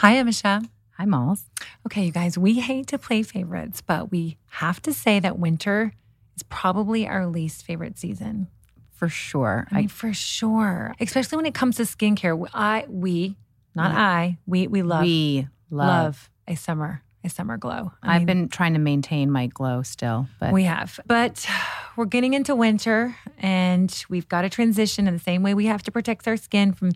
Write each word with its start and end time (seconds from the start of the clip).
Hi, 0.00 0.16
Emese. 0.16 0.68
Hi, 0.98 1.06
Malls. 1.06 1.46
Okay, 1.86 2.04
you 2.04 2.12
guys, 2.12 2.36
we 2.36 2.60
hate 2.60 2.86
to 2.88 2.98
play 2.98 3.22
favorites, 3.22 3.80
but 3.80 4.10
we 4.10 4.36
have 4.50 4.82
to 4.82 4.92
say 4.92 5.20
that 5.20 5.38
winter 5.38 5.94
is 6.36 6.42
probably 6.42 7.08
our 7.08 7.26
least 7.26 7.64
favorite 7.64 7.96
season. 7.96 8.48
For 8.92 9.08
sure. 9.08 9.66
I 9.70 9.76
mean, 9.76 9.88
for 9.88 10.12
sure. 10.12 10.94
Especially 11.00 11.36
when 11.36 11.46
it 11.46 11.54
comes 11.54 11.76
to 11.76 11.84
skincare. 11.84 12.46
I, 12.52 12.84
we, 12.90 13.36
not 13.74 13.92
yeah. 13.92 13.98
I, 13.98 14.38
we, 14.46 14.66
we 14.66 14.82
love, 14.82 15.00
we 15.02 15.48
love, 15.70 15.86
love 15.88 16.30
a 16.46 16.56
summer, 16.56 17.02
summer 17.28 17.56
glow. 17.56 17.92
I 18.02 18.14
have 18.14 18.26
been 18.26 18.48
trying 18.48 18.74
to 18.74 18.78
maintain 18.78 19.30
my 19.30 19.46
glow 19.46 19.82
still, 19.82 20.28
but 20.40 20.52
we 20.52 20.64
have. 20.64 20.98
But 21.06 21.46
we're 21.96 22.04
getting 22.06 22.34
into 22.34 22.54
winter 22.54 23.16
and 23.38 24.04
we've 24.08 24.28
got 24.28 24.42
to 24.42 24.50
transition 24.50 25.06
in 25.08 25.14
the 25.14 25.20
same 25.20 25.42
way 25.42 25.54
we 25.54 25.66
have 25.66 25.82
to 25.84 25.90
protect 25.90 26.26
our 26.28 26.36
skin 26.36 26.72
from 26.72 26.92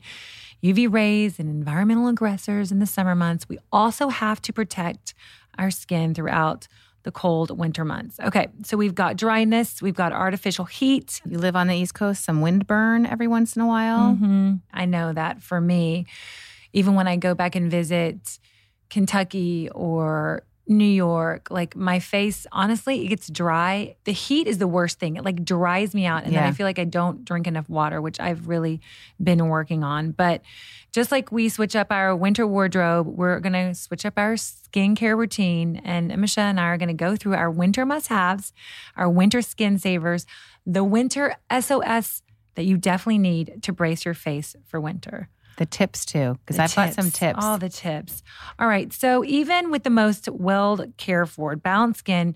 UV 0.63 0.93
rays 0.93 1.39
and 1.39 1.49
environmental 1.49 2.09
aggressors 2.09 2.71
in 2.71 2.79
the 2.79 2.87
summer 2.87 3.15
months. 3.15 3.49
We 3.49 3.59
also 3.73 4.09
have 4.09 4.43
to 4.43 4.53
protect 4.53 5.15
our 5.59 5.71
skin 5.71 6.15
throughout 6.15 6.69
the 7.03 7.11
cold 7.11 7.57
winter 7.57 7.85
months. 7.85 8.21
Okay, 8.21 8.49
so 8.63 8.77
we've 8.77 8.95
got 8.95 9.17
dryness, 9.17 9.81
we've 9.81 9.95
got 9.95 10.13
artificial 10.13 10.67
heat. 10.67 11.23
You 11.25 11.39
live 11.39 11.57
on 11.57 11.67
the 11.67 11.75
East 11.75 11.95
Coast, 11.95 12.25
some 12.25 12.41
wind 12.43 12.67
burn 12.67 13.07
every 13.07 13.27
once 13.27 13.57
in 13.57 13.63
a 13.63 13.67
while. 13.67 14.13
Mm-hmm. 14.13 14.55
I 14.73 14.85
know 14.85 15.13
that 15.13 15.43
for 15.43 15.61
me, 15.61 16.07
even 16.73 16.95
when 16.95 17.09
I 17.09 17.17
go 17.17 17.35
back 17.35 17.57
and 17.57 17.71
visit 17.71 18.39
Kentucky 18.91 19.69
or 19.71 20.43
New 20.71 20.85
York, 20.85 21.51
like 21.51 21.75
my 21.75 21.99
face, 21.99 22.47
honestly, 22.53 23.05
it 23.05 23.09
gets 23.09 23.29
dry. 23.29 23.97
The 24.05 24.13
heat 24.13 24.47
is 24.47 24.59
the 24.59 24.69
worst 24.69 25.01
thing. 25.01 25.17
It 25.17 25.25
like 25.25 25.45
dries 25.45 25.95
me 25.95 26.07
out. 26.07 26.23
And 26.23 26.33
yeah. 26.33 26.43
then 26.43 26.49
I 26.49 26.53
feel 26.53 26.65
like 26.65 26.79
I 26.79 26.85
don't 26.85 27.25
drink 27.25 27.49
enough 27.49 27.69
water, 27.69 28.01
which 28.01 28.21
I've 28.21 28.47
really 28.47 28.81
been 29.21 29.49
working 29.49 29.83
on. 29.83 30.13
But 30.13 30.43
just 30.93 31.11
like 31.11 31.33
we 31.33 31.49
switch 31.49 31.75
up 31.75 31.89
our 31.91 32.15
winter 32.15 32.47
wardrobe, 32.47 33.09
we're 33.09 33.41
going 33.41 33.53
to 33.55 33.75
switch 33.75 34.07
up 34.07 34.15
our 34.17 34.35
skincare 34.35 35.17
routine. 35.19 35.83
And 35.85 36.17
Michelle 36.19 36.47
and 36.47 36.61
I 36.61 36.67
are 36.67 36.79
going 36.79 36.89
to 36.89 36.95
go 36.95 37.17
through 37.17 37.35
our 37.35 37.51
winter 37.51 37.85
must 37.85 38.07
haves, 38.07 38.53
our 38.97 39.11
winter 39.11 39.43
skin 39.43 39.77
savers, 39.77 40.25
the 40.65 40.85
winter 40.85 41.35
SOS 41.51 42.23
that 42.55 42.65
you 42.65 42.77
definitely 42.77 43.19
need 43.19 43.61
to 43.63 43.73
brace 43.73 44.05
your 44.05 44.15
face 44.15 44.55
for 44.67 44.81
winter. 44.81 45.29
The 45.61 45.67
tips 45.67 46.07
too, 46.07 46.39
because 46.41 46.59
I've 46.59 46.73
tips, 46.73 46.97
got 46.97 47.03
some 47.03 47.11
tips. 47.11 47.45
All 47.45 47.59
the 47.59 47.69
tips. 47.69 48.23
All 48.59 48.67
right. 48.67 48.91
So 48.95 49.23
even 49.27 49.71
with 49.71 49.83
the 49.83 49.91
most 49.91 50.27
well 50.31 50.83
cared 50.97 51.29
for, 51.29 51.55
balanced 51.55 51.99
skin, 51.99 52.35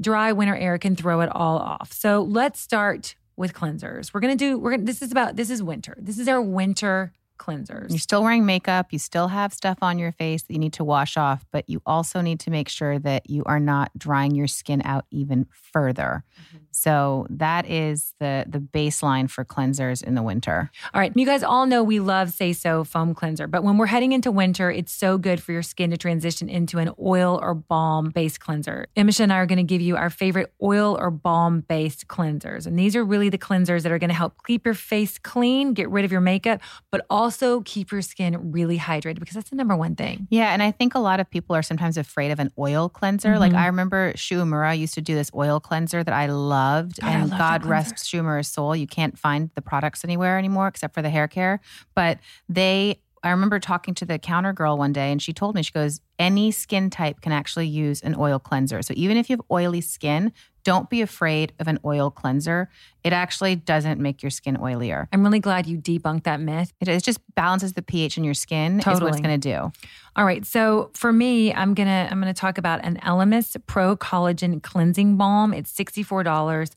dry 0.00 0.32
winter 0.32 0.56
air 0.56 0.76
can 0.76 0.96
throw 0.96 1.20
it 1.20 1.28
all 1.30 1.56
off. 1.58 1.92
So 1.92 2.20
let's 2.20 2.58
start 2.58 3.14
with 3.36 3.52
cleansers. 3.52 4.12
We're 4.12 4.18
gonna 4.18 4.34
do. 4.34 4.58
We're 4.58 4.72
gonna. 4.72 4.82
This 4.82 5.02
is 5.02 5.12
about. 5.12 5.36
This 5.36 5.50
is 5.50 5.62
winter. 5.62 5.96
This 6.00 6.18
is 6.18 6.26
our 6.26 6.42
winter 6.42 7.12
cleansers. 7.38 7.90
You're 7.90 7.98
still 8.00 8.22
wearing 8.22 8.44
makeup, 8.44 8.88
you 8.90 8.98
still 8.98 9.28
have 9.28 9.54
stuff 9.54 9.78
on 9.80 9.98
your 9.98 10.12
face 10.12 10.42
that 10.42 10.52
you 10.52 10.58
need 10.58 10.72
to 10.74 10.84
wash 10.84 11.16
off, 11.16 11.46
but 11.52 11.68
you 11.68 11.80
also 11.86 12.20
need 12.20 12.40
to 12.40 12.50
make 12.50 12.68
sure 12.68 12.98
that 12.98 13.30
you 13.30 13.44
are 13.46 13.60
not 13.60 13.90
drying 13.96 14.34
your 14.34 14.48
skin 14.48 14.82
out 14.84 15.06
even 15.10 15.46
further. 15.52 16.24
Mm-hmm. 16.34 16.64
So 16.78 17.26
that 17.30 17.68
is 17.68 18.14
the 18.20 18.44
the 18.46 18.60
baseline 18.60 19.28
for 19.28 19.44
cleansers 19.44 20.02
in 20.02 20.14
the 20.14 20.22
winter. 20.22 20.70
All 20.94 21.00
right, 21.00 21.12
you 21.16 21.26
guys 21.26 21.42
all 21.42 21.66
know 21.66 21.82
we 21.82 21.98
love 21.98 22.32
Say 22.32 22.52
So 22.52 22.84
foam 22.84 23.14
cleanser, 23.14 23.48
but 23.48 23.64
when 23.64 23.78
we're 23.78 23.86
heading 23.86 24.12
into 24.12 24.30
winter, 24.30 24.70
it's 24.70 24.92
so 24.92 25.18
good 25.18 25.42
for 25.42 25.50
your 25.50 25.62
skin 25.62 25.90
to 25.90 25.96
transition 25.96 26.48
into 26.48 26.78
an 26.78 26.92
oil 27.02 27.40
or 27.42 27.54
balm 27.54 28.10
based 28.10 28.38
cleanser. 28.38 28.86
Emese 28.96 29.18
and 29.18 29.32
I 29.32 29.38
are 29.38 29.46
going 29.46 29.58
to 29.58 29.64
give 29.64 29.80
you 29.80 29.96
our 29.96 30.08
favorite 30.08 30.52
oil 30.62 30.96
or 31.00 31.10
balm 31.10 31.62
based 31.62 32.06
cleansers, 32.06 32.64
and 32.64 32.78
these 32.78 32.94
are 32.94 33.04
really 33.04 33.28
the 33.28 33.38
cleansers 33.38 33.82
that 33.82 33.90
are 33.90 33.98
going 33.98 34.10
to 34.10 34.14
help 34.14 34.46
keep 34.46 34.64
your 34.64 34.74
face 34.74 35.18
clean, 35.18 35.74
get 35.74 35.90
rid 35.90 36.04
of 36.04 36.12
your 36.12 36.20
makeup, 36.20 36.60
but 36.92 37.04
also 37.10 37.60
keep 37.62 37.90
your 37.90 38.02
skin 38.02 38.52
really 38.52 38.78
hydrated 38.78 39.18
because 39.18 39.34
that's 39.34 39.50
the 39.50 39.56
number 39.56 39.76
one 39.76 39.96
thing. 39.96 40.28
Yeah, 40.30 40.52
and 40.52 40.62
I 40.62 40.70
think 40.70 40.94
a 40.94 41.00
lot 41.00 41.18
of 41.18 41.28
people 41.28 41.56
are 41.56 41.62
sometimes 41.62 41.96
afraid 41.96 42.30
of 42.30 42.38
an 42.38 42.52
oil 42.56 42.88
cleanser. 42.88 43.30
Mm-hmm. 43.30 43.40
Like 43.40 43.54
I 43.54 43.66
remember 43.66 44.12
Shu 44.14 44.38
Uemura 44.38 44.78
used 44.78 44.94
to 44.94 45.00
do 45.00 45.16
this 45.16 45.32
oil 45.34 45.58
cleanser 45.58 46.04
that 46.04 46.14
I 46.14 46.26
love 46.26 46.67
loved. 46.68 47.00
God, 47.00 47.08
and 47.10 47.30
God 47.30 47.66
rest 47.66 48.06
Shu 48.06 48.18
Uemura's 48.18 48.48
soul. 48.48 48.74
You 48.74 48.86
can't 48.86 49.18
find 49.18 49.50
the 49.54 49.62
products 49.62 50.04
anywhere 50.04 50.38
anymore 50.38 50.68
except 50.68 50.94
for 50.94 51.02
the 51.02 51.10
hair 51.10 51.28
care. 51.28 51.60
But 51.94 52.18
they 52.48 53.00
I 53.22 53.30
remember 53.30 53.58
talking 53.58 53.94
to 53.94 54.04
the 54.04 54.18
counter 54.18 54.52
girl 54.52 54.76
one 54.78 54.92
day 54.92 55.10
and 55.10 55.20
she 55.20 55.32
told 55.32 55.54
me, 55.56 55.62
she 55.62 55.72
goes, 55.72 56.00
any 56.18 56.50
skin 56.50 56.88
type 56.88 57.20
can 57.20 57.32
actually 57.32 57.66
use 57.66 58.00
an 58.00 58.14
oil 58.16 58.38
cleanser. 58.38 58.80
So 58.82 58.94
even 58.96 59.16
if 59.16 59.28
you 59.28 59.34
have 59.34 59.44
oily 59.50 59.80
skin, 59.80 60.32
don't 60.68 60.90
be 60.90 61.00
afraid 61.00 61.54
of 61.60 61.66
an 61.66 61.78
oil 61.82 62.10
cleanser. 62.10 62.68
It 63.02 63.14
actually 63.14 63.56
doesn't 63.56 63.98
make 63.98 64.22
your 64.22 64.28
skin 64.28 64.58
oilier. 64.58 65.08
I'm 65.10 65.22
really 65.22 65.38
glad 65.38 65.66
you 65.66 65.78
debunked 65.78 66.24
that 66.24 66.40
myth. 66.40 66.74
It, 66.78 66.88
it 66.88 67.02
just 67.02 67.20
balances 67.34 67.72
the 67.72 67.80
pH 67.80 68.18
in 68.18 68.24
your 68.24 68.34
skin 68.34 68.78
totally. 68.78 68.94
is 68.96 69.00
what 69.00 69.08
it's 69.14 69.20
going 69.26 69.40
to 69.40 69.48
do. 69.50 69.72
All 70.14 70.26
right. 70.26 70.44
So 70.44 70.90
for 70.92 71.10
me, 71.10 71.54
I'm 71.54 71.72
going 71.72 71.86
to 71.86 72.12
I'm 72.12 72.20
to 72.20 72.34
talk 72.34 72.58
about 72.58 72.84
an 72.84 72.98
Elemis 73.02 73.56
Pro 73.66 73.96
Collagen 73.96 74.62
Cleansing 74.62 75.16
Balm. 75.16 75.54
It's 75.54 75.72
$64. 75.72 76.70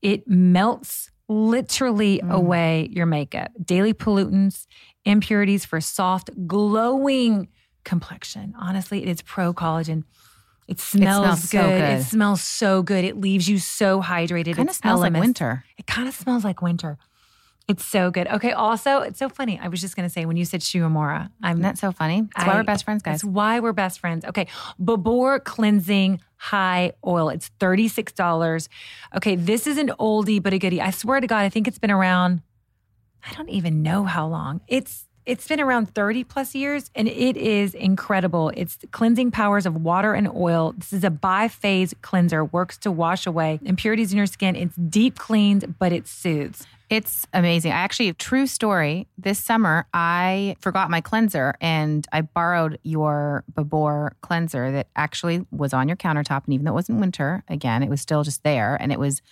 It 0.00 0.26
melts 0.26 1.10
literally 1.28 2.22
mm. 2.24 2.32
away 2.32 2.88
your 2.90 3.04
makeup. 3.04 3.52
Daily 3.62 3.92
pollutants, 3.92 4.66
impurities 5.04 5.66
for 5.66 5.82
soft, 5.82 6.30
glowing 6.46 7.48
complexion. 7.84 8.54
Honestly, 8.58 9.02
it 9.02 9.08
is 9.10 9.20
pro 9.20 9.52
collagen. 9.52 10.04
It 10.68 10.80
smells, 10.80 11.24
it 11.24 11.26
smells 11.26 11.40
good. 11.42 11.60
So 11.60 11.68
good. 11.68 12.00
It 12.00 12.04
smells 12.04 12.42
so 12.42 12.82
good. 12.82 13.04
It 13.04 13.20
leaves 13.20 13.48
you 13.48 13.58
so 13.58 14.02
hydrated. 14.02 14.48
It 14.48 14.56
kind 14.56 14.68
of 14.68 14.74
smells 14.74 15.00
like 15.00 15.12
winter. 15.12 15.64
It 15.78 15.86
kind 15.86 16.08
of 16.08 16.14
smells 16.14 16.44
like 16.44 16.60
winter. 16.60 16.98
It's 17.68 17.84
so 17.84 18.12
good. 18.12 18.28
Okay. 18.28 18.52
Also, 18.52 19.00
it's 19.00 19.18
so 19.18 19.28
funny. 19.28 19.58
I 19.60 19.68
was 19.68 19.80
just 19.80 19.96
gonna 19.96 20.08
say 20.08 20.24
when 20.24 20.36
you 20.36 20.44
said 20.44 20.62
Shu 20.62 20.82
Uemura, 20.82 21.30
I'm 21.42 21.60
not 21.60 21.78
so 21.78 21.90
funny. 21.90 22.22
That's 22.36 22.46
I, 22.46 22.48
why 22.48 22.54
we're 22.56 22.64
best 22.64 22.84
friends, 22.84 23.02
guys. 23.02 23.22
That's 23.22 23.24
why 23.24 23.58
we're 23.58 23.72
best 23.72 23.98
friends. 23.98 24.24
Okay. 24.24 24.46
Babor 24.80 25.42
cleansing 25.42 26.20
high 26.36 26.92
oil. 27.04 27.28
It's 27.28 27.48
thirty 27.58 27.88
six 27.88 28.12
dollars. 28.12 28.68
Okay. 29.16 29.34
This 29.34 29.66
is 29.66 29.78
an 29.78 29.88
oldie 29.98 30.40
but 30.40 30.52
a 30.52 30.58
goodie. 30.58 30.80
I 30.80 30.90
swear 30.90 31.20
to 31.20 31.26
God, 31.26 31.40
I 31.40 31.48
think 31.48 31.66
it's 31.66 31.78
been 31.78 31.90
around. 31.90 32.42
I 33.28 33.34
don't 33.34 33.50
even 33.50 33.82
know 33.82 34.04
how 34.04 34.28
long. 34.28 34.60
It's 34.68 35.05
It's 35.26 35.48
been 35.48 35.58
around 35.58 35.92
30 35.92 36.22
plus 36.22 36.54
years 36.54 36.88
and 36.94 37.08
it 37.08 37.36
is 37.36 37.74
incredible. 37.74 38.52
It's 38.56 38.78
cleansing 38.92 39.32
powers 39.32 39.66
of 39.66 39.74
water 39.74 40.14
and 40.14 40.28
oil. 40.28 40.72
This 40.78 40.92
is 40.92 41.02
a 41.02 41.10
biphase 41.10 41.94
cleanser, 42.00 42.44
works 42.44 42.78
to 42.78 42.92
wash 42.92 43.26
away 43.26 43.58
impurities 43.64 44.12
in 44.12 44.18
your 44.18 44.26
skin. 44.26 44.54
It's 44.54 44.76
deep 44.76 45.18
cleans, 45.18 45.64
but 45.80 45.92
it 45.92 46.06
soothes. 46.06 46.64
It's 46.88 47.26
amazing. 47.32 47.72
I 47.72 47.78
actually, 47.78 48.06
have 48.06 48.18
true 48.18 48.46
story, 48.46 49.08
this 49.18 49.40
summer 49.40 49.88
I 49.92 50.54
forgot 50.60 50.90
my 50.90 51.00
cleanser 51.00 51.56
and 51.60 52.06
I 52.12 52.20
borrowed 52.20 52.78
your 52.84 53.42
Babor 53.52 54.12
cleanser 54.20 54.70
that 54.70 54.86
actually 54.94 55.44
was 55.50 55.74
on 55.74 55.88
your 55.88 55.96
countertop. 55.96 56.44
And 56.44 56.54
even 56.54 56.64
though 56.64 56.70
it 56.70 56.74
wasn't 56.74 57.00
winter, 57.00 57.42
again, 57.48 57.82
it 57.82 57.90
was 57.90 58.00
still 58.00 58.22
just 58.22 58.44
there. 58.44 58.76
And 58.80 58.92
it 58.92 59.00
was 59.00 59.22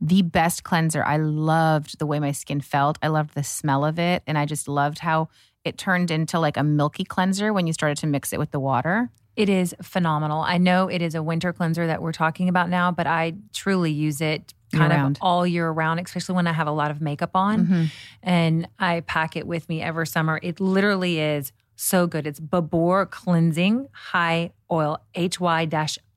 the 0.00 0.22
best 0.22 0.64
cleanser. 0.64 1.04
I 1.04 1.16
loved 1.16 1.98
the 1.98 2.06
way 2.06 2.20
my 2.20 2.32
skin 2.32 2.60
felt. 2.60 2.98
I 3.02 3.08
loved 3.08 3.34
the 3.34 3.44
smell 3.44 3.84
of 3.84 3.98
it. 3.98 4.22
And 4.26 4.36
I 4.36 4.44
just 4.44 4.68
loved 4.68 4.98
how 4.98 5.28
it 5.64 5.78
turned 5.78 6.10
into 6.10 6.38
like 6.38 6.56
a 6.56 6.62
milky 6.62 7.04
cleanser 7.04 7.52
when 7.52 7.66
you 7.66 7.72
started 7.72 7.98
to 7.98 8.06
mix 8.06 8.32
it 8.32 8.38
with 8.38 8.50
the 8.50 8.60
water. 8.60 9.10
It 9.36 9.48
is 9.48 9.74
phenomenal. 9.82 10.42
I 10.42 10.58
know 10.58 10.88
it 10.88 11.02
is 11.02 11.14
a 11.14 11.22
winter 11.22 11.52
cleanser 11.52 11.86
that 11.86 12.00
we're 12.02 12.12
talking 12.12 12.48
about 12.48 12.68
now, 12.68 12.92
but 12.92 13.06
I 13.06 13.34
truly 13.52 13.90
use 13.90 14.20
it 14.20 14.54
kind 14.72 14.92
of 14.92 15.16
all 15.20 15.46
year 15.46 15.70
round, 15.70 16.00
especially 16.00 16.34
when 16.34 16.46
I 16.46 16.52
have 16.52 16.66
a 16.66 16.72
lot 16.72 16.90
of 16.90 17.00
makeup 17.00 17.30
on. 17.34 17.64
Mm-hmm. 17.64 17.84
And 18.22 18.68
I 18.78 19.00
pack 19.00 19.36
it 19.36 19.46
with 19.46 19.68
me 19.68 19.82
every 19.82 20.06
summer. 20.06 20.38
It 20.42 20.60
literally 20.60 21.20
is 21.20 21.52
so 21.76 22.06
good. 22.06 22.26
It's 22.26 22.40
Babor 22.40 23.10
Cleansing 23.10 23.88
High 23.92 24.52
Oil, 24.70 24.98
H 25.14 25.40
Y 25.40 25.68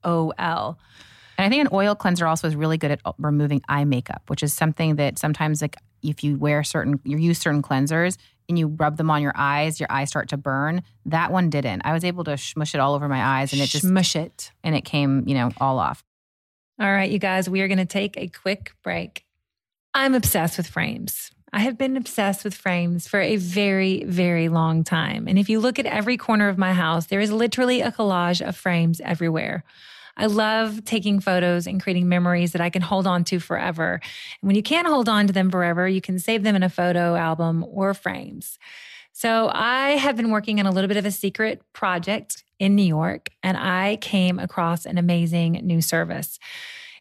O 0.03 0.33
L. 0.37 0.77
And 1.37 1.45
I 1.45 1.49
think 1.49 1.61
an 1.61 1.69
oil 1.71 1.95
cleanser 1.95 2.25
also 2.25 2.47
is 2.47 2.55
really 2.55 2.77
good 2.77 2.91
at 2.91 2.99
uh, 3.05 3.13
removing 3.17 3.61
eye 3.69 3.85
makeup, 3.85 4.23
which 4.27 4.41
is 4.43 4.53
something 4.53 4.95
that 4.95 5.19
sometimes 5.19 5.61
like 5.61 5.75
if 6.01 6.23
you 6.23 6.37
wear 6.37 6.63
certain 6.63 6.99
you 7.03 7.17
use 7.17 7.37
certain 7.39 7.61
cleansers 7.61 8.17
and 8.49 8.57
you 8.57 8.67
rub 8.67 8.97
them 8.97 9.11
on 9.11 9.21
your 9.21 9.33
eyes, 9.35 9.79
your 9.79 9.91
eyes 9.91 10.09
start 10.09 10.29
to 10.29 10.37
burn. 10.37 10.81
That 11.05 11.31
one 11.31 11.49
didn't. 11.49 11.81
I 11.85 11.93
was 11.93 12.03
able 12.03 12.23
to 12.25 12.37
smush 12.37 12.73
it 12.73 12.79
all 12.79 12.93
over 12.95 13.07
my 13.07 13.41
eyes 13.41 13.53
and 13.53 13.61
it 13.61 13.67
just 13.67 13.85
Smush 13.85 14.15
it. 14.15 14.51
and 14.63 14.75
it 14.75 14.85
came, 14.85 15.27
you 15.27 15.35
know, 15.35 15.51
all 15.59 15.79
off. 15.79 16.03
All 16.79 16.91
right, 16.91 17.09
you 17.09 17.19
guys, 17.19 17.49
we 17.49 17.61
are 17.61 17.67
going 17.67 17.79
to 17.79 17.85
take 17.85 18.17
a 18.17 18.27
quick 18.27 18.71
break. 18.83 19.25
I'm 19.93 20.13
obsessed 20.13 20.57
with 20.57 20.67
frames. 20.67 21.31
I 21.51 21.61
have 21.61 21.77
been 21.77 21.97
obsessed 21.97 22.43
with 22.43 22.53
frames 22.53 23.07
for 23.07 23.19
a 23.19 23.37
very, 23.37 24.03
very 24.03 24.47
long 24.47 24.83
time. 24.83 25.27
And 25.27 25.39
if 25.39 25.49
you 25.49 25.59
look 25.59 25.79
at 25.79 25.85
every 25.85 26.17
corner 26.17 26.49
of 26.49 26.57
my 26.57 26.73
house, 26.73 27.07
there 27.07 27.19
is 27.19 27.31
literally 27.31 27.81
a 27.81 27.91
collage 27.91 28.47
of 28.47 28.55
frames 28.55 29.01
everywhere. 29.01 29.63
I 30.17 30.25
love 30.25 30.83
taking 30.83 31.19
photos 31.19 31.67
and 31.67 31.81
creating 31.81 32.09
memories 32.09 32.51
that 32.51 32.61
I 32.61 32.69
can 32.69 32.81
hold 32.81 33.07
on 33.07 33.23
to 33.25 33.39
forever. 33.39 34.01
And 34.41 34.47
when 34.47 34.55
you 34.55 34.63
can't 34.63 34.87
hold 34.87 35.07
on 35.07 35.27
to 35.27 35.33
them 35.33 35.49
forever, 35.49 35.87
you 35.87 36.01
can 36.01 36.19
save 36.19 36.43
them 36.43 36.55
in 36.55 36.63
a 36.63 36.69
photo 36.69 37.15
album 37.15 37.63
or 37.69 37.93
frames. 37.93 38.57
So 39.13 39.49
I 39.53 39.91
have 39.91 40.15
been 40.15 40.31
working 40.31 40.59
on 40.59 40.65
a 40.65 40.71
little 40.71 40.87
bit 40.87 40.97
of 40.97 41.05
a 41.05 41.11
secret 41.11 41.61
project 41.73 42.43
in 42.59 42.75
New 42.75 42.83
York, 42.83 43.29
and 43.41 43.57
I 43.57 43.97
came 43.97 44.37
across 44.39 44.85
an 44.85 44.97
amazing 44.97 45.53
new 45.63 45.81
service. 45.81 46.39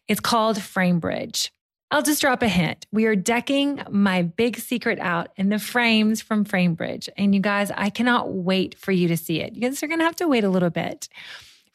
It's 0.07 0.19
called 0.19 0.57
FrameBridge. 0.57 1.49
I'll 1.89 2.01
just 2.01 2.19
drop 2.19 2.41
a 2.41 2.47
hint. 2.47 2.85
We 2.91 3.05
are 3.05 3.15
decking 3.15 3.81
my 3.89 4.21
big 4.21 4.57
secret 4.57 4.99
out 4.99 5.29
in 5.37 5.49
the 5.49 5.59
frames 5.59 6.21
from 6.21 6.43
FrameBridge. 6.43 7.07
And 7.17 7.33
you 7.33 7.39
guys, 7.39 7.71
I 7.71 7.89
cannot 7.89 8.33
wait 8.33 8.77
for 8.77 8.91
you 8.91 9.07
to 9.07 9.15
see 9.15 9.39
it. 9.39 9.53
You 9.53 9.61
guys 9.61 9.81
are 9.81 9.87
going 9.87 9.99
to 9.99 10.05
have 10.05 10.17
to 10.17 10.27
wait 10.27 10.43
a 10.43 10.49
little 10.49 10.69
bit. 10.69 11.07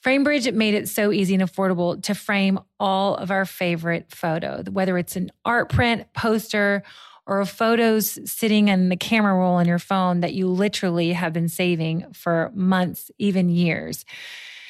FrameBridge 0.05 0.53
made 0.55 0.75
it 0.75 0.89
so 0.89 1.13
easy 1.13 1.35
and 1.35 1.43
affordable 1.43 2.03
to 2.03 2.15
frame 2.15 2.59
all 2.81 3.15
of 3.15 3.31
our 3.31 3.45
favorite 3.45 4.11
photos, 4.11 4.65
whether 4.69 4.99
it's 4.99 5.15
an 5.15 5.31
art 5.45 5.69
print, 5.69 6.13
poster, 6.13 6.83
or 7.25 7.45
photos 7.45 8.19
sitting 8.31 8.67
in 8.67 8.89
the 8.89 8.97
camera 8.97 9.35
roll 9.35 9.55
on 9.55 9.67
your 9.67 9.79
phone 9.79 10.21
that 10.21 10.35
you 10.35 10.49
literally 10.49 11.13
have 11.13 11.33
been 11.33 11.49
saving 11.49 12.13
for 12.13 12.51
months, 12.53 13.13
even 13.19 13.49
years. 13.49 14.05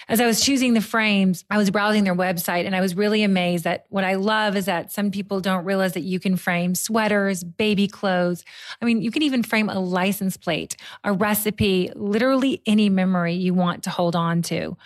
As 0.09 0.21
I 0.21 0.27
was 0.27 0.41
choosing 0.41 0.75
the 0.75 0.81
frames, 0.81 1.45
I 1.51 1.59
was 1.59 1.71
browsing 1.71 2.05
their 2.05 2.15
website 2.15 2.67
and 2.67 2.75
I 2.75 2.81
was 2.81 2.95
really 2.95 3.23
amazed 3.23 3.65
that 3.65 3.87
what 3.89 4.05
I 4.05 4.15
love 4.15 4.57
is 4.57 4.67
that 4.67 4.93
some 4.93 5.11
people 5.11 5.41
don't 5.41 5.65
realize 5.65 5.93
that 5.95 6.01
you 6.01 6.19
can 6.19 6.37
frame 6.37 6.75
sweaters, 6.75 7.45
baby 7.45 7.89
clothes. 7.89 8.45
I 8.81 8.85
mean, 8.85 9.03
you 9.03 9.11
can 9.11 9.23
even 9.23 9.43
frame 9.43 9.69
a 9.69 9.79
license 9.79 10.37
plate, 10.37 10.77
a 11.05 11.13
recipe, 11.13 11.91
literally 11.95 12.63
any 12.67 12.89
memory 12.89 13.35
you 13.35 13.55
want 13.55 13.85
to 13.85 13.91
hold 13.91 14.17
on 14.17 14.43
to. 14.43 14.77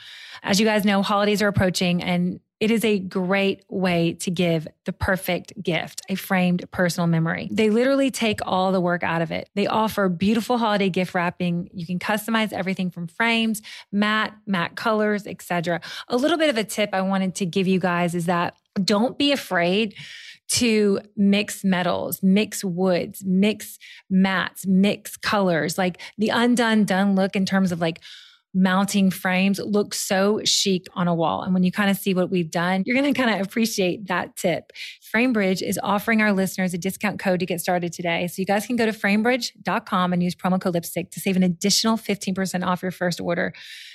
As 0.43 0.61
you 0.61 0.67
guys 0.67 0.85
know, 0.85 1.03
holidays 1.03 1.43
are 1.43 1.49
approaching 1.49 2.03
and 2.03 2.41
it 2.59 2.71
is 2.71 2.85
a 2.85 2.99
great 2.99 3.65
way 3.69 4.15
to 4.15 4.31
give 4.31 4.67
the 4.87 4.93
perfect 4.93 5.53
gift, 5.63 6.01
a 6.09 6.15
framed 6.15 6.65
personal 6.71 7.07
memory. 7.07 7.49
They 7.51 7.69
literally 7.69 8.11
take 8.11 8.41
all 8.47 8.73
the 8.73 8.81
work 8.81 9.03
out 9.03 9.21
of 9.21 9.31
it. 9.31 9.51
They 9.55 9.67
offer 9.67 10.09
beautiful 10.09 10.57
holiday 10.57 10.89
gift 10.89 11.15
wrapping. 11.15 11.69
You 11.75 11.85
can 11.85 11.99
customize 11.99 12.53
everything 12.53 12.91
from 12.91 13.09
frames, 13.09 13.61
matte, 13.93 14.35
matte 14.47 14.75
colors, 14.75 15.27
etc. 15.27 15.83
A 16.09 16.17
little 16.17 16.39
bit 16.39 16.49
of 16.49 16.57
a 16.57 16.65
tip 16.65 16.91
I 16.95 17.03
wanted 17.03 17.35
to 17.37 17.47
give 17.47 17.67
you 17.67 17.79
guys 17.79 18.15
is 18.15 18.27
that 18.27 18.57
don't 18.83 19.19
be 19.19 19.33
afraid 19.33 19.95
to 20.49 21.01
mix 21.17 21.65
metals, 21.65 22.23
mix 22.23 22.65
woods, 22.65 23.23
mix 23.25 23.79
mats, 24.09 24.67
mix 24.67 25.17
colors. 25.17 25.77
Like 25.77 26.01
the 26.19 26.29
undone 26.31 26.85
done 26.85 27.17
look 27.17 27.37
in 27.37 27.45
terms 27.45 27.73
of 27.73 27.81
like 27.81 28.01
mounting 28.57 29.11
frames 29.11 29.61
look 29.61 29.93
so 29.93 30.41
chic 30.45 30.87
on 30.95 31.07
a 31.07 31.15
wall. 31.15 31.43
And 31.43 31.53
when 31.53 31.63
you 31.63 31.71
kind 31.71 31.91
of 31.91 31.97
see 31.99 32.15
what 32.15 32.31
we've 32.31 32.51
done, 32.51 32.83
you're 32.87 33.01
going 33.01 33.13
to 33.13 33.21
kind 33.21 33.39
of 33.39 33.47
appreciate 33.47 34.07
that 34.09 34.35
tip. 34.35 34.73
FrameBridge 35.15 35.63
is 35.63 35.79
offering 35.83 36.23
our 36.23 36.33
listeners 36.33 36.75
a 36.75 36.79
discount 36.79 37.19
code 37.19 37.41
to 37.41 37.47
get 37.47 37.61
started 37.61 37.93
today. 37.93 38.27
So 38.27 38.35
you 38.39 38.47
guys 38.47 38.67
can 38.67 38.77
go 38.77 38.87
to 38.87 38.93
framebridge.com 38.93 40.13
and 40.13 40.23
use 40.23 40.35
promo 40.35 40.61
code 40.61 40.75
lipstick 40.75 41.11
to 41.13 41.21
save 41.21 41.37
an 41.37 41.43
additional 41.43 41.97
15% 41.97 42.67
off 42.67 42.83
your 42.83 42.91
first 42.91 43.21
order. 43.21 43.53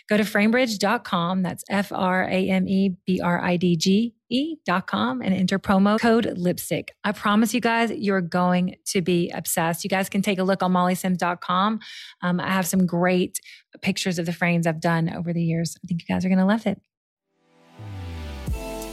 Go 0.07 0.17
to 0.17 0.23
framebridge.com. 0.23 1.43
That's 1.43 1.63
F 1.69 1.91
R 1.91 2.23
A 2.23 2.49
M 2.49 2.67
E 2.67 2.95
B 3.05 3.21
R 3.21 3.43
I 3.43 3.57
D 3.57 3.75
G 3.75 4.15
E.com 4.31 5.21
and 5.21 5.33
enter 5.33 5.59
promo 5.59 5.99
code 5.99 6.37
lipstick. 6.37 6.95
I 7.03 7.11
promise 7.11 7.53
you 7.53 7.59
guys, 7.59 7.91
you're 7.91 8.21
going 8.21 8.75
to 8.87 9.01
be 9.01 9.29
obsessed. 9.29 9.83
You 9.83 9.89
guys 9.89 10.09
can 10.09 10.21
take 10.21 10.39
a 10.39 10.43
look 10.43 10.63
on 10.63 10.71
mollysims.com. 10.71 11.79
Um, 12.21 12.39
I 12.39 12.49
have 12.49 12.65
some 12.65 12.85
great 12.85 13.39
pictures 13.81 14.17
of 14.19 14.25
the 14.25 14.33
frames 14.33 14.65
I've 14.65 14.81
done 14.81 15.13
over 15.13 15.33
the 15.33 15.43
years. 15.43 15.75
I 15.83 15.87
think 15.87 16.01
you 16.01 16.13
guys 16.13 16.25
are 16.25 16.29
going 16.29 16.39
to 16.39 16.45
love 16.45 16.65
it. 16.65 16.81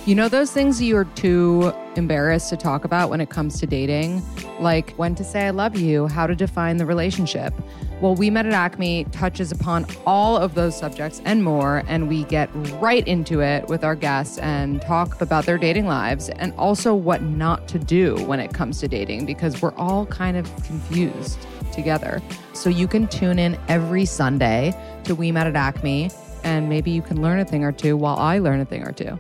You 0.09 0.15
know 0.15 0.31
those 0.31 0.51
things 0.51 0.81
you 0.81 0.97
are 0.97 1.05
too 1.05 1.71
embarrassed 1.95 2.49
to 2.49 2.57
talk 2.57 2.87
about 2.87 3.11
when 3.11 3.21
it 3.21 3.29
comes 3.29 3.61
to 3.61 3.67
dating? 3.67 4.23
Like 4.59 4.93
when 4.93 5.15
to 5.17 5.23
say 5.23 5.49
I 5.49 5.51
love 5.51 5.77
you, 5.77 6.07
how 6.07 6.27
to 6.27 6.35
define 6.35 6.79
the 6.79 6.87
relationship. 6.87 7.53
Well, 8.01 8.15
We 8.15 8.31
Met 8.31 8.47
at 8.47 8.55
Acme 8.55 9.05
touches 9.13 9.53
upon 9.53 9.85
all 10.07 10.39
of 10.39 10.55
those 10.55 10.75
subjects 10.75 11.21
and 11.27 11.45
more, 11.45 11.83
and 11.89 12.09
we 12.09 12.25
get 12.25 12.49
right 12.81 13.07
into 13.07 13.43
it 13.43 13.69
with 13.69 13.85
our 13.85 13.95
guests 13.95 14.39
and 14.39 14.81
talk 14.81 15.21
about 15.21 15.45
their 15.45 15.59
dating 15.59 15.85
lives 15.85 16.31
and 16.31 16.55
also 16.55 16.95
what 16.95 17.21
not 17.21 17.69
to 17.69 17.79
do 17.79 18.17
when 18.25 18.41
it 18.41 18.55
comes 18.55 18.81
to 18.81 18.89
dating 18.89 19.27
because 19.27 19.61
we're 19.61 19.75
all 19.75 20.07
kind 20.07 20.39
of 20.39 20.47
confused 20.65 21.39
together. 21.71 22.23
So 22.55 22.71
you 22.71 22.89
can 22.89 23.09
tune 23.09 23.39
in 23.39 23.61
every 23.69 24.07
Sunday 24.07 24.73
to 25.05 25.15
We 25.15 25.33
Met 25.33 25.49
at 25.49 25.55
Acme, 25.55 26.11
and 26.45 26.67
maybe 26.67 26.93
you 26.93 27.03
can 27.03 27.21
learn 27.21 27.41
a 27.41 27.45
thing 27.45 27.63
or 27.63 27.73
two 27.73 27.95
while 27.95 28.17
I 28.17 28.39
learn 28.39 28.61
a 28.61 28.65
thing 28.65 28.89
or 28.89 28.93
two. 28.93 29.19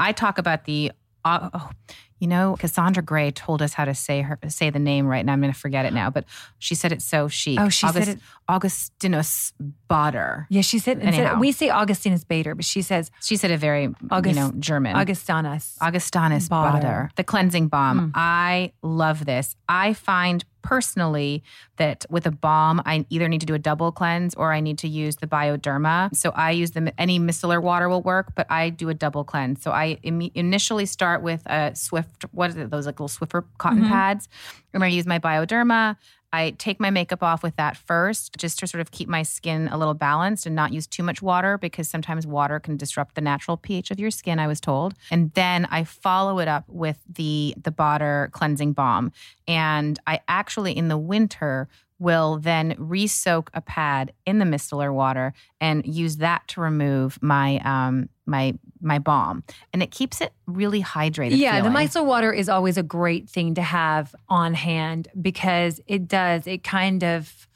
I 0.00 0.12
talk 0.12 0.38
about 0.38 0.64
the 0.64 0.92
uh, 1.24 1.50
oh, 1.52 1.70
you 2.18 2.26
know, 2.26 2.56
Cassandra 2.58 3.02
Grey 3.02 3.30
told 3.30 3.62
us 3.62 3.72
how 3.72 3.84
to 3.86 3.94
say 3.94 4.20
her 4.20 4.38
say 4.48 4.68
the 4.70 4.78
name 4.78 5.06
right, 5.06 5.20
and 5.20 5.30
I'm 5.30 5.40
going 5.40 5.52
to 5.52 5.58
forget 5.58 5.86
it 5.86 5.92
now. 5.92 6.10
But 6.10 6.24
she 6.58 6.74
said 6.74 6.92
it 6.92 7.00
so 7.02 7.28
chic. 7.28 7.58
Oh, 7.58 7.68
she 7.70 7.86
said 7.88 8.08
it- 8.08 8.18
Augustinus 8.48 9.52
Bader. 9.88 10.46
Yeah, 10.50 10.60
she 10.62 10.78
said, 10.78 10.98
Anyhow. 11.00 11.22
instead, 11.22 11.40
we 11.40 11.52
say 11.52 11.70
Augustinus 11.70 12.24
Bader, 12.24 12.54
but 12.54 12.64
she 12.64 12.82
says 12.82 13.10
She 13.22 13.36
said 13.36 13.50
a 13.50 13.56
very 13.56 13.88
August- 14.10 14.36
you 14.36 14.40
know 14.40 14.52
German. 14.58 14.96
Augustinus. 14.96 15.78
Augustinus 15.80 16.48
Bader. 16.48 16.72
Bader. 16.72 17.10
The 17.16 17.24
cleansing 17.24 17.68
balm. 17.68 18.08
Mm. 18.08 18.12
I 18.14 18.72
love 18.82 19.24
this. 19.24 19.56
I 19.68 19.94
find 19.94 20.44
personally 20.62 21.42
that 21.76 22.04
with 22.10 22.26
a 22.26 22.30
balm, 22.30 22.80
I 22.86 23.06
either 23.10 23.28
need 23.28 23.40
to 23.40 23.46
do 23.46 23.54
a 23.54 23.58
double 23.58 23.92
cleanse 23.92 24.34
or 24.34 24.52
I 24.52 24.60
need 24.60 24.78
to 24.78 24.88
use 24.88 25.16
the 25.16 25.26
Bioderma. 25.26 26.14
So 26.14 26.30
I 26.30 26.50
use 26.52 26.72
the 26.72 26.92
any 27.00 27.18
micellar 27.18 27.62
water 27.62 27.88
will 27.88 28.02
work, 28.02 28.34
but 28.34 28.46
I 28.50 28.70
do 28.70 28.88
a 28.88 28.94
double 28.94 29.24
cleanse. 29.24 29.62
So 29.62 29.70
I 29.72 29.98
imme- 30.04 30.32
initially 30.34 30.86
start 30.86 31.22
with 31.22 31.42
a 31.46 31.74
Swift. 31.74 32.24
What 32.32 32.50
is 32.50 32.56
it? 32.56 32.70
Those 32.70 32.86
like 32.86 33.00
little 33.00 33.08
Swiffer 33.26 33.44
cotton 33.58 33.84
Mhm. 33.84 33.88
pads. 33.88 34.28
And 34.74 34.84
I 34.84 34.88
use 34.88 35.06
my 35.06 35.18
Bioderma. 35.18 35.96
I 36.32 36.50
take 36.52 36.78
my 36.78 36.90
makeup 36.90 37.22
off 37.22 37.42
with 37.42 37.56
that 37.56 37.76
first, 37.76 38.36
just 38.36 38.58
to 38.60 38.66
sort 38.66 38.80
of 38.80 38.90
keep 38.90 39.08
my 39.08 39.22
skin 39.22 39.68
a 39.68 39.76
little 39.76 39.94
balanced 39.94 40.46
and 40.46 40.54
not 40.54 40.72
use 40.72 40.86
too 40.86 41.02
much 41.02 41.20
water 41.20 41.58
because 41.58 41.88
sometimes 41.88 42.26
water 42.26 42.60
can 42.60 42.76
disrupt 42.76 43.14
the 43.16 43.20
natural 43.20 43.56
pH 43.56 43.90
of 43.90 43.98
your 43.98 44.10
skin. 44.10 44.38
I 44.38 44.46
was 44.46 44.60
told, 44.60 44.94
and 45.10 45.32
then 45.34 45.66
I 45.70 45.84
follow 45.84 46.38
it 46.38 46.48
up 46.48 46.64
with 46.68 46.98
the 47.08 47.54
the 47.60 47.70
Bader 47.70 48.30
cleansing 48.32 48.74
balm. 48.74 49.12
And 49.48 49.98
I 50.06 50.20
actually 50.28 50.76
in 50.76 50.88
the 50.88 50.98
winter 50.98 51.68
will 52.00 52.38
then 52.38 52.74
re-soak 52.78 53.50
a 53.54 53.60
pad 53.60 54.12
in 54.26 54.38
the 54.38 54.44
micellar 54.44 54.92
water 54.92 55.32
and 55.60 55.86
use 55.86 56.16
that 56.16 56.48
to 56.48 56.60
remove 56.60 57.22
my 57.22 57.58
um 57.58 58.08
my 58.26 58.54
my 58.80 58.98
balm 58.98 59.44
and 59.72 59.82
it 59.82 59.90
keeps 59.90 60.20
it 60.20 60.32
really 60.46 60.82
hydrated 60.82 61.36
Yeah, 61.36 61.56
feeling. 61.60 61.72
the 61.72 61.78
micellar 61.78 62.06
water 62.06 62.32
is 62.32 62.48
always 62.48 62.76
a 62.78 62.82
great 62.82 63.28
thing 63.28 63.54
to 63.54 63.62
have 63.62 64.14
on 64.28 64.54
hand 64.54 65.06
because 65.20 65.80
it 65.86 66.08
does, 66.08 66.46
it 66.46 66.64
kind 66.64 67.04
of 67.04 67.46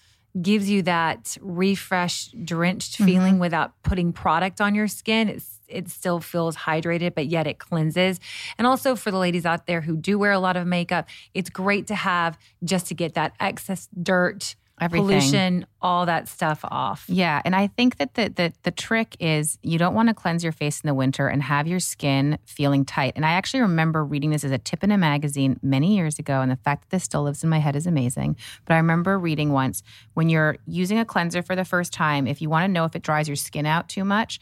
gives 0.40 0.68
you 0.68 0.82
that 0.82 1.36
refreshed, 1.40 2.44
drenched 2.44 2.94
Mm-hmm. 2.94 3.04
feeling 3.04 3.38
without 3.38 3.72
putting 3.82 4.12
product 4.12 4.60
on 4.60 4.74
your 4.74 4.88
skin. 4.88 5.28
It's, 5.28 5.60
it 5.68 5.88
still 5.88 6.20
feels 6.20 6.56
hydrated, 6.56 7.14
but 7.14 7.26
yet 7.26 7.46
it 7.46 7.58
cleanses. 7.58 8.20
And 8.58 8.66
also 8.66 8.94
for 8.96 9.10
the 9.10 9.18
ladies 9.18 9.46
out 9.46 9.66
there 9.66 9.80
who 9.80 9.96
do 9.96 10.18
wear 10.18 10.32
a 10.32 10.38
lot 10.38 10.56
of 10.56 10.66
makeup, 10.66 11.08
it's 11.32 11.50
great 11.50 11.86
to 11.86 11.94
have 11.94 12.38
just 12.62 12.86
to 12.88 12.94
get 12.94 13.14
that 13.14 13.34
excess 13.40 13.88
dirt, 14.02 14.54
Everything. 14.80 15.06
pollution, 15.06 15.66
all 15.80 16.04
that 16.06 16.26
stuff 16.28 16.60
off. 16.64 17.04
Yeah, 17.08 17.40
and 17.44 17.54
I 17.54 17.68
think 17.68 17.98
that 17.98 18.14
the, 18.14 18.28
the 18.28 18.52
the 18.64 18.70
trick 18.72 19.16
is 19.20 19.56
you 19.62 19.78
don't 19.78 19.94
want 19.94 20.08
to 20.08 20.14
cleanse 20.14 20.42
your 20.42 20.52
face 20.52 20.80
in 20.80 20.88
the 20.88 20.94
winter 20.94 21.28
and 21.28 21.42
have 21.44 21.68
your 21.68 21.78
skin 21.78 22.38
feeling 22.44 22.84
tight. 22.84 23.12
And 23.14 23.24
I 23.24 23.32
actually 23.32 23.60
remember 23.60 24.04
reading 24.04 24.30
this 24.30 24.42
as 24.42 24.50
a 24.50 24.58
tip 24.58 24.82
in 24.82 24.90
a 24.90 24.98
magazine 24.98 25.60
many 25.62 25.94
years 25.96 26.18
ago, 26.18 26.40
and 26.40 26.50
the 26.50 26.56
fact 26.56 26.82
that 26.82 26.90
this 26.90 27.04
still 27.04 27.22
lives 27.22 27.44
in 27.44 27.50
my 27.50 27.58
head 27.58 27.76
is 27.76 27.86
amazing. 27.86 28.36
But 28.64 28.74
I 28.74 28.78
remember 28.78 29.16
reading 29.16 29.52
once 29.52 29.84
when 30.14 30.28
you're 30.28 30.56
using 30.66 30.98
a 30.98 31.04
cleanser 31.04 31.42
for 31.42 31.54
the 31.54 31.64
first 31.64 31.92
time, 31.92 32.26
if 32.26 32.42
you 32.42 32.50
want 32.50 32.64
to 32.64 32.72
know 32.72 32.84
if 32.84 32.96
it 32.96 33.02
dries 33.02 33.28
your 33.28 33.36
skin 33.36 33.66
out 33.66 33.88
too 33.88 34.04
much, 34.04 34.40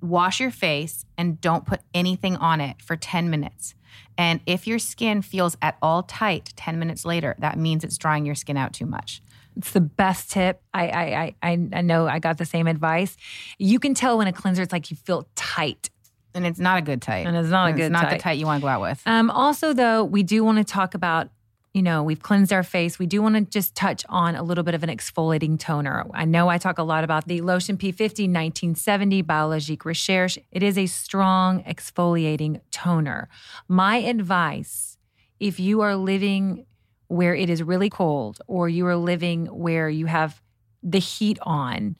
wash 0.00 0.40
your 0.40 0.50
face 0.50 1.04
and 1.16 1.40
don't 1.40 1.64
put 1.64 1.80
anything 1.94 2.36
on 2.36 2.60
it 2.60 2.82
for 2.82 2.96
10 2.96 3.30
minutes. 3.30 3.74
And 4.16 4.40
if 4.46 4.66
your 4.66 4.78
skin 4.78 5.22
feels 5.22 5.56
at 5.62 5.76
all 5.82 6.02
tight 6.02 6.52
10 6.56 6.78
minutes 6.78 7.04
later, 7.04 7.34
that 7.38 7.58
means 7.58 7.84
it's 7.84 7.98
drying 7.98 8.26
your 8.26 8.34
skin 8.34 8.56
out 8.56 8.72
too 8.72 8.86
much. 8.86 9.22
It's 9.56 9.72
the 9.72 9.80
best 9.80 10.30
tip. 10.30 10.60
I, 10.72 10.88
I 10.88 11.34
I 11.42 11.68
I 11.72 11.80
know 11.82 12.06
I 12.06 12.18
got 12.18 12.38
the 12.38 12.44
same 12.44 12.66
advice. 12.66 13.16
You 13.58 13.78
can 13.78 13.94
tell 13.94 14.18
when 14.18 14.26
a 14.26 14.32
cleanser 14.32 14.62
it's 14.62 14.72
like 14.72 14.90
you 14.90 14.96
feel 14.96 15.28
tight. 15.34 15.90
And 16.34 16.44
it's 16.44 16.58
not 16.58 16.78
a 16.78 16.82
good 16.82 17.00
tight. 17.00 17.26
And 17.26 17.36
it's 17.36 17.50
not 17.50 17.70
a 17.70 17.72
good 17.72 17.82
It's 17.82 17.92
not 17.92 18.04
the 18.04 18.10
tight. 18.16 18.20
tight 18.20 18.38
you 18.38 18.46
want 18.46 18.60
to 18.60 18.62
go 18.62 18.68
out 18.68 18.80
with. 18.80 19.00
Um, 19.06 19.30
also, 19.30 19.72
though, 19.72 20.02
we 20.02 20.24
do 20.24 20.42
want 20.42 20.58
to 20.58 20.64
talk 20.64 20.94
about, 20.94 21.28
you 21.72 21.80
know, 21.80 22.02
we've 22.02 22.20
cleansed 22.20 22.52
our 22.52 22.64
face. 22.64 22.98
We 22.98 23.06
do 23.06 23.22
want 23.22 23.36
to 23.36 23.42
just 23.42 23.76
touch 23.76 24.04
on 24.08 24.34
a 24.34 24.42
little 24.42 24.64
bit 24.64 24.74
of 24.74 24.82
an 24.82 24.90
exfoliating 24.90 25.60
toner. 25.60 26.04
I 26.12 26.24
know 26.24 26.48
I 26.48 26.58
talk 26.58 26.78
a 26.78 26.82
lot 26.82 27.04
about 27.04 27.26
the 27.28 27.40
Lotion 27.40 27.76
P50 27.76 28.26
1970 28.26 29.22
Biologique 29.22 29.84
Recherche. 29.84 30.38
It 30.50 30.64
is 30.64 30.76
a 30.76 30.86
strong 30.86 31.62
exfoliating 31.62 32.60
toner. 32.72 33.28
My 33.68 33.98
advice 33.98 34.98
if 35.38 35.60
you 35.60 35.82
are 35.82 35.94
living 35.94 36.66
where 37.14 37.34
it 37.34 37.48
is 37.48 37.62
really 37.62 37.90
cold 37.90 38.40
or 38.46 38.68
you 38.68 38.86
are 38.86 38.96
living 38.96 39.46
where 39.46 39.88
you 39.88 40.06
have 40.06 40.42
the 40.82 40.98
heat 40.98 41.38
on, 41.42 41.96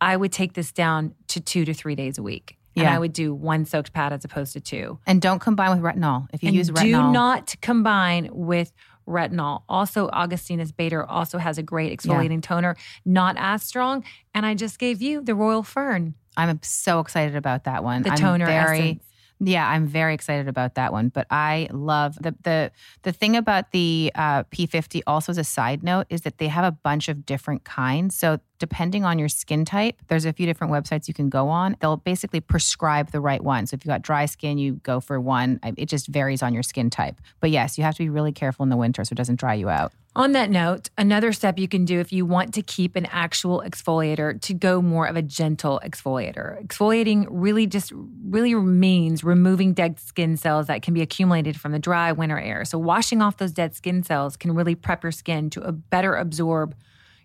I 0.00 0.16
would 0.16 0.32
take 0.32 0.54
this 0.54 0.72
down 0.72 1.14
to 1.28 1.40
two 1.40 1.64
to 1.64 1.72
three 1.72 1.94
days 1.94 2.18
a 2.18 2.22
week. 2.22 2.56
And 2.74 2.82
Yeah. 2.84 2.94
I 2.94 2.98
would 2.98 3.12
do 3.12 3.32
one 3.32 3.64
soaked 3.64 3.92
pad 3.92 4.12
as 4.12 4.24
opposed 4.24 4.52
to 4.52 4.60
two 4.60 4.98
And 5.06 5.22
don't 5.22 5.38
combine 5.38 5.70
with 5.70 5.80
retinol. 5.80 6.26
If 6.32 6.42
you 6.42 6.48
and 6.48 6.56
use 6.56 6.70
retinol, 6.70 6.82
do 6.82 7.12
not 7.12 7.54
combine 7.62 8.28
with 8.32 8.72
retinol. 9.08 9.62
Also, 9.68 10.08
Augustinus 10.08 10.72
Bader 10.72 11.06
also 11.06 11.38
has 11.38 11.58
a 11.58 11.62
great 11.62 11.96
exfoliating 11.96 12.42
toner, 12.42 12.76
not 13.04 13.36
as 13.38 13.62
strong. 13.62 14.04
And 14.34 14.44
I 14.44 14.54
just 14.54 14.78
gave 14.78 15.00
you 15.00 15.22
the 15.22 15.34
Royal 15.34 15.62
Fern. 15.62 16.14
I'm 16.36 16.60
so 16.62 17.00
excited 17.00 17.36
about 17.36 17.64
that 17.64 17.82
one. 17.84 18.02
The 18.02 18.10
I'm 18.10 18.18
toner 18.18 18.46
very, 18.46 18.78
essence. 18.78 19.04
Yeah, 19.38 19.68
I'm 19.68 19.86
very 19.86 20.14
excited 20.14 20.48
about 20.48 20.76
that 20.76 20.92
one. 20.92 21.10
But 21.10 21.26
I 21.30 21.68
love 21.70 22.16
the 22.20 22.34
the 22.42 22.70
the 23.02 23.12
thing 23.12 23.36
about 23.36 23.70
the 23.72 24.10
uh, 24.14 24.44
P50. 24.44 25.02
Also, 25.06 25.30
as 25.30 25.38
a 25.38 25.44
side 25.44 25.82
note, 25.82 26.06
is 26.08 26.22
that 26.22 26.38
they 26.38 26.48
have 26.48 26.64
a 26.64 26.72
bunch 26.72 27.08
of 27.08 27.26
different 27.26 27.64
kinds. 27.64 28.16
So 28.16 28.38
depending 28.58 29.04
on 29.04 29.18
your 29.18 29.28
skin 29.28 29.64
type, 29.64 29.96
there's 30.08 30.24
a 30.24 30.32
few 30.32 30.46
different 30.46 30.72
websites 30.72 31.08
you 31.08 31.14
can 31.14 31.28
go 31.28 31.48
on. 31.48 31.76
They'll 31.80 31.96
basically 31.96 32.40
prescribe 32.40 33.10
the 33.10 33.20
right 33.20 33.42
one. 33.42 33.66
So 33.66 33.74
if 33.74 33.84
you 33.84 33.88
got 33.88 34.02
dry 34.02 34.26
skin, 34.26 34.58
you 34.58 34.74
go 34.82 35.00
for 35.00 35.20
one. 35.20 35.60
It 35.76 35.88
just 35.88 36.06
varies 36.08 36.42
on 36.42 36.54
your 36.54 36.62
skin 36.62 36.90
type. 36.90 37.20
But 37.40 37.50
yes, 37.50 37.78
you 37.78 37.84
have 37.84 37.94
to 37.96 38.02
be 38.02 38.08
really 38.08 38.32
careful 38.32 38.62
in 38.62 38.70
the 38.70 38.76
winter 38.76 39.04
so 39.04 39.12
it 39.12 39.16
doesn't 39.16 39.40
dry 39.40 39.54
you 39.54 39.68
out. 39.68 39.92
On 40.14 40.32
that 40.32 40.48
note, 40.48 40.88
another 40.96 41.30
step 41.30 41.58
you 41.58 41.68
can 41.68 41.84
do 41.84 42.00
if 42.00 42.10
you 42.10 42.24
want 42.24 42.54
to 42.54 42.62
keep 42.62 42.96
an 42.96 43.04
actual 43.06 43.62
exfoliator 43.66 44.40
to 44.40 44.54
go 44.54 44.80
more 44.80 45.06
of 45.06 45.14
a 45.14 45.20
gentle 45.20 45.78
exfoliator. 45.84 46.58
Exfoliating 46.66 47.26
really 47.28 47.66
just 47.66 47.92
really 48.24 48.54
means 48.54 49.22
removing 49.22 49.74
dead 49.74 50.00
skin 50.00 50.38
cells 50.38 50.68
that 50.68 50.80
can 50.80 50.94
be 50.94 51.02
accumulated 51.02 51.60
from 51.60 51.72
the 51.72 51.78
dry 51.78 52.12
winter 52.12 52.38
air. 52.38 52.64
So 52.64 52.78
washing 52.78 53.20
off 53.20 53.36
those 53.36 53.52
dead 53.52 53.74
skin 53.76 54.02
cells 54.02 54.38
can 54.38 54.54
really 54.54 54.74
prep 54.74 55.02
your 55.02 55.12
skin 55.12 55.50
to 55.50 55.60
a 55.60 55.72
better 55.72 56.14
absorb 56.14 56.74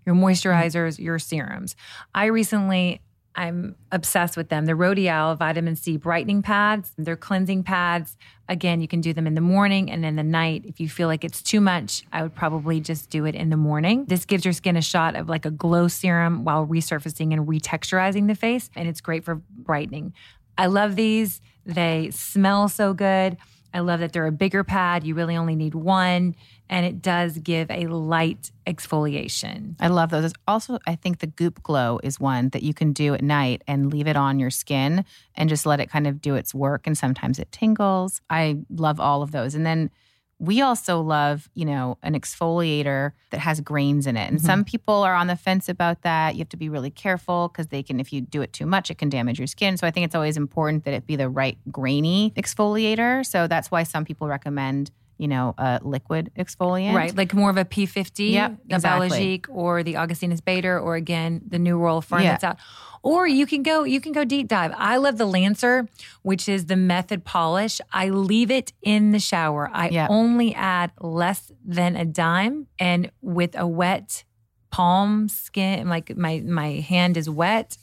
your 0.05 0.15
moisturizers, 0.15 0.99
your 0.99 1.19
serums. 1.19 1.75
I 2.13 2.25
recently 2.25 3.01
I'm 3.35 3.75
obsessed 3.91 4.35
with 4.35 4.49
them. 4.49 4.65
The 4.65 4.73
Rodial 4.73 5.37
vitamin 5.37 5.75
C 5.75 5.97
brightening 5.97 6.41
pads, 6.41 6.91
they're 6.97 7.15
cleansing 7.15 7.63
pads. 7.63 8.17
Again, 8.49 8.81
you 8.81 8.87
can 8.87 8.99
do 8.99 9.13
them 9.13 9.25
in 9.25 9.35
the 9.35 9.41
morning 9.41 9.89
and 9.89 10.03
in 10.03 10.17
the 10.17 10.23
night. 10.23 10.65
If 10.65 10.81
you 10.81 10.89
feel 10.89 11.07
like 11.07 11.23
it's 11.23 11.41
too 11.41 11.61
much, 11.61 12.03
I 12.11 12.23
would 12.23 12.35
probably 12.35 12.81
just 12.81 13.09
do 13.09 13.25
it 13.25 13.35
in 13.35 13.49
the 13.49 13.57
morning. 13.57 14.05
This 14.05 14.25
gives 14.25 14.43
your 14.43 14.53
skin 14.53 14.75
a 14.75 14.81
shot 14.81 15.15
of 15.15 15.29
like 15.29 15.45
a 15.45 15.51
glow 15.51 15.87
serum 15.87 16.43
while 16.43 16.67
resurfacing 16.67 17.31
and 17.31 17.47
retexturizing 17.47 18.27
the 18.27 18.35
face, 18.35 18.69
and 18.75 18.89
it's 18.89 18.99
great 18.99 19.23
for 19.23 19.35
brightening. 19.35 20.13
I 20.57 20.65
love 20.65 20.97
these. 20.97 21.41
They 21.65 22.09
smell 22.11 22.67
so 22.67 22.93
good. 22.93 23.37
I 23.73 23.79
love 23.79 24.01
that 24.01 24.11
they're 24.11 24.27
a 24.27 24.33
bigger 24.33 24.65
pad. 24.65 25.05
You 25.05 25.15
really 25.15 25.37
only 25.37 25.55
need 25.55 25.73
one, 25.73 26.35
and 26.71 26.85
it 26.85 27.01
does 27.01 27.37
give 27.37 27.69
a 27.69 27.87
light 27.87 28.51
exfoliation. 28.65 29.75
I 29.81 29.89
love 29.89 30.09
those. 30.09 30.33
Also, 30.47 30.79
I 30.87 30.95
think 30.95 31.19
the 31.19 31.27
Goop 31.27 31.61
Glow 31.61 31.99
is 32.01 32.19
one 32.19 32.49
that 32.49 32.63
you 32.63 32.73
can 32.73 32.93
do 32.93 33.13
at 33.13 33.21
night 33.21 33.61
and 33.67 33.91
leave 33.91 34.07
it 34.07 34.15
on 34.15 34.39
your 34.39 34.49
skin 34.49 35.03
and 35.35 35.49
just 35.49 35.65
let 35.65 35.81
it 35.81 35.89
kind 35.89 36.07
of 36.07 36.21
do 36.21 36.35
its 36.35 36.55
work. 36.55 36.87
And 36.87 36.97
sometimes 36.97 37.37
it 37.39 37.51
tingles. 37.51 38.21
I 38.29 38.59
love 38.69 39.01
all 39.01 39.21
of 39.21 39.31
those. 39.31 39.53
And 39.53 39.65
then 39.65 39.91
we 40.39 40.61
also 40.61 41.01
love, 41.01 41.49
you 41.53 41.65
know, 41.65 41.99
an 42.01 42.19
exfoliator 42.19 43.11
that 43.29 43.41
has 43.41 43.61
grains 43.61 44.07
in 44.07 44.17
it. 44.17 44.27
And 44.27 44.37
mm-hmm. 44.37 44.45
some 44.47 44.63
people 44.63 45.03
are 45.03 45.13
on 45.13 45.27
the 45.27 45.35
fence 45.35 45.69
about 45.69 46.01
that. 46.01 46.33
You 46.33 46.39
have 46.39 46.49
to 46.49 46.57
be 46.57 46.69
really 46.69 46.89
careful 46.89 47.49
because 47.49 47.67
they 47.67 47.83
can, 47.83 47.99
if 47.99 48.11
you 48.11 48.21
do 48.21 48.41
it 48.41 48.51
too 48.53 48.65
much, 48.65 48.89
it 48.89 48.97
can 48.97 49.09
damage 49.09 49.37
your 49.37 49.45
skin. 49.45 49.77
So 49.77 49.85
I 49.85 49.91
think 49.91 50.05
it's 50.05 50.15
always 50.15 50.37
important 50.37 50.85
that 50.85 50.95
it 50.95 51.05
be 51.05 51.15
the 51.15 51.29
right 51.29 51.59
grainy 51.69 52.33
exfoliator. 52.35 53.23
So 53.23 53.47
that's 53.47 53.69
why 53.69 53.83
some 53.83 54.03
people 54.03 54.27
recommend, 54.27 54.89
you 55.21 55.27
know, 55.27 55.53
a 55.59 55.79
liquid 55.83 56.31
exfoliant. 56.35 56.95
Right, 56.95 57.15
like 57.15 57.31
more 57.35 57.51
of 57.51 57.57
a 57.57 57.63
P50, 57.63 58.31
Yep, 58.31 58.57
the 58.67 58.75
exactly. 58.75 59.07
Biologique 59.09 59.45
or 59.49 59.83
the 59.83 59.95
Augustinus 59.97 60.41
Bader, 60.41 60.79
or 60.79 60.95
again 60.95 61.41
the 61.47 61.59
new 61.59 61.77
Royal 61.77 62.01
Fern 62.01 62.23
Yeah. 62.23 62.31
that's 62.31 62.43
out. 62.43 62.57
Or 63.03 63.27
you 63.27 63.45
can 63.45 63.61
go, 63.61 63.83
you 63.83 64.01
can 64.01 64.13
go 64.13 64.23
deep 64.25 64.47
dive. 64.47 64.73
I 64.75 64.97
love 64.97 65.17
the 65.19 65.25
Lancer, 65.27 65.87
which 66.23 66.49
is 66.49 66.65
the 66.65 66.75
method 66.75 67.23
polish. 67.23 67.79
I 67.93 68.09
leave 68.09 68.49
it 68.49 68.73
in 68.81 69.11
the 69.11 69.19
shower. 69.19 69.69
I 69.71 69.89
Yeah. 69.89 70.07
only 70.09 70.55
add 70.55 70.91
less 70.99 71.51
than 71.63 71.95
a 71.95 72.05
dime, 72.05 72.65
and 72.79 73.11
with 73.21 73.53
a 73.55 73.67
wet 73.67 74.23
palm 74.71 75.29
skin, 75.29 75.87
like 75.87 76.17
my 76.17 76.41
my 76.45 76.69
hand 76.93 77.15
is 77.15 77.29
wet, 77.29 77.77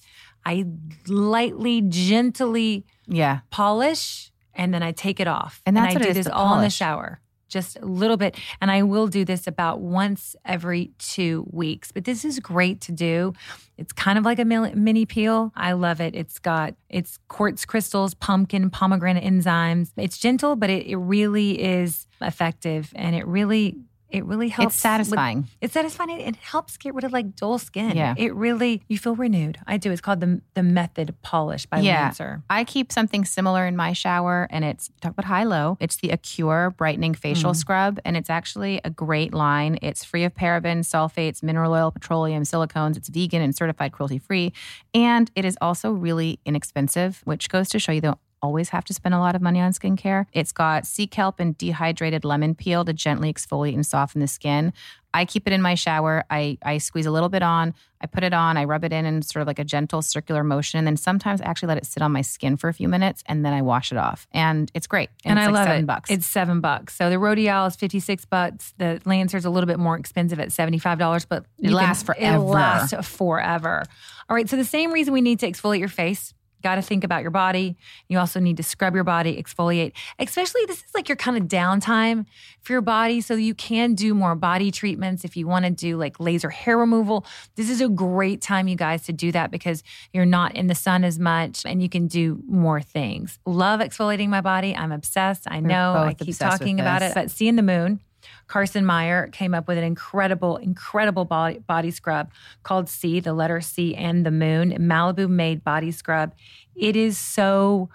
I 0.44 0.64
lightly, 1.06 1.82
gently 1.82 2.84
Yeah. 3.06 3.40
polish 3.50 4.32
and 4.54 4.74
then 4.74 4.82
I 4.82 4.90
take 4.92 5.20
it 5.20 5.28
off. 5.28 5.62
And 5.66 5.76
that's 5.76 5.90
I 5.90 5.94
what 5.94 6.02
do 6.02 6.08
it 6.08 6.16
is, 6.16 6.24
this 6.26 6.32
all 6.34 6.56
in 6.56 6.62
the 6.62 6.70
shower. 6.70 7.20
Just 7.48 7.78
a 7.78 7.84
little 7.84 8.16
bit. 8.16 8.36
And 8.60 8.70
I 8.70 8.82
will 8.82 9.06
do 9.06 9.24
this 9.24 9.46
about 9.46 9.80
once 9.80 10.36
every 10.44 10.92
two 10.98 11.46
weeks. 11.50 11.92
But 11.92 12.04
this 12.04 12.24
is 12.24 12.38
great 12.40 12.80
to 12.82 12.92
do. 12.92 13.32
It's 13.76 13.92
kind 13.92 14.18
of 14.18 14.24
like 14.24 14.38
a 14.38 14.44
mini 14.44 15.06
peel. 15.06 15.52
I 15.54 15.72
love 15.72 16.00
it. 16.00 16.14
It's 16.14 16.38
got 16.38 16.74
it's 16.88 17.18
quartz 17.28 17.64
crystals, 17.64 18.14
pumpkin, 18.14 18.70
pomegranate 18.70 19.24
enzymes. 19.24 19.92
It's 19.96 20.18
gentle, 20.18 20.56
but 20.56 20.68
it, 20.68 20.86
it 20.86 20.96
really 20.96 21.62
is 21.62 22.06
effective 22.20 22.92
and 22.96 23.14
it 23.14 23.26
really 23.26 23.76
it 24.10 24.24
really 24.24 24.48
helps. 24.48 24.74
with- 24.76 24.80
satisfying. 24.80 25.48
it's 25.60 25.74
satisfying. 25.74 26.10
It, 26.20 26.36
helps 26.36 26.76
get 26.76 26.94
rid 26.94 27.04
of 27.04 27.12
like 27.12 27.36
dull 27.36 27.58
skin. 27.58 27.96
Yeah. 27.96 28.14
It 28.16 28.34
really 28.34 28.82
you 28.88 28.96
feel 28.96 29.14
renewed. 29.14 29.58
I 29.66 29.76
do. 29.76 29.90
It's 29.90 30.00
called 30.00 30.20
the 30.20 30.40
the 30.54 30.62
method 30.62 31.14
polish 31.22 31.66
by 31.66 31.80
Yeah. 31.80 32.04
Lancer. 32.04 32.42
I 32.48 32.64
keep 32.64 32.90
something 32.90 33.24
similar 33.24 33.66
in 33.66 33.76
my 33.76 33.92
shower, 33.92 34.46
and 34.50 34.64
it's 34.64 34.90
talk 35.00 35.12
about 35.12 35.26
high 35.26 35.44
low. 35.44 35.76
It's 35.80 35.96
the 35.96 36.10
Acure 36.10 36.70
Brightening 36.70 37.14
Facial 37.14 37.50
mm-hmm. 37.50 37.58
Scrub, 37.58 38.00
and 38.04 38.16
it's 38.16 38.30
actually 38.30 38.80
a 38.84 38.90
great 38.90 39.34
line. 39.34 39.78
It's 39.82 40.04
free 40.04 40.24
of 40.24 40.34
parabens, 40.34 40.86
sulfates, 40.86 41.42
mineral 41.42 41.72
oil, 41.72 41.90
petroleum, 41.90 42.44
silicones. 42.44 42.96
It's 42.96 43.08
vegan 43.08 43.42
and 43.42 43.54
certified 43.54 43.92
cruelty 43.92 44.18
free, 44.18 44.52
and 44.94 45.30
it 45.34 45.44
is 45.44 45.58
also 45.60 45.90
really 45.92 46.38
inexpensive, 46.46 47.20
which 47.24 47.48
goes 47.48 47.68
to 47.70 47.78
show 47.78 47.92
you 47.92 48.00
don't 48.00 48.18
always 48.42 48.70
have 48.70 48.84
to 48.86 48.94
spend 48.94 49.14
a 49.14 49.18
lot 49.18 49.34
of 49.34 49.42
money 49.42 49.60
on 49.60 49.72
skincare. 49.72 50.26
It's 50.32 50.52
got 50.52 50.86
sea 50.86 51.06
kelp 51.06 51.40
and 51.40 51.56
dehydrated 51.56 52.24
lemon 52.24 52.54
peel 52.54 52.84
to 52.84 52.92
gently 52.92 53.32
exfoliate 53.32 53.74
and 53.74 53.86
soften 53.86 54.20
the 54.20 54.28
skin. 54.28 54.72
I 55.14 55.24
keep 55.24 55.46
it 55.46 55.52
in 55.54 55.62
my 55.62 55.74
shower. 55.74 56.24
I, 56.30 56.58
I 56.62 56.78
squeeze 56.78 57.06
a 57.06 57.10
little 57.10 57.30
bit 57.30 57.42
on, 57.42 57.74
I 58.00 58.06
put 58.06 58.22
it 58.24 58.34
on, 58.34 58.56
I 58.58 58.64
rub 58.64 58.84
it 58.84 58.92
in 58.92 59.06
in 59.06 59.22
sort 59.22 59.40
of 59.40 59.46
like 59.46 59.58
a 59.58 59.64
gentle 59.64 60.02
circular 60.02 60.44
motion. 60.44 60.78
And 60.78 60.86
then 60.86 60.96
sometimes 60.98 61.40
I 61.40 61.46
actually 61.46 61.68
let 61.68 61.78
it 61.78 61.86
sit 61.86 62.02
on 62.02 62.12
my 62.12 62.20
skin 62.20 62.56
for 62.58 62.68
a 62.68 62.74
few 62.74 62.88
minutes 62.88 63.22
and 63.26 63.44
then 63.44 63.52
I 63.54 63.62
wash 63.62 63.90
it 63.90 63.96
off. 63.96 64.26
And 64.32 64.70
it's 64.74 64.86
great. 64.86 65.08
And, 65.24 65.38
it's 65.38 65.44
I 65.44 65.50
like 65.50 65.54
love 65.54 65.66
seven 65.66 65.84
it. 65.84 65.86
bucks. 65.86 66.10
It's 66.10 66.26
seven 66.26 66.60
bucks. 66.60 66.94
So 66.94 67.08
the 67.08 67.16
Rodial 67.16 67.66
is 67.68 67.74
56 67.76 68.26
bucks. 68.26 68.74
The 68.76 69.00
Lancer's 69.06 69.46
a 69.46 69.50
little 69.50 69.66
bit 69.66 69.78
more 69.78 69.96
expensive 69.96 70.38
at 70.38 70.48
$75, 70.50 71.26
but 71.28 71.46
It 71.58 71.70
lasts 71.70 72.02
can, 72.04 72.14
forever. 72.14 72.36
It 72.36 72.40
lasts 72.40 73.08
forever. 73.08 73.84
All 74.28 74.34
right. 74.36 74.48
So 74.48 74.56
the 74.56 74.64
same 74.64 74.92
reason 74.92 75.14
we 75.14 75.22
need 75.22 75.40
to 75.40 75.50
exfoliate 75.50 75.78
your 75.78 75.88
face. 75.88 76.34
Got 76.62 76.76
to 76.76 76.82
think 76.82 77.04
about 77.04 77.22
your 77.22 77.30
body. 77.30 77.76
You 78.08 78.18
also 78.18 78.40
need 78.40 78.56
to 78.56 78.62
scrub 78.62 78.94
your 78.94 79.04
body, 79.04 79.40
exfoliate. 79.40 79.92
Especially, 80.18 80.62
this 80.66 80.78
is 80.78 80.94
like 80.94 81.08
your 81.08 81.16
kind 81.16 81.36
of 81.36 81.44
downtime 81.44 82.26
for 82.62 82.72
your 82.72 82.82
body. 82.82 83.20
So 83.20 83.34
you 83.34 83.54
can 83.54 83.94
do 83.94 84.14
more 84.14 84.34
body 84.34 84.70
treatments 84.70 85.24
if 85.24 85.36
you 85.36 85.46
want 85.46 85.64
to 85.64 85.70
do 85.70 85.96
like 85.96 86.18
laser 86.18 86.50
hair 86.50 86.76
removal. 86.76 87.24
This 87.54 87.70
is 87.70 87.80
a 87.80 87.88
great 87.88 88.40
time, 88.40 88.68
you 88.68 88.76
guys, 88.76 89.02
to 89.06 89.12
do 89.12 89.30
that 89.32 89.50
because 89.50 89.82
you're 90.12 90.26
not 90.26 90.56
in 90.56 90.66
the 90.66 90.74
sun 90.74 91.04
as 91.04 91.18
much 91.18 91.64
and 91.64 91.82
you 91.82 91.88
can 91.88 92.06
do 92.06 92.42
more 92.48 92.80
things. 92.80 93.38
Love 93.46 93.80
exfoliating 93.80 94.28
my 94.28 94.40
body. 94.40 94.74
I'm 94.74 94.92
obsessed. 94.92 95.46
I 95.50 95.60
know. 95.60 95.94
I 95.94 96.14
keep 96.14 96.36
talking 96.36 96.80
about 96.80 97.02
it. 97.02 97.14
But 97.14 97.30
seeing 97.30 97.56
the 97.56 97.62
moon, 97.62 98.00
Carson 98.48 98.84
Meyer 98.84 99.28
came 99.28 99.54
up 99.54 99.68
with 99.68 99.78
an 99.78 99.84
incredible, 99.84 100.56
incredible 100.56 101.24
body, 101.24 101.58
body 101.60 101.90
scrub 101.90 102.30
called 102.62 102.88
C, 102.88 103.20
the 103.20 103.32
letter 103.34 103.60
C 103.60 103.94
and 103.94 104.26
the 104.26 104.30
moon, 104.30 104.72
Malibu 104.78 105.28
made 105.28 105.62
body 105.62 105.90
scrub. 105.92 106.32
It 106.74 106.96
is 106.96 107.16
so, 107.18 107.88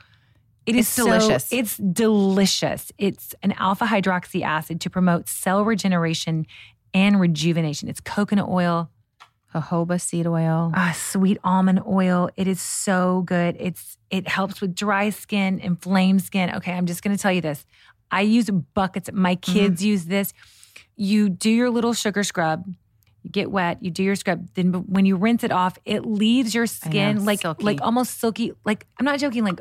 it 0.66 0.76
is 0.76 0.86
It's 0.88 0.90
so- 0.90 1.06
delicious. 1.06 1.52
it's 1.52 1.78
delicious. 1.78 2.92
It's 2.98 3.36
an 3.44 3.54
alpha 3.54 3.86
hydroxy 3.86 4.44
acid 4.44 4.80
to 4.82 4.90
promote 4.90 5.28
cell 5.28 5.66
regeneration 5.66 6.46
and 6.94 7.20
rejuvenation. 7.20 7.90
It's 7.90 8.00
coconut 8.00 8.48
oil, 8.48 8.90
jojoba 9.54 10.00
seed 10.00 10.28
oil. 10.28 10.72
uh, 10.76 10.92
sweet 10.94 11.38
almond 11.44 11.82
oil. 11.88 12.30
It 12.36 12.48
is 12.48 12.62
so 12.62 13.24
good. 13.26 13.58
It's 13.60 13.98
it 14.12 14.28
helps 14.28 14.62
with 14.62 14.76
dry 14.76 15.10
skin, 15.10 15.60
inflamed 15.60 16.22
skin. 16.22 16.54
Okay, 16.58 16.72
I'm 16.74 16.86
just 16.86 17.02
going 17.04 17.16
to 17.18 17.22
tell 17.22 17.32
you 17.32 17.42
this. 17.42 17.66
I 18.14 18.22
use 18.22 18.50
buckets. 18.74 19.10
My 19.12 19.36
Mm-hmm. 19.36 19.52
kids 19.54 19.84
use 19.84 20.06
this. 20.06 20.34
You 20.96 21.30
do 21.30 21.50
your 21.50 21.70
little 21.70 21.94
sugar 21.94 22.24
scrub. 22.24 22.66
You 23.24 23.30
get 23.32 23.50
wet. 23.52 23.82
You 23.82 23.90
do 23.92 24.04
your 24.04 24.16
scrub. 24.16 24.48
Then 24.54 24.74
when 24.74 25.06
you 25.06 25.16
rinse 25.16 25.44
it 25.44 25.52
off, 25.52 25.78
it 25.86 26.06
leaves 26.06 26.54
your 26.54 26.68
skin 26.68 27.26
like 27.26 27.42
silky. 27.42 27.64
like 27.64 27.82
almost 27.82 28.20
silky. 28.20 28.52
Like 28.66 28.86
I'm 29.00 29.06
not 29.06 29.18
joking. 29.20 29.44
Like 29.44 29.60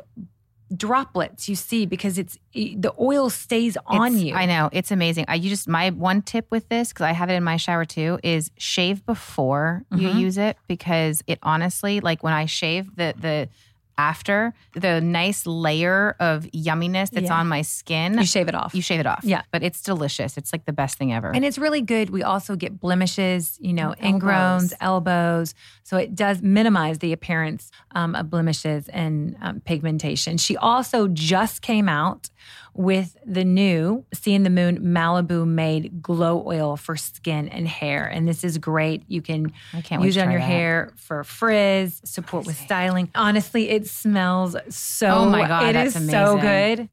droplets 0.75 1.47
you 1.47 1.55
see 1.55 1.85
because 1.85 2.17
it's 2.17 2.37
the 2.53 2.91
oil 2.99 3.29
stays 3.29 3.77
on 3.85 4.13
It's- 4.13 4.23
you. 4.23 4.33
I 4.33 4.45
know 4.47 4.69
it's 4.71 4.91
amazing. 4.91 5.25
I 5.27 5.35
you 5.35 5.49
just 5.49 5.67
my 5.67 5.91
one 5.91 6.21
tip 6.23 6.47
with 6.49 6.67
this 6.69 6.89
because 6.89 7.03
I 7.03 7.11
have 7.11 7.29
it 7.29 7.33
in 7.33 7.43
my 7.43 7.57
shower 7.57 7.85
too 7.85 8.19
is 8.23 8.49
shave 8.57 9.05
before 9.05 9.83
you 9.95 10.09
Mhm. 10.09 10.19
use 10.19 10.37
it 10.37 10.57
because 10.67 11.21
it 11.27 11.37
honestly 11.43 11.99
like 11.99 12.23
when 12.23 12.33
I 12.33 12.45
shave 12.45 12.95
the 12.95 13.13
the 13.17 13.49
after 13.97 14.53
the 14.73 14.99
nice 15.01 15.45
layer 15.45 16.15
of 16.19 16.43
yumminess 16.51 17.09
that's 17.11 17.25
Yeah. 17.27 17.39
on 17.39 17.47
my 17.47 17.61
skin 17.61 18.17
You 18.17 18.25
shave 18.25 18.47
it 18.47 18.55
off. 18.55 18.73
you 18.73 18.81
shave 18.81 18.99
it 18.99 19.05
off 19.05 19.21
Yeah. 19.23 19.43
but 19.51 19.63
it's 19.63 19.81
delicious 19.81 20.37
it's 20.37 20.51
like 20.51 20.65
the 20.65 20.73
best 20.73 20.97
thing 20.97 21.13
ever 21.13 21.31
And 21.33 21.45
it's 21.45 21.57
really 21.57 21.81
good. 21.81 22.09
We 22.09 22.23
also 22.23 22.55
get 22.55 22.79
blemishes, 22.79 23.57
you 23.61 23.73
know, 23.73 23.91
Elbows. 23.99 24.03
ingrowns, 24.21 24.73
elbows. 24.81 25.53
So 25.83 25.97
it 25.97 26.15
does 26.15 26.41
minimize 26.41 26.99
the 26.99 27.13
appearance 27.13 27.71
um, 27.95 28.15
of 28.15 28.29
blemishes 28.29 28.87
and 28.89 29.35
um, 29.41 29.61
pigmentation. 29.61 30.37
She 30.37 30.55
also 30.57 31.07
just 31.07 31.61
came 31.61 31.87
out 31.89 32.29
with 32.73 33.15
the 33.25 33.43
new 33.43 34.05
Seeing 34.13 34.43
the 34.43 34.49
Moon 34.49 34.79
Malibu 34.79 35.47
made 35.47 36.01
glow 36.01 36.43
oil 36.45 36.75
for 36.75 36.95
skin 36.95 37.47
and 37.49 37.67
hair. 37.67 38.05
And 38.05 38.27
this 38.27 38.43
is 38.43 38.57
great. 38.57 39.03
You 39.07 39.21
can 39.21 39.53
use 40.01 40.17
it 40.17 40.21
on 40.21 40.31
your 40.31 40.39
that. 40.39 40.45
hair 40.45 40.93
for 40.95 41.23
frizz, 41.23 42.01
support 42.03 42.45
with 42.45 42.57
styling. 42.57 43.09
Honestly, 43.15 43.69
it 43.69 43.87
smells 43.87 44.55
so 44.69 45.07
Oh 45.07 45.29
my 45.29 45.47
God, 45.47 45.69
It 45.69 45.73
that's 45.73 45.95
is 45.95 46.09
so 46.09 46.37
good. 46.37 46.89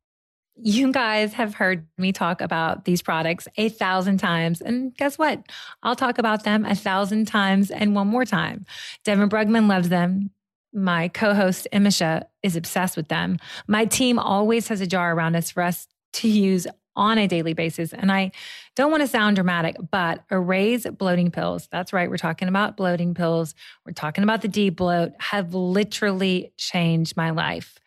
You 0.62 0.92
guys 0.92 1.32
have 1.32 1.54
heard 1.54 1.86
me 1.96 2.12
talk 2.12 2.42
about 2.42 2.84
these 2.84 3.00
products 3.00 3.48
a 3.56 3.70
thousand 3.70 4.18
times. 4.18 4.60
And 4.60 4.94
guess 4.94 5.16
what? 5.16 5.42
I'll 5.82 5.96
talk 5.96 6.18
about 6.18 6.44
them 6.44 6.66
a 6.66 6.74
thousand 6.74 7.26
times 7.26 7.70
and 7.70 7.94
one 7.94 8.08
more 8.08 8.26
time. 8.26 8.66
Devin 9.04 9.30
Brugman 9.30 9.68
loves 9.68 9.88
them. 9.88 10.30
My 10.72 11.08
co 11.08 11.34
host, 11.34 11.66
Emese, 11.72 12.22
is 12.42 12.56
obsessed 12.56 12.96
with 12.96 13.08
them. 13.08 13.38
My 13.66 13.84
team 13.84 14.18
always 14.18 14.68
has 14.68 14.80
a 14.80 14.86
jar 14.86 15.14
around 15.14 15.36
us 15.36 15.50
for 15.50 15.62
us 15.62 15.88
to 16.14 16.28
use 16.28 16.66
on 16.96 17.18
a 17.18 17.28
daily 17.28 17.54
basis. 17.54 17.92
And 17.92 18.10
I 18.10 18.32
don't 18.74 18.90
want 18.90 19.02
to 19.02 19.06
sound 19.06 19.36
dramatic, 19.36 19.76
but 19.90 20.26
Arrae's 20.28 20.86
bloating 20.86 21.30
pills, 21.30 21.68
that's 21.70 21.92
right, 21.92 22.10
we're 22.10 22.16
talking 22.16 22.48
about 22.48 22.76
bloating 22.76 23.14
pills, 23.14 23.54
we're 23.86 23.92
talking 23.92 24.24
about 24.24 24.42
the 24.42 24.48
D 24.48 24.70
bloat, 24.70 25.12
have 25.18 25.54
literally 25.54 26.52
changed 26.56 27.16
my 27.16 27.30
life 27.30 27.80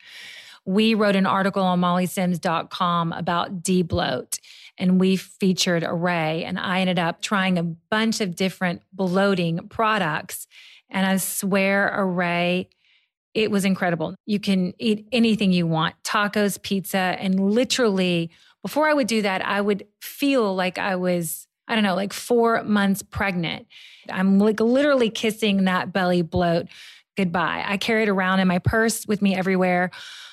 we 0.66 0.94
wrote 0.94 1.16
an 1.16 1.25
article 1.25 1.63
on 1.63 1.82
mollysims.com 1.82 3.12
about 3.12 3.63
D-bloat 3.63 4.40
and 4.78 5.00
we 5.00 5.16
featured 5.16 5.84
Arrae 5.84 6.44
and 6.44 6.58
I 6.58 6.82
ended 6.82 7.00
up 7.00 7.22
trying 7.22 7.58
a 7.58 7.63
bunch 7.63 8.22
of 8.22 8.36
different 8.36 8.82
bloating 8.94 9.68
products 9.68 10.48
and 10.93 11.05
I 11.05 11.17
swear 11.17 11.93
Arrae 11.93 12.67
it 13.33 13.50
was 13.50 13.65
incredible. 13.65 14.13
You 14.27 14.39
can 14.39 14.73
eat 14.77 15.08
anything 15.12 15.51
you 15.51 15.65
want, 15.65 15.95
tacos, 16.03 16.62
pizza 16.62 17.17
and 17.19 17.39
literally 17.39 18.29
before 18.62 18.88
I 18.88 18.93
would 18.93 19.08
do 19.08 19.23
that 19.23 19.45
I 19.45 19.60
would 19.60 19.86
feel 20.01 20.56
like 20.56 20.77
I 20.77 20.95
was 20.95 21.47
I 21.67 21.75
don't 21.75 21.84
know, 21.84 21.95
like 21.95 22.13
4 22.13 22.63
months 22.63 23.01
pregnant. 23.01 23.67
I'm 24.10 24.38
like 24.38 24.60
literally 24.60 25.10
kissing 25.10 25.63
that 25.63 25.91
belly 25.93 26.21
bloat 26.21 26.67
goodbye. 27.17 27.63
I 27.65 27.77
carry 27.77 28.03
it 28.03 28.10
around 28.10 28.39
in 28.39 28.47
my 28.47 28.60
purse 28.60 29.06
with 29.08 29.21
me 29.21 29.36
everywhere. 29.36 29.91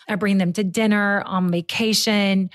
I 0.08 0.16
bring 0.16 0.38
them 0.38 0.52
to 0.54 0.64
dinner, 0.64 1.22
on 1.24 1.50
vacation. 1.50 2.50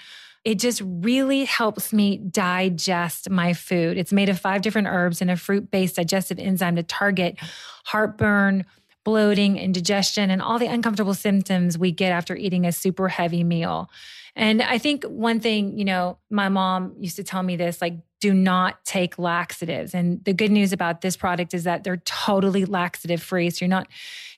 It 0.45 0.59
just 0.59 0.81
really 0.85 1.43
helps 1.43 1.91
me 1.91 2.17
digest 2.17 3.29
my 3.29 3.53
food. 3.53 3.97
It's 3.97 4.13
made 4.13 4.29
of 4.29 4.39
five 4.39 4.61
different 4.61 4.87
herbs 4.87 5.19
and 5.19 5.31
a 5.31 5.35
fruit 5.35 5.71
based 5.71 5.95
digestive 5.95 6.37
enzyme 6.39 6.75
to 6.75 6.83
target 6.83 7.37
heartburn, 7.85 8.65
bloating, 9.03 9.57
indigestion, 9.57 10.29
and 10.29 10.41
all 10.41 10.59
the 10.59 10.67
uncomfortable 10.67 11.15
symptoms 11.15 11.77
we 11.77 11.91
get 11.91 12.11
after 12.11 12.35
eating 12.35 12.65
a 12.65 12.71
super 12.71 13.07
heavy 13.07 13.43
meal. 13.43 13.89
And 14.35 14.61
I 14.61 14.77
think 14.77 15.03
one 15.05 15.39
thing, 15.39 15.77
you 15.77 15.85
know, 15.85 16.17
my 16.29 16.49
mom 16.49 16.95
used 16.99 17.15
to 17.15 17.23
tell 17.23 17.41
me 17.41 17.55
this 17.55 17.81
like, 17.81 17.95
do 18.19 18.33
not 18.33 18.83
take 18.85 19.17
laxatives. 19.17 19.93
And 19.93 20.23
the 20.25 20.33
good 20.33 20.51
news 20.51 20.73
about 20.73 21.01
this 21.01 21.15
product 21.15 21.53
is 21.53 21.63
that 21.63 21.83
they're 21.83 22.01
totally 22.05 22.65
laxative 22.65 23.21
free. 23.21 23.49
So 23.49 23.63
you're 23.63 23.69
not 23.69 23.87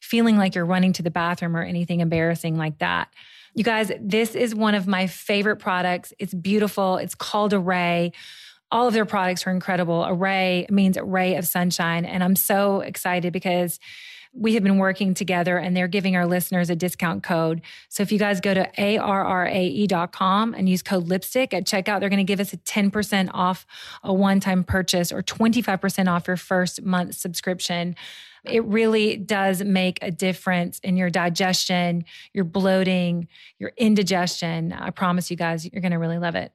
feeling 0.02 0.38
like 0.38 0.56
you're 0.56 0.66
running 0.66 0.94
to 0.94 1.04
the 1.04 1.12
bathroom 1.12 1.56
or 1.56 1.64
anything 1.64 2.00
embarrassing 2.00 2.58
like 2.58 2.80
that. 2.80 3.10
You 3.58 3.64
guys, 3.64 3.92
this 4.00 4.36
is 4.36 4.54
one 4.54 4.76
of 4.76 4.86
my 4.86 5.08
favorite 5.08 5.56
products. 5.56 6.14
It's 6.20 6.32
beautiful. 6.32 6.98
It's 6.98 7.16
called 7.16 7.54
Arrae. 7.54 8.14
All 8.72 8.88
of 8.88 8.94
their 8.94 9.04
products 9.04 9.48
are 9.48 9.50
incredible. 9.50 10.04
Arrae 10.04 10.70
means 10.70 10.96
ray 11.02 11.34
of 11.34 11.48
sunshine. 11.48 12.06
And 12.06 12.24
I'm 12.24 12.36
so 12.36 12.82
excited 12.82 13.34
because 13.34 13.80
we 14.32 14.54
have 14.54 14.62
been 14.62 14.78
working 14.78 15.16
together 15.16 15.58
and 15.58 15.76
they're 15.76 15.88
giving 15.88 16.16
our 16.16 16.28
listeners 16.28 16.70
a 16.70 16.76
discount 16.76 17.24
code. 17.24 17.64
So 17.90 18.04
if 18.04 18.12
you 18.12 18.20
guys 18.20 18.42
go 18.42 18.54
to 18.54 18.70
arrae.com 18.78 20.54
and 20.54 20.70
use 20.70 20.84
code 20.84 21.08
lipstick 21.08 21.52
at 21.52 21.66
checkout, 21.66 22.00
they're 22.00 22.10
going 22.10 22.18
to 22.18 22.24
give 22.24 22.40
us 22.40 22.54
a 22.54 22.58
10% 22.58 23.32
off 23.34 23.66
a 24.04 24.14
one 24.14 24.40
time 24.40 24.64
purchase 24.66 25.12
or 25.12 25.24
25% 25.24 26.08
off 26.08 26.28
your 26.28 26.38
first 26.38 26.84
month 26.84 27.16
subscription. 27.16 27.96
It 28.50 28.64
really 28.66 29.18
does 29.18 29.64
make 29.64 30.00
a 30.02 30.12
difference 30.12 30.80
in 30.80 30.98
your 30.98 31.10
digestion, 31.10 32.06
your 32.34 32.46
bloating, 32.46 33.28
your 33.60 33.72
indigestion. 33.78 34.74
I 34.74 34.90
promise 34.90 35.30
you 35.30 35.38
guys, 35.38 35.70
you're 35.72 35.82
going 35.82 35.92
to 35.92 36.00
really 36.00 36.18
love 36.18 36.36
it. 36.36 36.52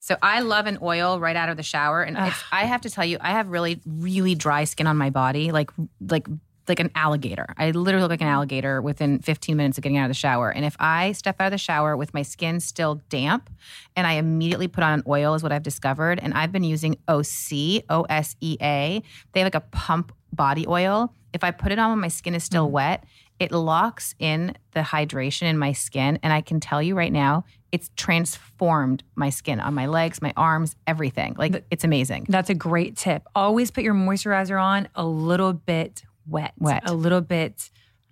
So 0.00 0.16
I 0.22 0.40
love 0.40 0.66
an 0.66 0.78
oil 0.80 1.18
right 1.18 1.36
out 1.36 1.48
of 1.48 1.56
the 1.56 1.62
shower, 1.62 2.02
and 2.02 2.16
it's, 2.16 2.42
I 2.52 2.64
have 2.64 2.82
to 2.82 2.90
tell 2.90 3.04
you, 3.04 3.18
I 3.20 3.32
have 3.32 3.48
really, 3.48 3.80
really 3.84 4.34
dry 4.34 4.64
skin 4.64 4.86
on 4.86 4.96
my 4.96 5.10
body, 5.10 5.50
like 5.50 5.70
like 6.00 6.26
like 6.68 6.80
an 6.80 6.90
alligator. 6.94 7.46
I 7.56 7.70
literally 7.70 8.02
look 8.02 8.10
like 8.10 8.20
an 8.20 8.28
alligator 8.28 8.80
within 8.80 9.20
15 9.20 9.56
minutes 9.56 9.78
of 9.78 9.82
getting 9.82 9.98
out 9.98 10.04
of 10.04 10.10
the 10.10 10.14
shower. 10.14 10.50
And 10.50 10.64
if 10.64 10.76
I 10.78 11.12
step 11.12 11.40
out 11.40 11.46
of 11.46 11.52
the 11.52 11.58
shower 11.58 11.96
with 11.96 12.12
my 12.14 12.22
skin 12.22 12.60
still 12.60 13.00
damp, 13.08 13.50
and 13.96 14.06
I 14.06 14.12
immediately 14.14 14.68
put 14.68 14.84
on 14.84 14.92
an 14.92 15.02
oil, 15.06 15.34
is 15.34 15.42
what 15.42 15.52
I've 15.52 15.62
discovered. 15.62 16.20
And 16.20 16.34
I've 16.34 16.52
been 16.52 16.64
using 16.64 16.96
OSEA, 17.08 17.84
O 17.88 18.02
S 18.02 18.36
E 18.40 18.56
A. 18.60 19.02
They 19.32 19.40
have 19.40 19.46
like 19.46 19.54
a 19.54 19.60
pump 19.60 20.12
body 20.32 20.66
oil. 20.68 21.12
If 21.32 21.44
I 21.44 21.50
put 21.50 21.72
it 21.72 21.78
on 21.78 21.90
when 21.90 22.00
my 22.00 22.08
skin 22.08 22.34
is 22.34 22.44
still 22.44 22.68
mm. 22.68 22.72
wet, 22.72 23.04
it 23.38 23.52
locks 23.52 24.14
in 24.18 24.56
the 24.72 24.80
hydration 24.80 25.42
in 25.42 25.58
my 25.58 25.72
skin. 25.72 26.18
And 26.22 26.32
I 26.32 26.40
can 26.40 26.60
tell 26.60 26.82
you 26.82 26.94
right 26.94 27.12
now, 27.12 27.44
it's 27.70 27.90
transformed 27.96 29.02
my 29.14 29.30
skin 29.30 29.60
on 29.60 29.74
my 29.74 29.86
legs, 29.86 30.22
my 30.22 30.32
arms, 30.36 30.74
everything. 30.86 31.34
Like 31.38 31.64
it's 31.70 31.84
amazing. 31.84 32.26
That's 32.28 32.50
a 32.50 32.54
great 32.54 32.96
tip. 32.96 33.24
Always 33.34 33.70
put 33.70 33.84
your 33.84 33.94
moisturizer 33.94 34.60
on 34.60 34.88
a 34.94 35.04
little 35.04 35.52
bit 35.52 36.02
wet. 36.26 36.54
Wet. 36.58 36.82
A 36.86 36.94
little 36.94 37.20
bit 37.20 37.70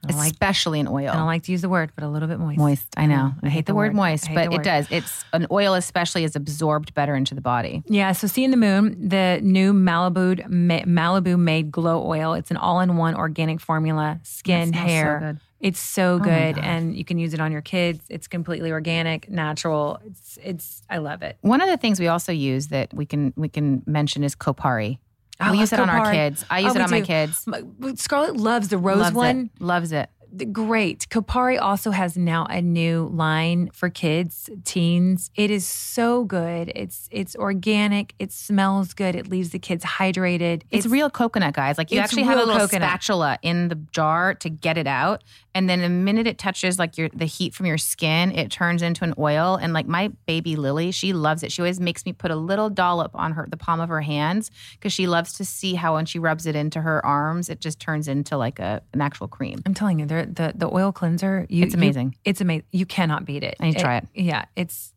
I 0.09 0.13
don't 0.13 0.19
like 0.19 0.33
especially 0.33 0.81
in 0.81 0.89
oil. 0.89 1.11
I 1.11 1.15
don't 1.15 1.27
like 1.27 1.45
to 1.45 1.53
use 1.53 1.63
the 1.63 1.69
word, 1.69 1.93
but 1.95 2.05
a 2.05 2.09
little 2.09 2.29
bit 2.29 2.39
moist. 2.39 2.59
moist. 2.59 2.87
I 2.97 3.03
mm-hmm. 3.03 3.11
know. 3.11 3.35
I, 3.43 3.47
I 3.47 3.51
hate, 3.51 3.67
the, 3.67 3.75
word, 3.75 3.95
moist, 3.95 4.29
but 4.33 4.53
it 4.53 4.63
does. 4.63 4.87
It's 4.91 5.25
an 5.33 5.47
oil, 5.51 5.75
especially, 5.75 6.25
is 6.25 6.37
absorbed 6.37 6.95
better 6.95 7.15
into 7.15 7.35
the 7.35 7.41
body. 7.41 7.83
Yeah, 7.87 8.13
so 8.13 8.27
Seeing 8.27 8.51
the 8.51 8.57
Moon, 8.57 9.09
the 9.09 9.41
new 9.43 9.73
Malibu 9.73 10.47
Malibu 10.49 11.39
made 11.39 11.71
glow 11.71 12.07
oil. 12.07 12.35
It's 12.35 12.51
an 12.51 12.57
all-in-one 12.57 13.15
organic 13.15 13.61
formula, 13.61 14.21
skin, 14.23 14.73
so 14.73 14.79
hair. 14.79 15.19
good. 15.21 15.41
It's 15.59 15.81
so 15.81 16.15
oh 16.15 16.19
good, 16.19 16.57
God. 16.57 16.65
and 16.65 16.97
you 16.97 17.05
can 17.05 17.19
use 17.19 17.33
it 17.33 17.41
on 17.41 17.51
your 17.51 17.63
kids. 17.63 18.05
It's 18.11 18.29
completely 18.29 18.71
organic, 18.73 19.31
natural. 19.31 19.99
It's 20.05 20.39
it's. 20.43 20.83
I 20.91 20.99
love 20.99 21.23
it. 21.23 21.39
One 21.41 21.63
of 21.63 21.69
the 21.69 21.79
things 21.79 21.99
we 21.99 22.09
also 22.09 22.31
use 22.31 22.69
that 22.69 22.93
we 22.93 23.07
can 23.07 23.33
we 23.37 23.49
can 23.49 23.83
mention 23.87 24.23
is 24.23 24.37
Kopari. 24.37 24.99
Oh, 25.41 25.45
I 25.47 25.51
we 25.53 25.59
oh, 25.59 25.61
use 25.61 25.73
it 25.73 25.81
on 25.81 25.91
our 25.91 26.13
kids. 26.13 26.45
I 26.49 26.61
use 26.61 26.73
Oh, 26.73 26.77
it 26.77 26.83
on 26.83 26.91
my 26.91 27.01
kids. 27.03 27.47
Scarlett 27.97 28.37
loves 28.37 28.69
the 28.69 28.79
rose 28.79 28.99
Loves 28.99 29.15
one. 29.17 29.51
it. 29.55 29.63
Loves 29.63 29.93
it. 29.93 30.09
Great. 30.53 31.09
Kopari 31.09 31.59
also 31.59 31.93
has 31.93 32.17
now 32.19 32.45
a 32.47 32.61
new 32.61 33.07
line 33.13 33.71
for 33.73 33.89
kids, 33.89 34.51
teens. 34.65 35.31
It 35.35 35.51
is 35.51 35.65
so 35.65 36.25
good. 36.25 36.71
It's 36.75 37.09
it's 37.11 37.35
organic. 37.37 38.15
It 38.19 38.33
smells 38.33 38.93
good. 38.93 39.15
It 39.15 39.29
leaves 39.29 39.51
the 39.51 39.59
kids 39.59 39.83
hydrated. 39.85 40.63
It's, 40.71 40.85
real 40.87 41.09
coconut, 41.09 41.55
guys. 41.55 41.79
Like 41.79 41.91
you 41.91 42.01
actually 42.01 42.25
have 42.25 42.39
a 42.39 42.45
little 42.45 42.59
coconut. 42.59 42.89
spatula 42.89 43.39
in 43.41 43.69
the 43.69 43.77
jar 43.93 44.35
to 44.35 44.51
get 44.51 44.77
it 44.77 44.87
out, 44.87 45.25
and 45.57 45.69
then 45.71 45.81
the 45.81 45.89
minute 45.89 46.27
it 46.27 46.39
touches 46.39 46.79
like 46.79 46.97
your 46.99 47.09
the 47.09 47.25
heat 47.25 47.55
from 47.55 47.67
your 47.67 47.79
skin, 47.79 48.31
it 48.31 48.51
turns 48.51 48.83
into 48.83 49.05
an 49.05 49.15
oil. 49.19 49.57
And 49.57 49.73
like 49.73 49.87
my 49.89 50.09
baby 50.27 50.55
Lily, 50.55 50.91
she 50.91 51.13
loves 51.13 51.43
it. 51.43 51.51
She 51.51 51.63
always 51.63 51.81
makes 51.81 52.05
me 52.07 52.13
put 52.13 52.31
a 52.31 52.37
little 52.37 52.69
dollop 52.71 53.11
on 53.15 53.33
her 53.33 53.47
the 53.49 53.57
palm 53.57 53.81
of 53.81 53.89
her 53.89 54.03
hands 54.03 54.51
because 54.73 54.93
she 54.93 55.07
loves 55.07 55.33
to 55.35 55.45
see 55.45 55.75
how 55.75 55.95
when 55.95 56.05
she 56.07 56.19
rubs 56.19 56.45
it 56.47 56.55
into 56.55 56.81
her 56.83 57.05
arms, 57.05 57.49
it 57.49 57.61
just 57.61 57.81
turns 57.81 58.07
into 58.07 58.37
like 58.37 58.59
a 58.59 58.83
an 58.93 59.01
actual 59.01 59.29
cream. 59.29 59.59
I'm 59.67 59.75
telling 59.75 59.99
you, 60.01 60.07
the 60.07 60.29
the, 60.33 60.53
the 60.55 60.69
oil 60.73 60.93
cleanser. 60.93 61.47
You, 61.49 61.65
It's 61.65 61.75
you- 61.75 61.79
amazing. 61.79 62.17
it's 62.25 62.41
amazing. 62.41 62.65
You 62.73 62.87
cannot 62.87 63.25
beat 63.25 63.43
it. 63.43 63.57
I 63.61 63.65
need 63.67 63.77
to 63.77 63.81
try 63.81 63.97
it. 63.97 64.07
Yeah, 64.15 64.45
it's 64.57 64.93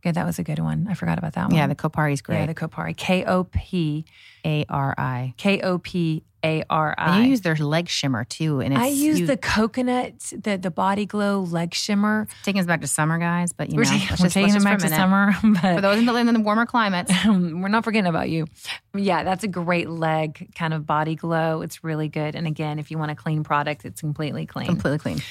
good. 0.00 0.14
That 0.16 0.26
was 0.26 0.38
a 0.38 0.42
good 0.42 0.58
one. 0.58 0.86
I 0.90 0.94
forgot 0.94 1.18
about 1.18 1.34
that 1.34 1.48
one. 1.48 1.54
Yeah, 1.56 1.66
the 1.66 1.74
Kopari's 1.74 2.14
is 2.14 2.22
great. 2.22 2.38
Yeah, 2.40 2.46
the 2.46 2.54
Kopari. 2.54 2.96
K 2.96 3.24
O 3.24 3.44
P 3.44 4.04
A 4.44 4.64
R 4.68 4.94
I. 4.98 5.34
K 5.36 5.60
O 5.60 5.78
P 5.78 6.22
A 6.44 6.62
R 6.70 6.94
And 6.98 7.10
I. 7.12 7.20
you 7.22 7.28
use 7.30 7.42
their 7.42 7.54
leg 7.56 7.88
shimmer 7.88 8.24
too, 8.24 8.60
and 8.60 8.72
it's 8.74 8.82
I 8.82 8.86
use 8.86 9.20
you- 9.20 9.26
the 9.26 9.36
coconut, 9.36 10.14
the 10.42 10.56
the 10.56 10.70
body 10.70 11.06
glow 11.06 11.40
leg 11.40 11.74
shimmer. 11.74 12.26
taking 12.44 12.60
us 12.60 12.66
back 12.66 12.80
to 12.80 12.86
summer, 12.86 13.18
guys. 13.18 13.52
But 13.52 13.70
you 13.70 13.76
we're 13.76 13.84
know, 13.84 13.90
taking, 13.90 14.08
let's 14.08 14.20
we're 14.20 14.26
just, 14.26 14.34
taking 14.34 14.52
let's 14.54 14.64
back 14.64 14.80
for 14.80 14.88
to 14.88 14.94
summer, 14.94 15.32
For 15.32 15.52
but 15.62 15.80
those 15.82 16.00
who 16.02 16.10
live 16.10 16.26
in 16.28 16.34
the 16.34 16.40
warmer 16.40 16.66
climates, 16.66 17.12
we're 17.26 17.68
not 17.68 17.84
forgetting 17.84 18.08
about 18.08 18.30
you. 18.30 18.46
Yeah, 18.94 19.22
that's 19.24 19.44
a 19.44 19.48
great 19.48 19.88
leg 19.90 20.50
kind 20.54 20.72
of 20.74 20.86
body 20.86 21.14
glow. 21.14 21.62
It's 21.62 21.84
really 21.84 22.08
good. 22.08 22.34
And 22.34 22.46
again, 22.46 22.78
if 22.78 22.90
you 22.90 22.98
want 22.98 23.10
a 23.10 23.14
clean 23.14 23.44
product, 23.44 23.84
it's 23.84 24.00
completely 24.00 24.46
clean. 24.46 24.66
completely 24.66 24.98
clean. 24.98 25.18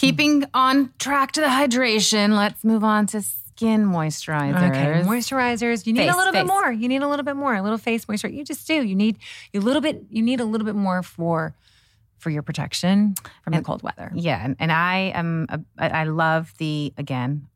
Keeping 0.00 0.44
on 0.54 0.94
track 0.98 1.32
to 1.32 1.42
the 1.42 1.48
hydration, 1.48 2.34
let's 2.34 2.64
move 2.64 2.82
on 2.82 3.06
to 3.08 3.20
skin 3.20 3.84
moisturizers. 3.84 4.70
Okay, 4.70 5.02
moisturizers. 5.06 5.86
You 5.86 5.92
need 5.92 6.06
Face, 6.06 6.14
a 6.14 6.16
little 6.16 6.32
bit 6.32 6.46
more. 6.46 6.72
You 6.72 6.88
need 6.88 7.02
a 7.02 7.08
little 7.08 7.24
bit 7.24 7.36
more. 7.36 7.54
A 7.54 7.62
little 7.62 7.76
face 7.76 8.06
moisturizer. 8.06 8.34
You 8.34 8.42
just 8.42 8.66
do. 8.66 8.82
You 8.82 8.94
need 8.94 9.18
a 9.52 9.58
little 9.58 9.82
bit. 9.82 10.02
You 10.08 10.22
need 10.22 10.40
a 10.40 10.46
little 10.46 10.64
bit 10.64 10.74
more 10.74 11.02
for 11.02 11.54
for 12.16 12.30
your 12.30 12.42
protection 12.42 13.14
from 13.42 13.52
the 13.52 13.60
cold 13.60 13.82
weather. 13.82 14.10
Yeah, 14.14 14.42
and, 14.42 14.56
and 14.58 14.72
I 14.72 15.12
am. 15.14 15.46
A, 15.50 15.60
I 15.76 15.88
I 15.88 16.04
love 16.04 16.54
the 16.56 16.94
again 16.96 17.48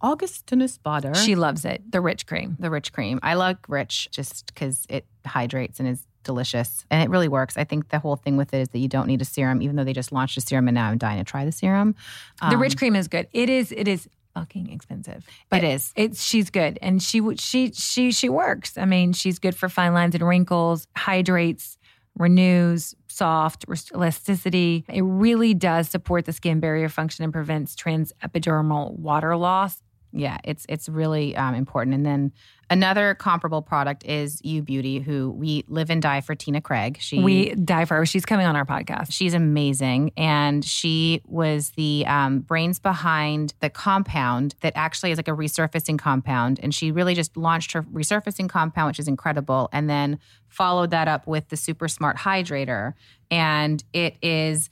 Augustinus 0.00 0.78
Bader. 0.78 1.14
She 1.14 1.34
loves 1.34 1.64
it. 1.64 1.82
The 1.90 2.00
rich 2.00 2.26
cream. 2.26 2.56
the 2.60 2.70
rich 2.70 2.92
cream. 2.92 3.18
I 3.24 3.34
like 3.34 3.58
rich 3.68 4.08
just 4.12 4.46
because 4.46 4.86
it 4.88 5.04
hydrates 5.26 5.80
and 5.80 5.88
is 5.88 6.06
delicious, 6.28 6.84
and 6.90 7.02
it 7.02 7.10
really 7.10 7.26
works. 7.26 7.56
I 7.56 7.64
think 7.64 7.88
the 7.88 7.98
whole 7.98 8.16
thing 8.16 8.36
with 8.36 8.54
it 8.54 8.60
is 8.60 8.68
that 8.68 8.78
you 8.78 8.86
don't 8.86 9.08
need 9.08 9.20
a 9.20 9.24
serum, 9.24 9.60
even 9.62 9.74
though 9.74 9.82
they 9.84 9.92
just 9.92 10.12
launched 10.12 10.36
a 10.36 10.40
serum, 10.40 10.68
and 10.68 10.74
now 10.76 10.88
I'm 10.88 10.98
dying 10.98 11.18
to 11.18 11.24
try 11.24 11.44
the 11.44 11.50
serum. 11.50 11.94
the 12.40 12.54
Um, 12.54 12.60
rich 12.60 12.76
cream 12.76 12.94
is 12.94 13.08
good. 13.08 13.26
It 13.32 13.48
is. 13.48 13.72
It 13.72 13.88
is 13.88 14.08
fucking 14.34 14.70
expensive. 14.70 15.24
But 15.48 15.64
It 15.64 15.72
is. 15.74 15.92
It's 15.96 16.22
she's 16.22 16.50
good, 16.50 16.78
and 16.80 17.02
she 17.02 17.20
would 17.20 17.40
she 17.40 17.72
she 17.72 18.12
she 18.12 18.28
works. 18.28 18.78
I 18.78 18.84
mean, 18.84 19.12
she's 19.12 19.38
good 19.40 19.56
for 19.56 19.68
fine 19.68 19.94
lines 19.94 20.14
and 20.14 20.22
wrinkles. 20.28 20.86
Hydrates, 20.96 21.78
renews, 22.16 22.94
soft 23.08 23.64
elasticity. 23.94 24.84
It 24.88 25.02
really 25.02 25.54
does 25.54 25.88
support 25.88 26.24
the 26.26 26.32
skin 26.32 26.60
barrier 26.60 26.88
function 26.88 27.24
and 27.24 27.32
prevents 27.32 27.74
transepidermal 27.74 28.96
water 28.98 29.36
loss. 29.36 29.82
Yeah, 30.12 30.38
it's 30.44 30.64
it's 30.68 30.88
really 30.88 31.36
um, 31.36 31.54
important. 31.54 31.94
And 31.94 32.06
then 32.06 32.32
another 32.70 33.14
comparable 33.14 33.60
product 33.60 34.04
is 34.04 34.40
U 34.42 34.62
Beauty, 34.62 35.00
who 35.00 35.30
we 35.30 35.64
live 35.68 35.90
and 35.90 36.00
die 36.00 36.22
for 36.22 36.34
Tina 36.34 36.60
Craig. 36.60 36.98
She 37.00 37.22
We 37.22 37.54
die 37.54 37.84
for 37.84 37.96
her. 37.96 38.06
She's 38.06 38.24
coming 38.24 38.46
on 38.46 38.56
our 38.56 38.64
podcast. 38.64 39.12
She's 39.12 39.34
amazing. 39.34 40.12
And 40.16 40.64
she 40.64 41.20
was 41.26 41.70
the 41.70 42.04
um, 42.06 42.40
brains 42.40 42.78
behind 42.78 43.54
the 43.60 43.68
compound 43.68 44.54
that 44.60 44.72
actually 44.76 45.10
is 45.10 45.18
like 45.18 45.28
a 45.28 45.32
resurfacing 45.32 45.98
compound. 45.98 46.58
And 46.62 46.74
she 46.74 46.90
really 46.90 47.14
just 47.14 47.36
launched 47.36 47.72
her 47.72 47.82
resurfacing 47.82 48.48
compound, 48.48 48.88
which 48.88 48.98
is 48.98 49.08
incredible. 49.08 49.68
And 49.72 49.90
then 49.90 50.18
followed 50.48 50.90
that 50.90 51.08
up 51.08 51.26
with 51.26 51.48
the 51.50 51.56
Super 51.56 51.88
Smart 51.88 52.16
Hydrator. 52.16 52.94
And 53.30 53.84
it 53.92 54.16
is 54.22 54.70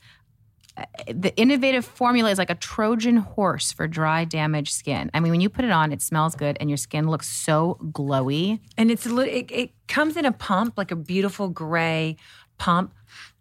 the 1.07 1.35
innovative 1.37 1.85
formula 1.85 2.31
is 2.31 2.39
like 2.39 2.51
a 2.51 2.55
Trojan 2.55 3.17
horse 3.17 3.73
for 3.73 3.87
dry, 3.87 4.25
damaged 4.25 4.73
skin. 4.73 5.11
I 5.15 5.21
mean, 5.21 5.31
when 5.31 5.41
you 5.41 5.49
put 5.49 5.65
it 5.65 5.71
on, 5.71 5.93
it 5.93 6.03
smells 6.03 6.35
good 6.35 6.57
and 6.61 6.69
your 6.69 6.77
skin 6.77 7.09
looks 7.09 7.29
so 7.29 7.79
glowy. 7.93 8.61
And 8.77 8.91
it's 8.91 9.07
it, 9.07 9.51
it 9.51 9.71
comes 9.89 10.17
in 10.17 10.25
a 10.25 10.33
pump, 10.33 10.75
like 10.77 10.91
a 10.91 10.97
beautiful 10.97 11.49
gray 11.49 12.17
pump. 12.59 12.93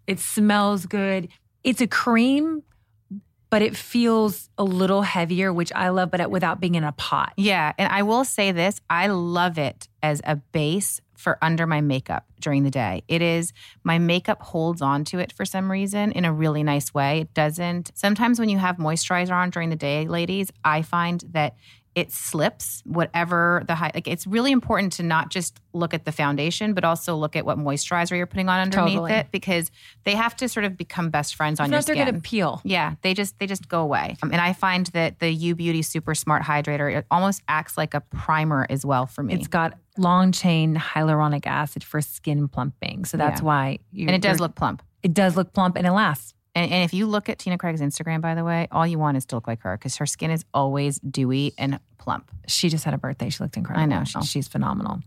It 0.08 0.19
smells 0.19 0.86
good. 0.86 1.28
It's 1.63 1.82
a 1.82 1.88
cream, 1.88 2.63
but 3.56 3.62
it 3.62 3.78
feels 3.78 4.50
a 4.58 4.65
little 4.65 5.02
heavier, 5.02 5.54
which 5.54 5.72
I 5.74 5.88
love, 5.88 6.12
but 6.12 6.30
without 6.30 6.60
being 6.60 6.76
in 6.76 6.84
a 6.84 6.91
pot. 6.91 7.32
Yeah. 7.38 7.72
And 7.78 7.89
I 7.89 8.04
will 8.04 8.26
say 8.26 8.52
this 8.52 8.82
I 8.89 9.08
love 9.08 9.58
it 9.58 9.88
as 10.04 10.22
a 10.26 10.36
base 10.36 11.00
for 11.15 11.38
under 11.41 11.65
my 11.65 11.80
makeup 11.80 12.26
during 12.41 12.63
the 12.63 12.70
day. 12.70 13.04
It 13.08 13.22
is, 13.22 13.54
my 13.82 13.98
makeup 13.98 14.41
holds 14.41 14.82
on 14.82 15.06
to 15.06 15.20
it 15.20 15.32
for 15.32 15.46
some 15.46 15.72
reason 15.72 16.12
in 16.12 16.26
a 16.26 16.34
really 16.34 16.63
nice 16.63 16.94
way. 16.94 17.22
It 17.22 17.34
doesn't. 17.34 17.94
Sometimes 17.96 18.41
when 18.41 18.50
you 18.50 18.58
have 18.58 18.76
moisturizer 18.76 19.32
on 19.32 19.52
during 19.52 19.70
the 19.70 19.78
day, 19.78 20.06
ladies, 20.06 20.52
I 20.65 20.82
find 20.82 21.24
that 21.30 21.56
it 21.95 22.12
slips 22.12 22.81
whatever 22.86 23.63
the 23.67 23.75
high 23.75 23.89
like 23.95 24.08
it's 24.08 24.27
really 24.27 24.51
important 24.51 24.91
to 24.93 25.01
not 25.01 25.29
just 25.31 25.60
look 25.73 25.93
at 25.93 26.03
the 26.05 26.12
foundation 26.12 26.73
but 26.73 26.84
also 26.84 27.15
look 27.15 27.36
at 27.38 27.45
what 27.45 27.58
moisturizer 27.58 28.17
you're 28.17 28.25
putting 28.27 28.49
on 28.49 28.60
underneath 28.60 28.93
Totally. 28.95 29.13
it 29.13 29.27
because 29.31 29.71
they 30.03 30.13
have 30.13 30.36
to 30.36 30.49
sort 30.49 30.65
of 30.65 30.75
become 30.77 31.10
best 31.10 31.36
friends 31.36 31.60
on 31.60 31.67
If 31.67 31.71
your 31.71 31.77
not, 31.79 31.86
they're 31.88 31.95
going 31.95 32.13
to 32.13 32.21
peel. 32.21 32.62
yeah, 32.63 32.95
they 33.01 33.13
just 33.13 33.39
they 33.39 33.47
just 33.47 33.67
go 33.69 33.81
away. 33.81 34.17
Um, 34.21 34.31
and 34.31 34.41
I 34.41 34.53
find 34.53 34.86
that 34.88 35.19
the 35.19 35.29
U 35.31 35.55
Beauty 35.55 35.81
Super 35.81 36.13
Smart 36.13 36.43
Hydrator 36.43 36.93
it 36.97 37.05
almost 37.10 37.41
acts 37.47 37.77
like 37.77 37.93
a 37.93 38.01
primer 38.01 38.67
as 38.69 38.86
well 38.86 39.05
for 39.08 39.23
me. 39.23 39.34
It's 39.34 39.47
got 39.47 39.73
long 39.97 40.31
chain 40.34 40.75
hyaluronic 40.75 41.47
acid 41.47 41.84
for 41.84 42.01
skin 42.01 42.47
plumping. 42.49 43.05
So 43.05 43.17
that's 43.17 43.39
Yeah. 43.41 43.45
why 43.45 43.79
you 43.91 44.08
and 44.08 44.15
it 44.15 44.21
does 44.21 44.39
look 44.39 44.53
plump. 44.55 44.84
it 45.01 45.13
does 45.13 45.36
look 45.38 45.53
plump 45.53 45.77
and 45.77 45.88
it 45.88 45.91
lasts. 45.91 46.34
And, 46.56 46.72
and 46.72 46.84
if 46.84 46.94
you 46.94 47.06
look 47.06 47.30
at 47.30 47.38
Tina 47.38 47.58
Craig's 47.58 47.82
Instagram, 47.82 48.22
by 48.22 48.34
the 48.34 48.44
way, 48.44 48.68
all 48.72 48.88
you 48.88 48.98
want 48.98 49.18
is 49.18 49.26
to 49.28 49.36
look 49.36 49.48
like 49.48 49.62
her 49.62 49.78
because 49.78 49.98
her 49.98 50.06
skin 50.06 50.32
is 50.32 50.46
always 50.54 51.00
dewy 51.00 51.54
and 51.58 51.80
plump. 51.98 52.32
She 52.48 52.70
just 52.70 52.86
had 52.86 52.94
a 52.94 52.98
birthday. 52.98 53.30
She 53.30 53.44
looked 53.44 53.58
incredible. 53.58 53.84
I 53.84 53.86
know. 54.00 54.06
She- 54.06 54.22
she's 54.22 54.48
phenomenal. 54.48 55.02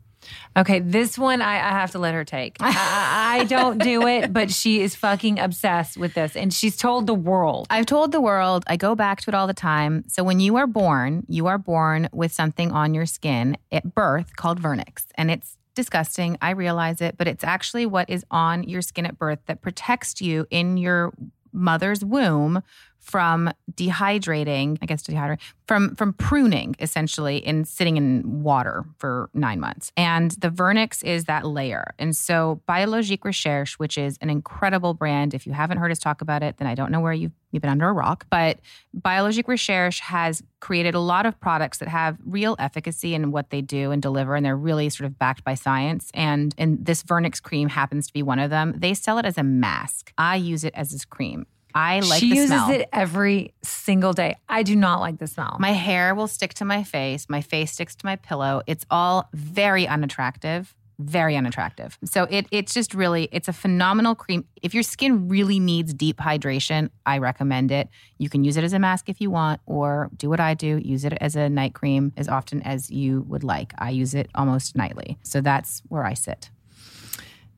Okay, 0.57 0.81
this 0.81 1.17
one 1.17 1.41
I, 1.41 1.55
I 1.55 1.71
have 1.71 1.93
to 1.93 1.99
let 1.99 2.13
her 2.13 2.25
take. 2.25 2.57
I, 2.61 2.69
I 2.69 3.19
I 3.41 3.45
don't 3.45 3.79
do 3.79 4.07
it, 4.07 4.33
but 4.33 4.51
she 4.51 4.81
is 4.81 4.95
fucking 4.97 5.39
obsessed 5.39 5.97
with 5.97 6.15
this, 6.15 6.35
and 6.37 6.53
she's 6.53 6.77
told 6.77 7.07
the 7.07 7.15
world. 7.15 7.67
I've 7.71 7.87
told 7.87 8.11
the 8.13 8.21
world, 8.21 8.65
I 8.67 8.77
go 8.77 8.95
back 8.95 9.21
to 9.23 9.31
it 9.31 9.35
all 9.35 9.47
the 9.47 9.55
time. 9.55 10.05
So 10.09 10.25
when 10.25 10.41
you 10.41 10.57
are 10.57 10.67
born, 10.67 11.25
you 11.29 11.47
are 11.47 11.57
born 11.57 12.09
with 12.13 12.33
something 12.33 12.73
on 12.73 12.95
your 12.95 13.07
skin 13.07 13.57
at 13.71 13.95
birth 13.95 14.35
called 14.37 14.61
vernix. 14.61 15.07
And 15.15 15.31
it's 15.31 15.57
disgusting. 15.75 16.37
I 16.43 16.51
realize 16.51 17.01
it, 17.01 17.17
but 17.17 17.29
it's 17.29 17.45
actually 17.45 17.87
what 17.87 18.11
is 18.11 18.25
on 18.31 18.65
your 18.65 18.83
skin 18.83 19.07
at 19.07 19.17
birth 19.17 19.39
that 19.47 19.63
protects 19.63 20.21
you 20.21 20.47
in 20.51 20.77
your 20.77 21.13
mother's 21.53 22.05
womb 22.05 22.63
from 23.09 23.51
dehydrating, 23.73 24.77
I 24.83 24.87
guess 24.87 25.03
dehydrating, 25.03 25.40
from 25.66 25.94
from 25.94 26.12
pruning 26.12 26.77
essentially 26.79 27.38
in 27.38 27.64
sitting 27.64 27.97
in 27.97 28.42
water 28.42 28.85
for 28.99 29.31
9 29.33 29.59
months. 29.59 29.92
And 29.97 30.33
the 30.33 30.51
vernix 30.51 31.03
is 31.03 31.25
that 31.25 31.47
layer. 31.47 31.94
And 31.99 32.14
so 32.14 32.61
Biologique 32.66 33.25
Recherche, 33.25 33.79
which 33.79 33.97
is 33.97 34.18
an 34.21 34.29
incredible 34.29 34.92
brand, 34.92 35.33
if 35.33 35.47
you 35.47 35.55
haven't 35.55 35.79
heard 35.79 35.90
us 35.90 35.99
talk 35.99 36.21
about 36.21 36.42
it, 36.42 36.59
then 36.59 36.68
I 36.68 36.75
don't 36.75 36.92
know 36.92 37.01
where 37.01 37.14
you've 37.14 37.33
you've 37.51 37.62
been 37.62 37.71
under 37.71 37.88
a 37.88 37.92
rock, 37.94 38.27
but 38.29 38.59
Biologique 38.92 39.49
Recherche 39.49 40.01
has 40.01 40.42
created 40.61 40.94
a 40.94 41.01
lot 41.01 41.25
of 41.25 41.40
products 41.40 41.79
that 41.79 41.88
have 41.88 42.18
real 42.27 42.57
efficacy 42.59 43.14
in 43.14 43.31
what 43.31 43.49
they 43.49 43.62
do 43.62 43.90
and 43.90 44.03
deliver 44.03 44.37
and 44.37 44.44
they're 44.44 44.55
really 44.55 44.90
sort 44.90 45.07
of 45.07 45.18
backed 45.18 45.44
by 45.44 45.55
science 45.55 46.11
and 46.12 46.55
and 46.59 46.85
this 46.85 47.03
vernix 47.03 47.42
cream 47.42 47.71
happens 47.71 48.07
to 48.07 48.12
be 48.12 48.23
one 48.23 48.38
of 48.38 48.51
them. 48.51 48.75
They 48.77 48.92
sell 48.92 49.16
it 49.16 49.25
as 49.25 49.38
a 49.38 49.42
mask. 49.42 50.12
I 50.18 50.37
use 50.37 50.62
it 50.62 50.75
as 50.77 50.90
this 50.90 51.07
cream. 51.07 51.47
I 51.87 52.01
like 52.01 52.03
the 52.03 52.07
smell. 52.07 52.19
she 52.21 52.29
the 52.31 52.37
uses 52.37 52.49
smell. 52.49 52.71
it 52.71 52.88
every 52.93 53.55
single 53.62 54.12
day. 54.23 54.33
I 54.49 54.61
do 54.71 54.75
not 54.87 54.99
like 55.07 55.19
the 55.19 55.27
smell. 55.35 55.57
My 55.61 55.75
hair 55.87 56.14
will 56.14 56.29
stick 56.37 56.53
to 56.55 56.64
my 56.64 56.83
face. 56.83 57.23
My 57.29 57.43
face 57.53 57.71
sticks 57.73 57.95
to 58.01 58.07
my 58.11 58.17
pillow. 58.17 58.55
It's 58.67 58.85
all 58.91 59.29
very 59.33 59.87
unattractive. 59.87 60.75
very 61.01 61.37
unattractive. 61.37 61.97
So 62.05 62.21
it 62.37 62.45
it's 62.51 62.75
just 62.75 62.93
really 62.93 63.25
it's 63.31 63.47
a 63.47 63.53
phenomenal 63.53 64.14
cream. 64.17 64.41
If 64.67 64.75
your 64.77 64.83
skin 64.83 65.29
really 65.29 65.61
needs 65.61 65.95
deep 65.95 66.19
hydration, 66.29 66.91
I 67.07 67.19
recommend 67.19 67.71
it. 67.71 67.87
You 68.19 68.29
can 68.29 68.43
use 68.49 68.57
it 68.57 68.64
as 68.64 68.73
a 68.73 68.81
mask 68.81 69.09
if 69.09 69.21
you 69.21 69.31
want 69.31 69.61
or 69.64 70.11
do 70.17 70.29
what 70.29 70.41
I 70.41 70.55
do, 70.55 70.73
use 70.95 71.05
it 71.05 71.12
as 71.27 71.37
a 71.37 71.49
night 71.49 71.73
cream 71.81 72.12
as 72.17 72.27
often 72.29 72.59
as 72.62 72.91
you 72.91 73.11
would 73.31 73.45
like. 73.45 73.71
I 73.79 73.91
use 74.03 74.12
it 74.21 74.27
almost 74.35 74.75
nightly. 74.83 75.11
So 75.23 75.41
that's 75.41 75.83
where 75.88 76.05
I 76.05 76.14
sit. 76.14 76.51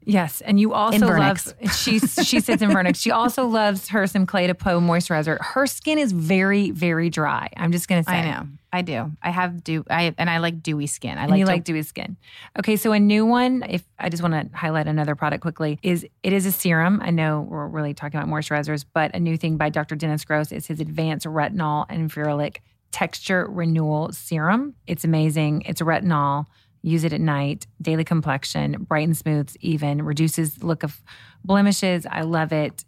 Yes, 0.04 0.40
and 0.40 0.58
you 0.58 0.72
also 0.72 0.96
In 0.96 1.18
love 1.18 1.40
she 1.74 1.98
she 1.98 2.40
sits 2.40 2.62
in 2.62 2.70
Vernix. 2.70 2.96
She 2.96 3.10
also 3.10 3.46
loves 3.46 3.88
her 3.88 4.06
some 4.06 4.26
Clé 4.26 4.46
de 4.46 4.54
Peau 4.54 4.80
moisturizer. 4.80 5.38
Her 5.40 5.66
skin 5.66 5.98
is 5.98 6.12
very 6.12 6.70
very 6.70 7.10
dry. 7.10 7.48
I'm 7.56 7.70
just 7.72 7.86
gonna 7.88 8.04
say. 8.04 8.12
I 8.12 8.30
know. 8.30 8.46
I 8.72 8.82
do. 8.82 9.10
I 9.22 9.30
have 9.30 9.62
dew 9.64 9.84
I 9.90 10.14
and 10.16 10.30
I 10.30 10.38
like 10.38 10.62
dewy 10.62 10.86
skin. 10.86 11.18
I 11.18 11.22
And 11.22 11.30
like 11.32 11.38
you 11.40 11.44
to- 11.44 11.50
like 11.50 11.64
dewy 11.64 11.82
skin. 11.82 12.16
Okay, 12.58 12.76
so 12.76 12.92
a 12.92 13.00
new 13.00 13.26
one, 13.26 13.64
if 13.68 13.84
I 13.98 14.08
just 14.08 14.22
want 14.22 14.34
to 14.52 14.56
highlight 14.56 14.86
another 14.86 15.14
product 15.14 15.42
quickly, 15.42 15.78
is 15.82 16.06
it 16.22 16.32
is 16.32 16.46
a 16.46 16.52
serum. 16.52 17.00
I 17.02 17.10
know 17.10 17.46
we're 17.48 17.66
really 17.66 17.92
talking 17.94 18.18
about 18.18 18.30
moisturizers, 18.32 18.84
but 18.94 19.14
a 19.14 19.20
new 19.20 19.36
thing 19.36 19.56
by 19.56 19.68
Dr. 19.70 19.96
Dennis 19.96 20.24
Gross 20.24 20.50
is 20.52 20.66
his 20.66 20.80
advanced 20.80 21.26
retinol 21.26 21.84
and 21.88 22.10
ferulic 22.10 22.58
texture 22.92 23.46
renewal 23.50 24.12
serum. 24.12 24.74
It's 24.86 25.04
amazing. 25.04 25.62
It's 25.66 25.80
retinol. 25.80 26.46
Use 26.82 27.04
it 27.04 27.12
at 27.12 27.20
night, 27.20 27.66
daily 27.80 28.04
complexion, 28.04 28.84
brightens, 28.88 29.18
smooths, 29.18 29.56
even, 29.60 30.02
reduces 30.02 30.62
look 30.62 30.82
of 30.82 31.00
blemishes. 31.44 32.06
I 32.06 32.22
love 32.22 32.52
it. 32.52 32.84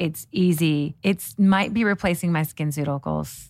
It's 0.00 0.26
easy. 0.32 0.96
It's 1.02 1.38
might 1.38 1.74
be 1.74 1.84
replacing 1.84 2.32
my 2.32 2.42
skin 2.42 2.70
SkinCeuticals. 2.70 3.48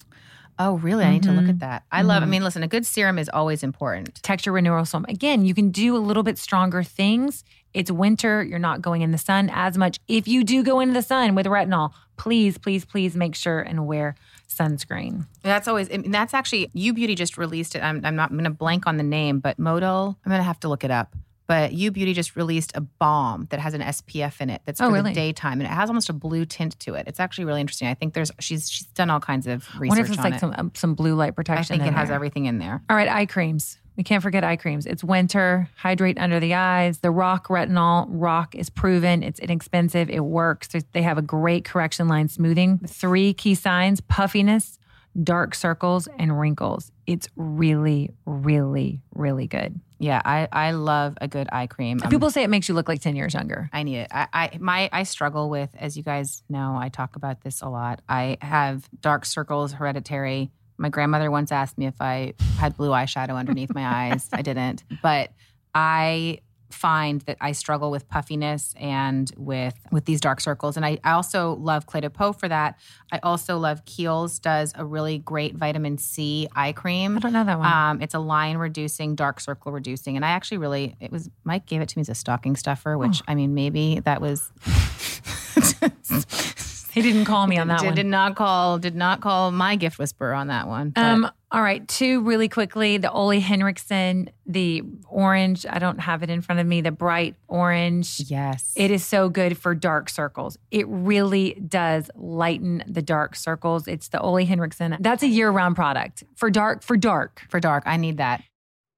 Oh, 0.58 0.74
really? 0.78 1.04
I 1.04 1.10
need 1.10 1.24
to 1.24 1.32
look 1.32 1.44
at 1.44 1.50
mm-hmm. 1.50 1.58
that. 1.58 1.82
I 1.90 2.02
love 2.02 2.22
I 2.22 2.24
mm-hmm. 2.24 2.30
mean, 2.30 2.44
listen, 2.44 2.62
a 2.62 2.68
good 2.68 2.86
serum 2.86 3.18
is 3.18 3.28
always 3.28 3.62
important. 3.62 4.22
texture 4.22 4.52
renewal 4.52 4.84
serum. 4.84 5.04
Again, 5.08 5.44
you 5.44 5.52
can 5.54 5.70
do 5.70 5.96
a 5.96 5.98
little 5.98 6.22
bit 6.22 6.38
stronger 6.38 6.82
things. 6.82 7.42
It's 7.72 7.90
winter. 7.90 8.42
You're 8.44 8.60
not 8.60 8.80
going 8.80 9.02
in 9.02 9.10
the 9.10 9.18
sun 9.18 9.50
as 9.52 9.76
much. 9.76 9.98
If 10.06 10.28
you 10.28 10.44
do 10.44 10.62
go 10.62 10.78
into 10.78 10.94
the 10.94 11.02
sun 11.02 11.34
with 11.34 11.46
retinol, 11.46 11.92
please, 12.16 12.56
please, 12.56 12.84
please 12.84 13.16
make 13.16 13.34
sure 13.34 13.60
and 13.60 13.86
wear 13.86 14.14
sunscreen. 14.56 15.26
That's 15.42 15.68
always, 15.68 15.90
I 15.92 15.98
mean, 15.98 16.10
that's 16.10 16.34
actually, 16.34 16.70
U 16.74 16.92
Beauty 16.92 17.14
just 17.14 17.36
released 17.38 17.74
it. 17.74 17.82
I'm, 17.82 18.04
I'm 18.04 18.16
not 18.16 18.30
going 18.30 18.44
to 18.44 18.50
blank 18.50 18.86
on 18.86 18.96
the 18.96 19.02
name, 19.02 19.40
but 19.40 19.58
Modal, 19.58 20.16
I'm 20.24 20.30
going 20.30 20.38
to 20.40 20.44
have 20.44 20.60
to 20.60 20.68
look 20.68 20.84
it 20.84 20.90
up. 20.90 21.14
But 21.46 21.74
U 21.74 21.90
Beauty 21.90 22.14
just 22.14 22.36
released 22.36 22.72
a 22.74 22.80
balm 22.80 23.48
that 23.50 23.60
has 23.60 23.74
an 23.74 23.82
SPF 23.82 24.40
in 24.40 24.48
it 24.48 24.62
that's 24.64 24.80
Oh, 24.80 24.88
for 24.88 24.94
really? 24.94 25.10
the 25.10 25.14
daytime, 25.14 25.60
and 25.60 25.64
it 25.70 25.74
has 25.74 25.90
almost 25.90 26.08
a 26.08 26.14
blue 26.14 26.46
tint 26.46 26.80
to 26.80 26.94
it. 26.94 27.06
It's 27.06 27.20
actually 27.20 27.44
really 27.44 27.60
interesting. 27.60 27.86
I 27.86 27.92
think 27.92 28.14
there's 28.14 28.30
she's 28.40 28.70
she's 28.70 28.86
done 28.86 29.10
all 29.10 29.20
kinds 29.20 29.46
of 29.46 29.68
I 29.74 29.78
research 29.78 29.88
wonder 29.90 30.04
if 30.04 30.08
it's 30.12 30.18
like 30.24 30.34
it. 30.34 30.40
some 30.40 30.54
um, 30.56 30.72
some 30.74 30.94
blue 30.94 31.14
light 31.14 31.36
protection. 31.36 31.74
I 31.74 31.76
think 31.76 31.82
it 31.86 31.88
in 31.88 31.94
has 31.94 32.10
everything 32.10 32.46
in 32.46 32.58
there. 32.60 32.80
All 32.88 32.96
right, 32.96 33.08
eye 33.08 33.26
creams. 33.26 33.78
We 33.96 34.02
can't 34.02 34.22
forget 34.22 34.42
eye 34.42 34.56
creams. 34.56 34.86
It's 34.86 35.04
winter, 35.04 35.68
hydrate 35.76 36.18
under 36.18 36.40
the 36.40 36.54
eyes. 36.54 36.98
The 36.98 37.08
RoC 37.08 37.44
Retinol, 37.44 38.10
RoC 38.10 38.54
is 38.54 38.68
proven. 38.68 39.22
It's 39.22 39.38
inexpensive. 39.38 40.10
It 40.10 40.24
works. 40.24 40.68
They 40.92 41.02
have 41.02 41.18
a 41.18 41.22
great 41.22 41.64
correction 41.64 42.08
line 42.08 42.28
smoothing. 42.28 42.80
Three 42.86 43.32
key 43.32 43.54
signs 43.54 44.00
puffiness, 44.00 44.78
dark 45.22 45.54
circles, 45.54 46.08
and 46.18 46.38
wrinkles. 46.38 46.90
It's 47.06 47.28
really, 47.36 48.10
really, 48.26 49.00
really 49.14 49.46
good. 49.46 49.80
Yeah, 50.00 50.20
I 50.24 50.48
I 50.52 50.72
love 50.72 51.16
a 51.20 51.28
good 51.28 51.48
eye 51.52 51.68
cream. 51.68 52.00
Um, 52.02 52.10
People 52.10 52.30
say 52.30 52.42
it 52.42 52.50
makes 52.50 52.68
you 52.68 52.74
look 52.74 52.88
like 52.88 53.00
10 53.00 53.14
years 53.14 53.32
younger. 53.32 53.70
I 53.72 53.84
need 53.84 53.98
it. 53.98 54.08
I, 54.10 54.26
I 54.32 54.50
my 54.60 54.88
I 54.92 55.04
struggle 55.04 55.48
with, 55.48 55.70
as 55.78 55.96
you 55.96 56.02
guys 56.02 56.42
know, 56.48 56.76
I 56.76 56.88
talk 56.88 57.16
about 57.16 57.42
this 57.42 57.62
a 57.62 57.68
lot. 57.68 58.02
I 58.08 58.36
have 58.42 58.88
dark 59.00 59.24
circles, 59.24 59.72
hereditary. 59.72 60.50
My 60.76 60.88
grandmother 60.88 61.30
once 61.30 61.52
asked 61.52 61.78
me 61.78 61.86
if 61.86 62.00
I 62.00 62.34
had 62.58 62.76
blue 62.76 62.90
eyeshadow 62.90 63.36
underneath 63.36 63.74
my 63.74 64.10
eyes. 64.10 64.28
I 64.32 64.42
didn't, 64.42 64.84
but 65.02 65.32
I 65.74 66.40
find 66.70 67.20
that 67.22 67.36
I 67.40 67.52
struggle 67.52 67.90
with 67.92 68.08
puffiness 68.08 68.74
and 68.78 69.30
with 69.36 69.78
with 69.92 70.06
these 70.06 70.20
dark 70.20 70.40
circles. 70.40 70.76
And 70.76 70.84
I, 70.84 70.98
I 71.04 71.12
also 71.12 71.54
love 71.54 71.86
Clé 71.86 72.00
de 72.00 72.10
Peau 72.10 72.32
for 72.32 72.48
that. 72.48 72.78
I 73.12 73.20
also 73.22 73.58
love 73.58 73.84
Kiehl's 73.84 74.40
does 74.40 74.72
a 74.74 74.84
really 74.84 75.18
great 75.18 75.54
vitamin 75.54 75.98
C 75.98 76.48
eye 76.54 76.72
cream. 76.72 77.16
I 77.16 77.20
don't 77.20 77.32
know 77.32 77.44
that 77.44 77.58
one. 77.58 77.72
Um, 77.72 78.02
it's 78.02 78.14
a 78.14 78.18
line 78.18 78.56
reducing, 78.56 79.14
dark 79.14 79.38
circle 79.40 79.70
reducing, 79.70 80.16
and 80.16 80.24
I 80.24 80.30
actually 80.30 80.58
really 80.58 80.96
it 81.00 81.12
was 81.12 81.30
Mike 81.44 81.66
gave 81.66 81.80
it 81.80 81.88
to 81.90 81.98
me 81.98 82.00
as 82.00 82.08
a 82.08 82.14
stocking 82.14 82.56
stuffer, 82.56 82.98
which 82.98 83.22
Oh. 83.22 83.24
I 83.28 83.34
mean 83.36 83.54
maybe 83.54 84.00
that 84.00 84.20
was. 84.20 84.50
he 86.94 87.02
didn't 87.02 87.24
call 87.26 87.46
me 87.46 87.58
on 87.58 87.68
that 87.68 87.80
did, 87.80 87.86
one. 87.86 87.94
did 87.96 88.06
not 88.06 88.36
call 88.36 88.78
did 88.78 88.94
not 88.94 89.20
call 89.20 89.50
my 89.50 89.76
gift 89.76 89.98
whisperer 89.98 90.32
on 90.32 90.46
that 90.48 90.66
one. 90.68 90.90
but- 90.90 91.04
Um, 91.04 91.30
all 91.50 91.62
right, 91.62 91.86
two 91.86 92.20
really 92.22 92.48
quickly. 92.48 92.96
The 92.98 93.10
Ole 93.12 93.38
Henriksen, 93.40 94.30
the 94.46 94.82
orange. 95.08 95.64
I 95.68 95.78
don't 95.78 95.98
have 96.00 96.22
it 96.24 96.30
in 96.30 96.40
front 96.40 96.60
of 96.60 96.66
me. 96.66 96.80
The 96.80 96.90
bright 96.90 97.36
orange. 97.46 98.20
yes, 98.28 98.72
It 98.76 98.90
is 98.90 99.04
so 99.04 99.28
good 99.28 99.56
for 99.56 99.74
dark 99.74 100.08
circles. 100.08 100.56
It 100.72 100.86
really 100.88 101.54
does 101.68 102.10
lighten 102.16 102.82
the 102.88 103.02
dark 103.02 103.36
circles. 103.36 103.86
It's 103.86 104.08
the 104.08 104.20
Ole 104.20 104.44
Henriksen. 104.44 104.96
That's 105.00 105.22
a 105.22 105.28
year-round 105.28 105.76
product 105.76 106.24
for 106.34 106.50
dark. 106.50 106.82
For 106.82 106.96
dark. 106.96 107.42
for 107.48 107.60
dark. 107.60 107.84
I 107.86 107.98
need 107.98 108.16
that. 108.16 108.42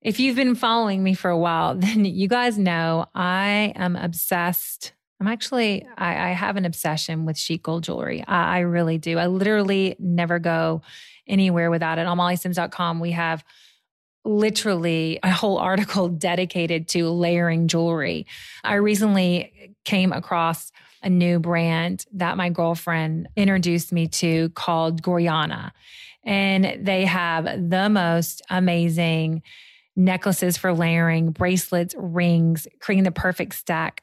If 0.00 0.20
you've 0.20 0.36
been 0.36 0.54
following 0.54 1.02
me 1.02 1.12
for 1.14 1.30
a 1.30 1.36
while, 1.38 1.74
then 1.78 2.04
you 2.06 2.28
guys 2.28 2.56
know 2.56 3.06
I 3.14 3.72
am 3.76 3.96
obsessed. 3.96 4.92
I'm 5.20 5.28
actually, 5.28 5.86
I, 5.96 6.30
I 6.30 6.32
have 6.32 6.56
an 6.56 6.64
obsession 6.64 7.24
with 7.24 7.38
chic 7.38 7.62
gold 7.62 7.84
jewelry. 7.84 8.22
I, 8.26 8.56
I 8.56 8.58
really 8.60 8.98
do. 8.98 9.18
I 9.18 9.26
literally 9.26 9.96
never 9.98 10.38
go 10.38 10.82
anywhere 11.26 11.70
without 11.70 11.98
it. 11.98 12.06
On 12.06 12.18
mollysims.com, 12.18 13.00
we 13.00 13.12
have 13.12 13.44
literally 14.24 15.18
a 15.22 15.30
whole 15.30 15.58
article 15.58 16.08
dedicated 16.26 16.88
to 16.88 17.08
layering 17.08 17.68
jewelry. 17.68 18.26
I 18.62 18.74
recently 18.74 19.74
came 19.84 20.12
across 20.12 20.70
a 21.02 21.08
new 21.08 21.38
brand 21.38 22.04
that 22.12 22.36
my 22.36 22.50
girlfriend 22.50 23.28
introduced 23.36 23.92
me 23.92 24.08
to 24.08 24.48
called 24.50 25.02
Gorjana. 25.02 25.70
And 26.24 26.84
they 26.84 27.04
have 27.04 27.44
the 27.44 27.88
most 27.88 28.42
amazing 28.50 29.42
necklaces 29.94 30.56
for 30.56 30.72
layering, 30.72 31.30
bracelets, 31.30 31.94
rings, 31.96 32.66
creating 32.80 33.04
the 33.04 33.12
perfect 33.12 33.54
stack. 33.54 34.02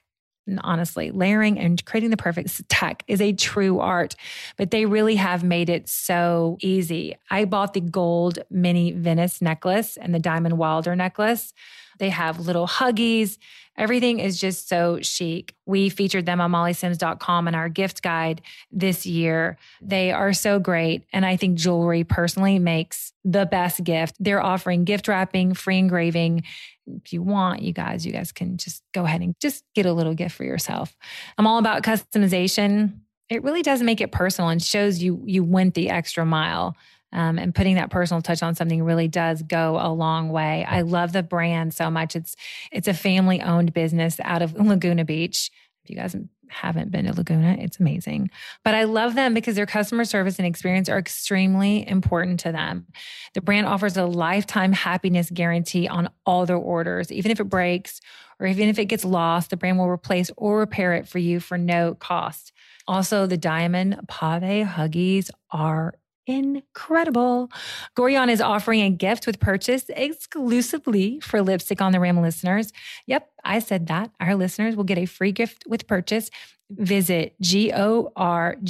Honestly, 0.59 1.11
layering 1.11 1.57
and 1.57 1.83
creating 1.85 2.09
the 2.09 2.17
perfect 2.17 2.49
stack 2.49 3.03
is 3.07 3.21
a 3.21 3.33
true 3.33 3.79
art, 3.79 4.15
but 4.57 4.71
they 4.71 4.85
really 4.85 5.15
have 5.15 5.43
made 5.43 5.69
it 5.69 5.87
so 5.87 6.57
easy. 6.61 7.15
I 7.29 7.45
bought 7.45 7.73
the 7.73 7.81
gold 7.81 8.39
mini 8.49 8.91
Venice 8.91 9.41
necklace 9.41 9.95
and 9.95 10.13
the 10.13 10.19
diamond 10.19 10.57
Wilder 10.57 10.95
necklace. 10.95 11.53
They 11.99 12.09
have 12.09 12.39
little 12.39 12.67
huggies. 12.67 13.37
Everything 13.75 14.19
is 14.19 14.39
just 14.39 14.69
so 14.69 14.99
chic. 15.01 15.55
We 15.65 15.89
featured 15.89 16.25
them 16.25 16.39
on 16.39 16.51
mollysims.com 16.51 17.47
in 17.47 17.55
our 17.55 17.69
gift 17.69 18.03
guide 18.03 18.41
this 18.71 19.05
year. 19.05 19.57
They 19.81 20.11
are 20.11 20.33
so 20.33 20.59
great. 20.59 21.05
And 21.11 21.25
I 21.25 21.37
think 21.37 21.57
jewelry 21.57 22.03
personally 22.03 22.59
makes 22.59 23.13
the 23.25 23.45
best 23.45 23.83
gift. 23.83 24.15
They're 24.19 24.43
offering 24.43 24.83
gift 24.83 25.07
wrapping, 25.07 25.53
free 25.55 25.79
engraving. 25.79 26.43
If 26.87 27.13
you 27.13 27.21
want, 27.21 27.61
you 27.61 27.73
guys, 27.73 28.05
you 28.05 28.11
guys 28.11 28.31
can 28.31 28.57
just 28.57 28.83
go 28.93 29.05
ahead 29.05 29.21
and 29.21 29.35
just 29.39 29.63
get 29.73 29.85
a 29.85 29.93
little 29.93 30.13
gift 30.13 30.35
for 30.35 30.43
yourself. 30.43 30.95
I'm 31.37 31.47
all 31.47 31.57
about 31.57 31.83
customization. 31.83 32.99
It 33.29 33.43
really 33.43 33.61
does 33.61 33.81
make 33.81 34.01
it 34.01 34.11
personal 34.11 34.49
and 34.49 34.61
shows 34.61 35.01
you 35.01 35.23
you 35.25 35.43
went 35.43 35.73
the 35.73 35.89
extra 35.89 36.25
mile. 36.25 36.75
Um, 37.11 37.37
and 37.37 37.53
putting 37.53 37.75
that 37.75 37.91
personal 37.91 38.23
touch 38.23 38.41
on 38.41 38.55
something 38.55 38.81
really 38.83 39.07
does 39.07 39.43
go 39.43 39.77
a 39.79 39.93
long 39.93 40.29
way. 40.29 40.65
I 40.67 40.81
love 40.81 41.13
the 41.13 41.21
brand 41.21 41.71
so 41.71 41.91
much. 41.91 42.15
It's 42.15 42.35
it's 42.71 42.87
a 42.87 42.93
family 42.93 43.39
owned 43.39 43.71
business 43.71 44.19
out 44.23 44.41
of 44.41 44.53
Laguna 44.59 45.05
Beach. 45.05 45.51
If 45.83 45.91
you 45.91 45.95
guys 45.95 46.15
haven't 46.53 46.91
been 46.91 47.05
to 47.05 47.13
Laguna, 47.13 47.57
it's 47.59 47.79
amazing. 47.79 48.29
But 48.63 48.75
I 48.75 48.83
love 48.83 49.15
them 49.15 49.33
because 49.33 49.55
their 49.55 49.65
customer 49.65 50.05
service 50.05 50.37
and 50.37 50.47
experience 50.47 50.89
are 50.89 50.97
extremely 50.97 51.87
important 51.87 52.39
to 52.41 52.51
them. 52.51 52.87
The 53.33 53.41
brand 53.41 53.65
offers 53.65 53.97
a 53.97 54.05
lifetime 54.05 54.71
happiness 54.71 55.29
guarantee 55.29 55.87
on 55.87 56.09
all 56.25 56.45
their 56.45 56.57
orders. 56.57 57.11
Even 57.11 57.31
if 57.31 57.39
it 57.39 57.45
breaks 57.45 57.99
or 58.39 58.47
even 58.47 58.69
if 58.69 58.79
it 58.79 58.85
gets 58.85 59.05
lost, 59.05 59.49
the 59.49 59.57
brand 59.57 59.77
will 59.77 59.89
replace 59.89 60.31
or 60.37 60.59
repair 60.59 60.93
it 60.93 61.07
for 61.07 61.19
you 61.19 61.39
for 61.39 61.57
no 61.57 61.95
cost. 61.95 62.51
Also, 62.87 63.25
the 63.25 63.37
Diamond 63.37 63.99
Pave 64.07 64.67
Huggies 64.67 65.29
are 65.51 65.93
incredible. 66.25 67.51
Gorjana 67.97 68.31
is 68.31 68.41
offering 68.41 68.81
a 68.81 68.89
gift 68.89 69.27
with 69.27 69.39
purchase 69.39 69.85
exclusively 69.89 71.19
for 71.19 71.41
Lipstick 71.41 71.81
on 71.81 71.91
the 71.91 71.99
Rim 71.99 72.21
listeners. 72.21 72.71
Yep, 73.07 73.29
I 73.43 73.59
said 73.59 73.87
that. 73.87 74.11
Our 74.19 74.35
listeners 74.35 74.75
will 74.75 74.83
get 74.83 74.97
a 74.97 75.05
free 75.05 75.31
gift 75.31 75.63
with 75.67 75.87
purchase. 75.87 76.29
Visit 76.69 77.35
G-O-R-J-A-N-A 77.41 78.61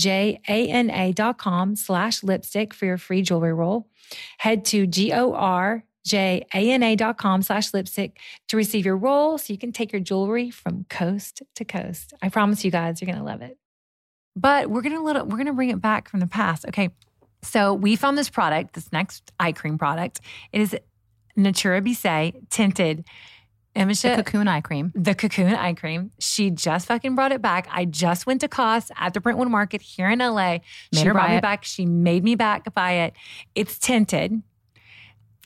dot 1.13 1.37
com 1.37 1.75
slash 1.75 2.23
lipstick 2.23 2.73
for 2.73 2.85
your 2.85 2.97
free 2.97 3.21
jewelry 3.21 3.53
roll. 3.53 3.87
Head 4.39 4.65
to 4.65 4.85
G-O-R-J-A-N-A 4.87 5.35
dot 6.95 7.17
com 7.17 7.41
slash 7.41 7.73
lipstick 7.73 8.19
to 8.49 8.57
receive 8.57 8.85
your 8.85 8.97
roll 8.97 9.37
so 9.37 9.53
you 9.53 9.59
can 9.59 9.71
take 9.71 9.93
your 9.93 10.01
jewelry 10.01 10.49
from 10.49 10.85
coast 10.89 11.43
to 11.55 11.63
coast. 11.63 12.13
I 12.21 12.27
promise 12.29 12.65
you 12.65 12.71
guys, 12.71 12.99
you're 12.99 13.05
going 13.05 13.19
to 13.19 13.23
love 13.23 13.41
it. 13.41 13.57
But 14.35 14.69
we're 14.69 14.81
gonna 14.81 15.01
let 15.01 15.27
we're 15.27 15.37
gonna 15.37 15.53
bring 15.53 15.69
it 15.69 15.79
back 15.79 16.09
from 16.09 16.19
the 16.19 16.27
past. 16.27 16.65
Okay, 16.67 16.89
so 17.43 17.73
we 17.73 17.95
found 17.95 18.17
this 18.17 18.29
product, 18.29 18.73
this 18.73 18.91
next 18.91 19.31
eye 19.39 19.51
cream 19.51 19.77
product. 19.77 20.19
It 20.51 20.61
is 20.61 20.75
Natura 21.35 21.81
Bissé 21.81 22.33
tinted 22.49 23.05
Emese, 23.75 24.03
The 24.15 24.23
cocoon 24.23 24.47
eye 24.47 24.61
cream. 24.61 24.91
the 24.95 25.15
cocoon 25.15 25.53
eye 25.55 25.73
cream. 25.73 26.11
She 26.19 26.51
just 26.51 26.85
fucking 26.87 27.15
brought 27.15 27.31
it 27.31 27.41
back. 27.41 27.67
I 27.71 27.85
just 27.85 28.27
went 28.27 28.41
to 28.41 28.47
Cost 28.47 28.91
at 28.97 29.13
the 29.15 29.19
Brentwood 29.19 29.49
Market 29.49 29.81
here 29.81 30.09
in 30.11 30.19
LA. 30.19 30.59
she 30.93 31.03
her 31.03 31.11
brought 31.13 31.29
me 31.31 31.37
it. 31.37 31.41
back. 31.41 31.63
She 31.63 31.85
made 31.85 32.23
me 32.23 32.35
back 32.35 32.71
buy 32.75 32.91
it. 32.93 33.13
It's 33.55 33.79
tinted. 33.79 34.41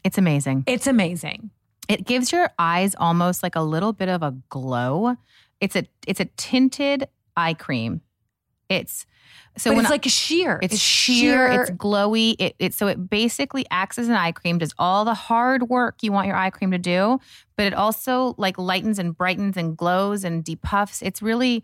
It's 0.03 0.17
amazing. 0.17 0.63
It's 0.67 0.87
amazing. 0.87 1.51
It 1.87 2.05
gives 2.05 2.33
your 2.33 2.49
eyes 2.59 2.95
almost 2.97 3.43
like 3.43 3.55
a 3.55 3.61
little 3.61 3.93
bit 3.93 4.09
of 4.09 4.21
a 4.23 4.35
glow. 4.49 5.15
It's 5.61 5.75
a 5.77 5.85
it's 6.05 6.19
a 6.19 6.25
tinted 6.35 7.07
eye 7.37 7.53
cream. 7.53 8.01
It's 8.67 9.05
so 9.57 9.71
but 9.73 9.79
it's 9.79 9.89
like 9.89 10.05
a 10.05 10.09
sheer. 10.09 10.59
It's, 10.61 10.77
sheer, 10.77 11.47
it's 11.47 11.71
glowy. 11.71 12.35
It, 12.39 12.55
it 12.59 12.73
so 12.73 12.87
it 12.87 13.09
basically 13.09 13.65
acts 13.71 13.97
as 13.97 14.07
an 14.07 14.15
eye 14.15 14.31
cream, 14.31 14.57
does 14.57 14.73
all 14.77 15.05
the 15.05 15.13
hard 15.13 15.63
work 15.69 16.03
you 16.03 16.11
want 16.11 16.27
your 16.27 16.35
eye 16.35 16.49
cream 16.49 16.71
to 16.71 16.77
do, 16.77 17.19
but 17.55 17.65
it 17.65 17.73
also 17.73 18.35
like 18.37 18.57
lightens 18.57 18.99
and 18.99 19.17
brightens 19.17 19.57
and 19.57 19.75
glows 19.75 20.23
and 20.23 20.43
depuffs. 20.45 21.01
It's 21.01 21.21
really 21.21 21.63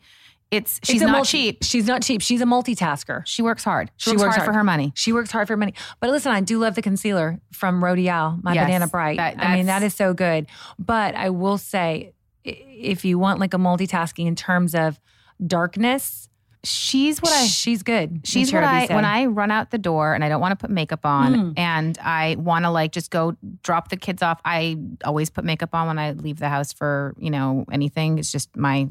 it's 0.52 0.80
she's 0.84 1.02
a 1.02 1.06
not 1.06 1.14
multi- 1.14 1.30
cheap. 1.54 1.64
She's 1.64 1.88
not 1.88 2.04
cheap. 2.04 2.22
She's 2.22 2.40
a 2.42 2.46
multitasker. 2.46 3.26
She 3.26 3.42
works 3.42 3.64
hard. 3.64 3.90
She, 3.98 4.12
She 4.12 4.18
works, 4.18 4.24
works 4.24 4.36
hard, 4.36 4.46
for 4.46 4.54
her 4.54 4.64
money. 4.64 4.92
She 4.96 5.12
works 5.12 5.32
hard 5.32 5.48
for 5.48 5.54
her 5.54 5.58
money. 5.58 5.74
But 6.00 6.12
listen, 6.12 6.32
I 6.32 6.42
do 6.42 6.60
love 6.60 6.76
the 6.76 6.84
concealer 6.84 7.40
from 7.52 7.84
Rodial, 7.84 8.44
my 8.44 8.54
Yes, 8.54 8.66
Banana 8.68 8.88
Bright. 8.88 9.18
that- 9.18 9.40
I 9.40 9.56
mean, 9.56 9.66
that's- 9.66 9.96
so 9.96 10.14
good. 10.14 10.46
But 10.78 11.16
I 11.16 11.32
will 11.32 11.58
say, 11.58 12.14
if 12.44 13.04
you 13.04 13.18
want 13.18 13.40
like 13.40 13.54
a 13.56 13.58
multitasking 13.58 14.28
in 14.28 14.36
terms 14.36 14.76
of 14.76 15.00
darkness, 15.46 16.30
She's 16.66 17.22
what 17.22 17.32
I 17.34 17.46
she's 17.46 17.84
good. 17.84 18.22
She's 18.24 18.54
what 18.54 18.64
I 18.64 18.88
said. 18.88 18.96
when 18.96 19.04
I 19.06 19.26
run 19.26 19.52
out 19.52 19.72
the 19.72 19.78
door 19.78 20.14
and 20.14 20.24
I 20.24 20.30
don't 20.30 20.40
want 20.40 20.52
to 20.52 20.56
put 20.56 20.70
makeup 20.70 21.06
on 21.06 21.34
Mm. 21.34 21.54
and 21.60 21.98
I 22.00 22.36
want 22.40 22.64
to 22.66 22.72
like 22.72 22.92
just 22.94 23.12
go 23.12 23.36
drop 23.64 23.90
the 23.90 23.98
kids 23.98 24.22
off. 24.22 24.40
I 24.46 24.78
always 25.04 25.30
put 25.30 25.44
makeup 25.44 25.72
on 25.74 25.88
when 25.88 26.00
I 26.00 26.12
leave 26.14 26.40
the 26.40 26.48
house 26.50 26.72
for 26.72 27.16
you 27.18 27.30
know 27.32 27.66
anything. 27.72 28.18
It's 28.18 28.32
just 28.32 28.56
my 28.56 28.88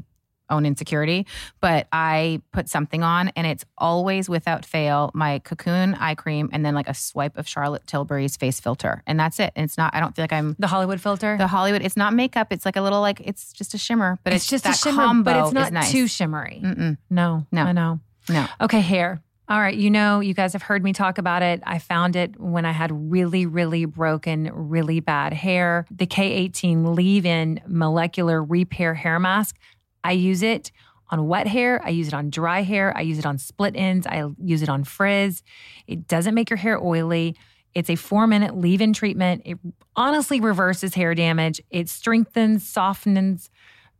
own 0.49 0.65
insecurity, 0.65 1.25
but 1.59 1.87
I 1.91 2.41
put 2.51 2.69
something 2.69 3.03
on 3.03 3.29
and 3.29 3.47
it's 3.47 3.65
always 3.77 4.29
without 4.29 4.65
fail 4.65 5.11
my 5.13 5.39
cocoon 5.39 5.95
eye 5.95 6.15
cream 6.15 6.49
and 6.51 6.65
then 6.65 6.75
like 6.75 6.87
a 6.87 6.93
swipe 6.93 7.37
of 7.37 7.47
Charlotte 7.47 7.85
Tilbury's 7.87 8.37
face 8.37 8.59
filter 8.59 9.03
and 9.07 9.19
that's 9.19 9.39
it. 9.39 9.51
And 9.55 9.63
it's 9.63 9.77
not. 9.77 9.95
I 9.95 9.99
don't 9.99 10.15
feel 10.15 10.23
like 10.23 10.33
I'm 10.33 10.55
the 10.59 10.67
Hollywood 10.67 11.01
filter. 11.01 11.37
the 11.37 11.47
Hollywood. 11.47 11.81
It's 11.81 11.97
not 11.97 12.13
makeup. 12.13 12.47
It's 12.51 12.65
like 12.65 12.75
a 12.75 12.81
little 12.81 13.01
like 13.01 13.21
it's 13.21 13.53
just 13.53 13.73
a 13.73 13.77
shimmer, 13.77 14.19
but 14.23 14.33
it's, 14.33 14.43
it's, 14.43 14.49
just 14.49 14.63
that 14.65 14.75
a 14.75 14.77
shimmer, 14.77 15.03
combo 15.03 15.31
but 15.31 15.45
it's 15.45 15.53
not 15.53 15.73
nice. 15.73 15.91
too 15.91 16.07
shimmery. 16.07 16.61
Mm-mm. 16.63 16.97
No, 17.09 17.45
No. 17.51 17.63
I 17.63 17.71
know. 17.71 17.99
No. 18.29 18.47
Okay, 18.61 18.79
hair. 18.79 19.21
All 19.49 19.59
right, 19.59 19.75
you 19.75 19.89
know, 19.89 20.21
you 20.21 20.33
guys 20.33 20.53
have 20.53 20.61
heard 20.61 20.83
me 20.83 20.93
talk 20.93 21.17
about 21.17 21.43
it. 21.43 21.61
I 21.65 21.77
found 21.77 22.15
it 22.15 22.39
when 22.39 22.63
I 22.63 22.71
had 22.71 23.11
really, 23.11 23.45
really 23.45 23.83
broken, 23.83 24.49
really 24.53 25.01
bad 25.01 25.33
hair. 25.33 25.85
The 25.91 26.07
K18 26.07 26.95
leave 26.95 27.25
in 27.25 27.59
molecular 27.67 28.41
repair 28.41 28.93
hair 28.93 29.19
mask. 29.19 29.57
I 30.03 30.11
use 30.11 30.43
it 30.43 30.71
on 31.09 31.27
wet 31.27 31.47
hair. 31.47 31.81
I 31.83 31.89
use 31.89 32.07
it 32.07 32.13
on 32.13 32.29
dry 32.29 32.61
hair. 32.61 32.95
I 32.95 33.01
use 33.01 33.19
it 33.19 33.25
on 33.25 33.37
split 33.37 33.75
ends. 33.75 34.07
I 34.07 34.29
use 34.41 34.61
it 34.61 34.69
on 34.69 34.83
frizz. 34.83 35.43
It 35.87 36.07
doesn't 36.07 36.33
make 36.33 36.49
your 36.49 36.57
hair 36.57 36.79
oily. 36.81 37.35
It's 37.73 37.89
a 37.89 37.95
four 37.95 38.27
minute 38.27 38.57
leave 38.57 38.81
in 38.81 38.93
treatment. 38.93 39.41
It 39.45 39.57
honestly 39.95 40.39
reverses 40.39 40.93
hair 40.93 41.15
damage. 41.15 41.61
It 41.69 41.89
strengthens, 41.89 42.67
softens. 42.67 43.49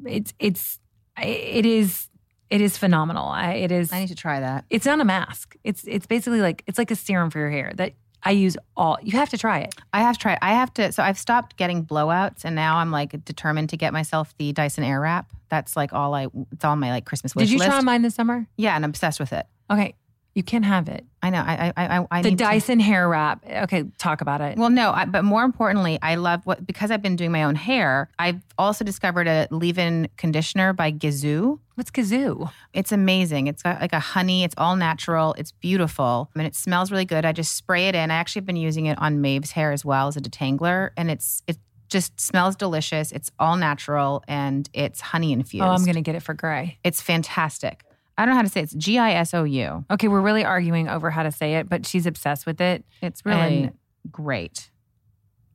It's, 0.06 0.34
it's, 0.40 0.80
it 1.22 1.66
is, 1.66 2.10
it 2.50 2.62
is 2.62 2.78
phenomenal. 2.78 3.28
I, 3.28 3.54
it 3.54 3.72
is. 3.72 3.92
I 3.92 4.02
need 4.02 4.10
to 4.10 4.16
try 4.16 4.40
that. 4.40 4.66
It's 4.70 4.86
not 4.86 5.00
a 5.00 5.06
mask. 5.06 5.56
It's 5.64 5.86
it's 5.88 6.06
basically 6.06 6.40
like 6.40 6.64
it's 6.68 6.78
like 6.78 6.92
a 6.92 6.96
serum 6.96 7.32
for 7.32 7.40
your 7.40 7.50
hair 7.50 7.74
that 7.78 7.94
I 8.26 8.32
use 8.32 8.58
all. 8.78 8.98
You 9.04 9.18
have 9.18 9.30
to 9.30 9.38
try 9.38 9.60
it. 9.60 9.76
I 9.94 10.02
have 10.02 10.18
to 10.18 10.22
tried. 10.22 10.38
I 10.42 10.52
have 10.54 10.74
to. 10.76 10.92
So 10.92 11.04
I've 11.04 11.18
stopped 11.18 11.58
getting 11.58 11.86
blowouts, 11.86 12.46
and 12.46 12.56
now 12.56 12.78
I'm 12.78 12.92
like 12.92 13.24
determined 13.26 13.70
to 13.70 13.78
get 13.78 13.94
myself 13.94 14.34
the 14.38 14.54
Dyson 14.54 14.84
Airwrap. 14.84 15.26
That's 15.50 15.76
like 15.76 15.94
all 15.94 16.14
I. 16.14 16.28
It's 16.52 16.64
all 16.64 16.76
my 16.76 16.92
like 16.92 17.06
Christmas 17.06 17.36
wish 17.36 17.48
Did 17.48 17.54
you 17.54 17.60
list. 17.60 17.70
try 17.70 17.82
mine 17.82 18.02
this 18.02 18.16
summer? 18.16 18.48
Yeah, 18.58 18.76
and 18.76 18.86
I'm 18.86 18.92
obsessed 18.92 19.20
with 19.20 19.34
it. 19.34 19.46
Okay, 19.70 19.96
you 20.36 20.44
can 20.44 20.64
have 20.64 20.90
it. 20.90 21.06
I 21.22 21.30
know. 21.30 21.42
I 21.46 21.72
I 21.78 22.00
I, 22.00 22.08
I 22.12 22.22
the 22.22 22.32
need 22.32 22.38
to- 22.40 22.44
Dyson 22.44 22.80
hair 22.80 23.08
wrap. 23.08 23.46
Okay, 23.48 23.84
talk 23.98 24.22
about 24.22 24.42
it. 24.42 24.58
well, 24.58 24.70
no, 24.70 24.92
I, 24.92 25.06
but 25.06 25.24
more 25.24 25.44
importantly, 25.44 26.00
I 26.02 26.16
love 26.16 26.42
what 26.46 26.66
because 26.66 26.90
I've 26.92 27.02
been 27.02 27.16
doing 27.16 27.32
my 27.32 27.44
own 27.44 27.56
hair. 27.56 28.10
I've 28.20 28.42
also 28.58 28.84
discovered 28.84 29.28
a 29.28 29.48
leave-in 29.52 30.10
conditioner 30.18 30.74
by 30.74 30.92
Gazoo. 30.92 31.60
What's 31.76 31.90
kazoo? 31.92 32.52
It's 32.74 32.92
amazing. 32.92 33.48
It's 33.48 33.64
got 33.64 33.82
like 33.82 33.94
a 33.94 34.00
honey. 34.00 34.44
It's 34.44 34.54
all 34.58 34.76
natural. 34.76 35.34
It's 35.38 35.52
beautiful. 35.52 36.30
I 36.36 36.40
mean, 36.40 36.46
it 36.46 36.56
smells 36.56 36.92
really 36.92 37.06
good. 37.06 37.26
I 37.26 37.32
just 37.32 37.56
spray 37.56 37.88
it 37.88 37.96
in. 37.96 38.12
I 38.12 38.16
actually 38.16 38.42
have 38.42 38.46
been 38.46 38.56
using 38.58 38.86
it 38.88 38.98
on 39.00 39.22
Maeve's 39.22 39.52
hair 39.52 39.72
as 39.72 39.84
well 39.86 40.08
as 40.08 40.16
a 40.18 40.22
detangler, 40.22 40.92
and 40.98 41.10
it's 41.10 41.42
it 41.48 41.58
just 41.90 42.20
smells 42.20 42.56
delicious. 42.56 43.12
It's 43.12 43.30
all 43.40 43.56
natural 43.56 44.24
and 44.28 44.68
it's 44.74 45.00
honey 45.00 45.32
infused. 45.32 45.64
Oh, 45.64 45.70
I'm 45.70 45.86
gonna 45.86 46.02
get 46.02 46.16
it 46.16 46.22
for 46.24 46.34
gray. 46.34 46.80
It's 46.84 47.02
fantastic. 47.02 47.84
I 48.18 48.26
don't 48.26 48.34
know 48.34 48.38
how 48.38 48.44
to 48.44 48.50
say 48.50 48.60
it. 48.62 48.64
It's 48.64 48.74
G 48.74 48.98
I 48.98 49.14
S 49.14 49.34
O 49.34 49.44
U. 49.44 49.86
Okay, 49.92 50.08
we're 50.08 50.22
really 50.22 50.46
arguing 50.46 50.88
over 50.88 51.10
how 51.10 51.24
to 51.24 51.32
say 51.32 51.56
it, 51.56 51.68
but 51.70 51.86
she's 51.86 52.06
obsessed 52.06 52.46
with 52.46 52.62
it. 52.62 52.84
It's 53.02 53.26
really 53.26 53.64
And- 53.64 53.74
great. 54.12 54.70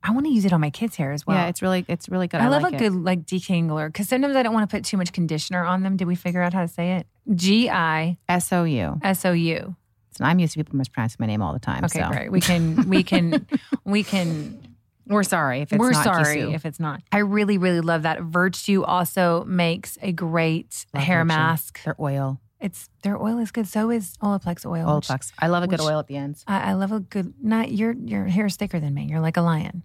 I 0.01 0.11
want 0.11 0.25
to 0.27 0.31
use 0.31 0.45
it 0.45 0.53
on 0.53 0.61
my 0.61 0.69
kids' 0.69 0.95
hair 0.95 1.11
as 1.11 1.27
well. 1.27 1.35
yeah, 1.35 1.47
it's 1.47 1.61
really 1.61 1.83
it's 1.89 2.07
really 2.07 2.27
good. 2.27 2.39
I, 2.39 2.47
love 2.47 2.63
like 2.63 2.73
a 2.73 2.75
it. 2.77 2.79
good 2.79 2.93
like 2.95 3.25
detangler 3.25 3.87
because 3.87 4.07
sometimes 4.07 4.35
I 4.35 4.43
don't 4.43 4.53
want 4.53 4.69
to 4.69 4.73
put 4.73 4.85
too 4.85 4.95
much 4.95 5.11
conditioner 5.11 5.63
on 5.65 5.83
them. 5.83 5.97
Did 5.97 6.07
we 6.07 6.15
figure 6.15 6.41
out 6.41 6.53
how 6.53 6.61
to 6.61 6.67
say 6.69 6.93
it? 6.93 7.07
G 7.35 7.69
I 7.69 8.17
S 8.29 8.51
O 8.53 8.63
U. 8.63 8.97
S 9.03 9.25
O 9.25 9.33
U. 9.33 9.75
So 10.11 10.23
I'm 10.25 10.39
used 10.39 10.53
to 10.53 10.59
people 10.59 10.77
mispronouncing 10.77 11.17
my 11.19 11.25
name 11.27 11.41
all 11.41 11.51
the 11.53 11.59
time. 11.59 11.83
Okay, 11.85 11.99
so. 11.99 12.09
great. 12.09 12.31
We 12.31 12.39
can 12.41 12.87
we 12.89 13.03
can 13.03 13.45
we 13.83 14.03
can 14.03 14.75
We're 15.05 15.23
sorry 15.23 15.61
if 15.61 15.73
it's 15.73 15.79
We're 15.79 15.91
not 15.91 16.03
sorry 16.05 16.37
Kisu. 16.43 16.55
if 16.55 16.65
it's 16.65 16.79
not. 16.79 17.01
I 17.11 17.17
really, 17.19 17.57
really 17.57 17.81
love 17.81 18.03
that. 18.03 18.21
Virtue 18.21 18.83
also 18.83 19.43
makes 19.45 19.97
a 20.01 20.13
great 20.13 20.85
Love 20.93 21.03
hair 21.03 21.19
Virtue. 21.25 21.27
mask. 21.27 21.83
Their 21.83 21.95
oil, 21.99 22.39
It's 22.59 22.89
their 23.03 23.21
oil 23.21 23.39
is 23.39 23.51
good. 23.51 23.67
So 23.67 23.89
is 23.89 24.17
Olaplex 24.21 24.65
oil. 24.65 24.85
Olaplex. 24.85 25.31
I 25.39 25.47
love 25.47 25.63
a 25.63 25.67
good 25.67 25.79
oil 25.79 25.99
at 25.99 26.07
the 26.07 26.17
ends. 26.17 26.43
I, 26.47 26.71
I 26.71 26.73
love 26.73 26.91
a 26.91 26.99
good. 26.99 27.33
Not 27.41 27.71
your 27.71 27.93
your 27.93 28.25
hair 28.25 28.47
is 28.47 28.57
thicker 28.57 28.79
than 28.79 28.93
me. 28.93 29.05
You're 29.09 29.21
like 29.21 29.37
a 29.37 29.41
lion. 29.41 29.83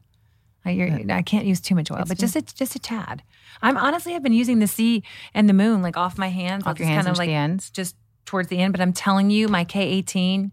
I, 0.67 1.05
I 1.11 1.23
can't 1.23 1.45
use 1.45 1.61
too 1.61 1.75
much 1.75 1.91
oil, 1.91 2.05
but 2.09 2.19
just 2.19 2.37
a, 2.37 2.43
just 2.43 2.75
a 2.75 2.79
tad. 2.79 3.23
I'm 3.61 3.77
honestly 3.77 4.15
I've 4.15 4.23
been 4.23 4.33
using 4.33 4.61
the 4.61 4.67
sea 4.67 5.03
and 5.35 5.47
the 5.49 5.53
moon 5.53 5.83
like 5.83 5.97
off 5.97 6.17
my 6.17 6.29
hands. 6.29 6.65
Off 6.67 6.79
your 6.79 6.87
just 6.87 6.95
hands 6.95 7.05
kind 7.05 7.15
of 7.15 7.19
like 7.19 7.29
the 7.29 7.35
ends. 7.35 7.71
just 7.71 7.97
towards 8.25 8.49
the 8.49 8.59
end. 8.59 8.73
But 8.73 8.81
I'm 8.81 8.93
telling 8.93 9.31
you, 9.31 9.49
my 9.49 9.65
K18, 9.65 10.51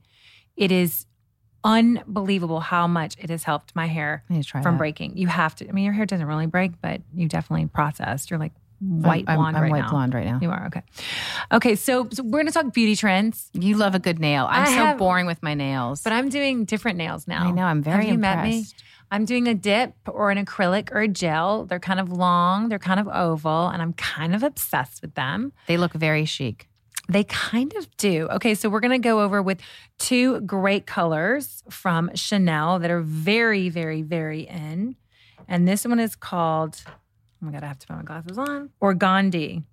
it 0.57 0.71
is 0.71 1.05
unbelievable 1.63 2.59
how 2.59 2.87
much 2.87 3.15
it 3.19 3.29
has 3.29 3.43
helped 3.43 3.75
my 3.75 3.85
hair 3.85 4.23
I 4.29 4.33
need 4.33 4.43
to 4.43 4.49
try 4.49 4.61
from 4.61 4.75
that. 4.75 4.79
breaking. 4.79 5.17
You 5.17 5.27
have 5.27 5.55
to. 5.55 5.69
I 5.69 5.71
mean, 5.71 5.85
your 5.85 5.93
hair 5.93 6.05
doesn't 6.05 6.25
really 6.25 6.47
break, 6.47 6.73
but 6.81 7.01
you 7.13 7.27
definitely 7.27 7.67
processed. 7.67 8.29
You're 8.29 8.39
like 8.39 8.53
white 8.81 9.25
I'm, 9.27 9.37
blonde 9.37 9.55
I'm 9.57 9.63
right 9.63 9.71
white 9.71 9.81
now. 9.83 9.89
blonde 9.89 10.13
right 10.13 10.25
now. 10.25 10.39
You 10.41 10.49
are 10.49 10.65
okay. 10.67 10.81
Okay, 11.51 11.75
so, 11.75 12.07
so 12.11 12.23
we're 12.23 12.39
gonna 12.39 12.51
talk 12.51 12.73
beauty 12.73 12.95
trends, 12.95 13.49
You 13.53 13.77
love 13.77 13.95
a 13.95 13.99
good 13.99 14.19
nail. 14.19 14.47
I'm 14.49 14.63
I 14.63 14.65
so 14.65 14.71
have- 14.73 14.97
boring 14.97 15.25
with 15.27 15.41
my 15.43 15.53
nails. 15.53 16.01
but 16.01 16.13
I'm 16.13 16.29
doing 16.29 16.65
different 16.65 16.97
nails 16.97 17.27
now. 17.27 17.47
I 17.47 17.51
know. 17.51 17.63
I'm 17.63 17.81
very 17.83 18.05
Have 18.05 18.13
you 18.13 18.17
met 18.19 18.43
me? 18.43 18.65
I'm 19.13 19.25
doing 19.25 19.47
a 19.47 19.53
dip 19.53 19.93
or 20.07 20.31
an 20.31 20.43
acrylic 20.43 20.89
or 20.91 21.01
a 21.01 21.07
gel. 21.07 21.65
They're 21.65 21.79
kind 21.81 21.99
of 21.99 22.11
long, 22.11 22.69
they're 22.69 22.79
kind 22.79 22.99
of 22.99 23.07
oval, 23.09 23.67
and 23.67 23.81
I'm 23.81 23.93
kind 23.93 24.33
of 24.33 24.41
obsessed 24.41 25.01
with 25.01 25.15
them. 25.15 25.51
They 25.67 25.75
look 25.77 25.91
very 25.93 26.23
chic. 26.25 26.67
They 27.09 27.25
kind 27.25 27.73
of 27.75 27.85
do. 27.97 28.27
Okay, 28.31 28.55
so 28.55 28.69
we're 28.69 28.79
going 28.79 28.91
to 29.01 29.05
go 29.05 29.19
over 29.21 29.41
with 29.41 29.59
two 29.99 30.39
great 30.41 30.85
colors 30.85 31.61
from 31.69 32.09
Chanel 32.15 32.79
that 32.79 32.89
are 32.89 33.01
very, 33.01 33.67
very, 33.67 34.01
very 34.01 34.43
in. 34.43 34.95
And 35.45 35.67
this 35.67 35.83
one 35.85 35.99
is 35.99 36.15
called, 36.15 36.81
oh 37.41 37.45
my 37.45 37.51
God, 37.51 37.63
I 37.63 37.67
have 37.67 37.79
to 37.79 37.87
put 37.87 37.95
my 37.97 38.03
glasses 38.03 38.37
on, 38.37 38.69
Organdi. 38.81 39.63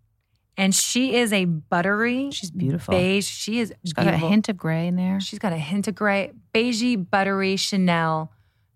And 0.56 0.74
she 0.74 1.14
is 1.14 1.32
a 1.32 1.44
buttery, 1.44 2.30
She's 2.32 2.50
beautiful. 2.50 2.92
beige. 2.92 3.26
She 3.26 3.60
is 3.60 3.72
She's 3.84 3.92
got 3.92 4.08
a 4.08 4.16
hint 4.16 4.48
of 4.48 4.56
gray 4.56 4.88
in 4.88 4.96
there. 4.96 5.20
She's 5.20 5.38
got 5.38 5.52
a 5.52 5.56
hint 5.56 5.86
of 5.86 5.94
gray, 5.94 6.32
beigey, 6.52 7.08
buttery 7.08 7.56
Chanel 7.56 8.32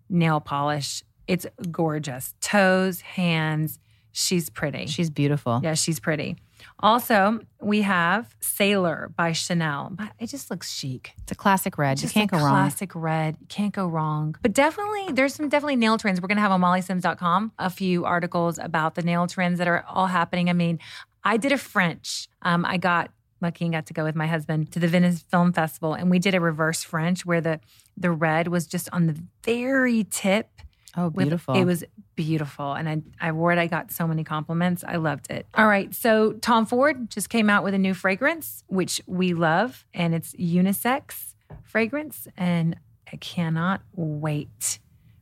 nail 0.09 0.39
polish. 0.39 1.03
It's 1.27 1.45
gorgeous. 1.71 2.35
Toes, 2.39 3.01
hands. 3.01 3.79
She's 4.13 4.49
pretty. 4.49 4.85
She's 4.87 5.09
beautiful. 5.09 5.59
Yeah, 5.63 5.73
she's 5.73 5.99
pretty. 5.99 6.37
Also, 6.83 7.39
we 7.61 7.81
have 7.83 8.35
Sailor 8.41 9.09
by 9.15 9.31
Chanel. 9.31 9.91
But 9.93 10.11
it 10.19 10.27
just 10.27 10.51
looks 10.51 10.69
chic. 10.69 11.13
It's 11.23 11.31
a 11.31 11.35
classic 11.35 11.77
red. 11.77 12.01
You 12.01 12.09
can't 12.09 12.29
go 12.29 12.37
wrong. 12.37 12.49
classic 12.49 12.91
red. 12.93 13.37
You 13.39 13.47
can't 13.47 13.73
go 13.73 13.87
wrong. 13.87 14.35
But 14.41 14.51
definitely, 14.51 15.13
there's 15.13 15.33
some 15.33 15.47
definitely 15.47 15.77
nail 15.77 15.97
trends. 15.97 16.21
We're 16.21 16.27
going 16.27 16.35
to 16.37 16.41
have 16.41 16.51
on 16.51 16.59
mollysims.com 16.61 17.53
a 17.57 17.69
few 17.69 18.03
articles 18.03 18.59
about 18.59 18.95
the 18.95 19.01
nail 19.01 19.27
trends 19.27 19.59
that 19.59 19.67
are 19.69 19.85
all 19.87 20.07
happening. 20.07 20.49
I 20.49 20.53
mean, 20.53 20.77
I 21.23 21.37
did 21.37 21.53
a 21.53 21.57
French. 21.57 22.27
Um, 22.41 22.65
I 22.65 22.75
got 22.77 23.11
lucky 23.41 23.63
and 23.65 23.73
got 23.73 23.85
to 23.85 23.93
go 23.93 24.03
with 24.03 24.15
my 24.15 24.27
husband 24.27 24.71
to 24.73 24.79
the 24.79 24.87
Venice 24.89 25.21
Film 25.21 25.53
Festival, 25.53 25.93
and 25.93 26.09
we 26.09 26.19
did 26.19 26.35
a 26.35 26.41
reverse 26.41 26.83
French 26.83 27.25
where 27.25 27.39
the 27.41 27.61
the 27.95 28.11
red 28.11 28.47
was 28.49 28.67
just 28.67 28.89
on 28.91 29.07
the 29.07 29.15
very 29.43 30.03
tip. 30.03 30.49
Oh, 30.97 31.05
with- 31.07 31.25
beautiful. 31.25 31.55
It 31.55 31.63
was 31.65 31.83
beautiful. 32.15 32.73
And 32.73 32.87
I, 32.89 33.01
I 33.19 33.31
wore 33.31 33.51
it. 33.51 33.57
I 33.59 33.67
got 33.67 33.91
so 33.91 34.07
many 34.07 34.23
compliments. 34.23 34.83
I 34.87 34.97
loved 34.97 35.29
it. 35.31 35.45
All 35.55 35.67
right. 35.67 35.93
So 35.93 36.33
Tom 36.33 36.65
Ford 36.65 37.09
just 37.09 37.29
came 37.29 37.49
out 37.49 37.63
with 37.63 37.73
a 37.73 37.77
new 37.77 37.93
fragrance, 37.93 38.63
which 38.67 39.01
we 39.07 39.33
love. 39.33 39.85
And 39.93 40.13
it's 40.13 40.33
unisex 40.33 41.33
fragrance. 41.63 42.27
And 42.37 42.75
I 43.11 43.17
cannot 43.17 43.81
wait 43.95 44.79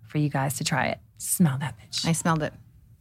for 0.07 0.17
you 0.17 0.29
guys 0.29 0.57
to 0.57 0.63
try 0.63 0.87
it. 0.87 0.99
Smell 1.17 1.57
that 1.59 1.75
bitch. 1.77 2.05
I 2.05 2.11
smelled 2.13 2.43
it. 2.43 2.53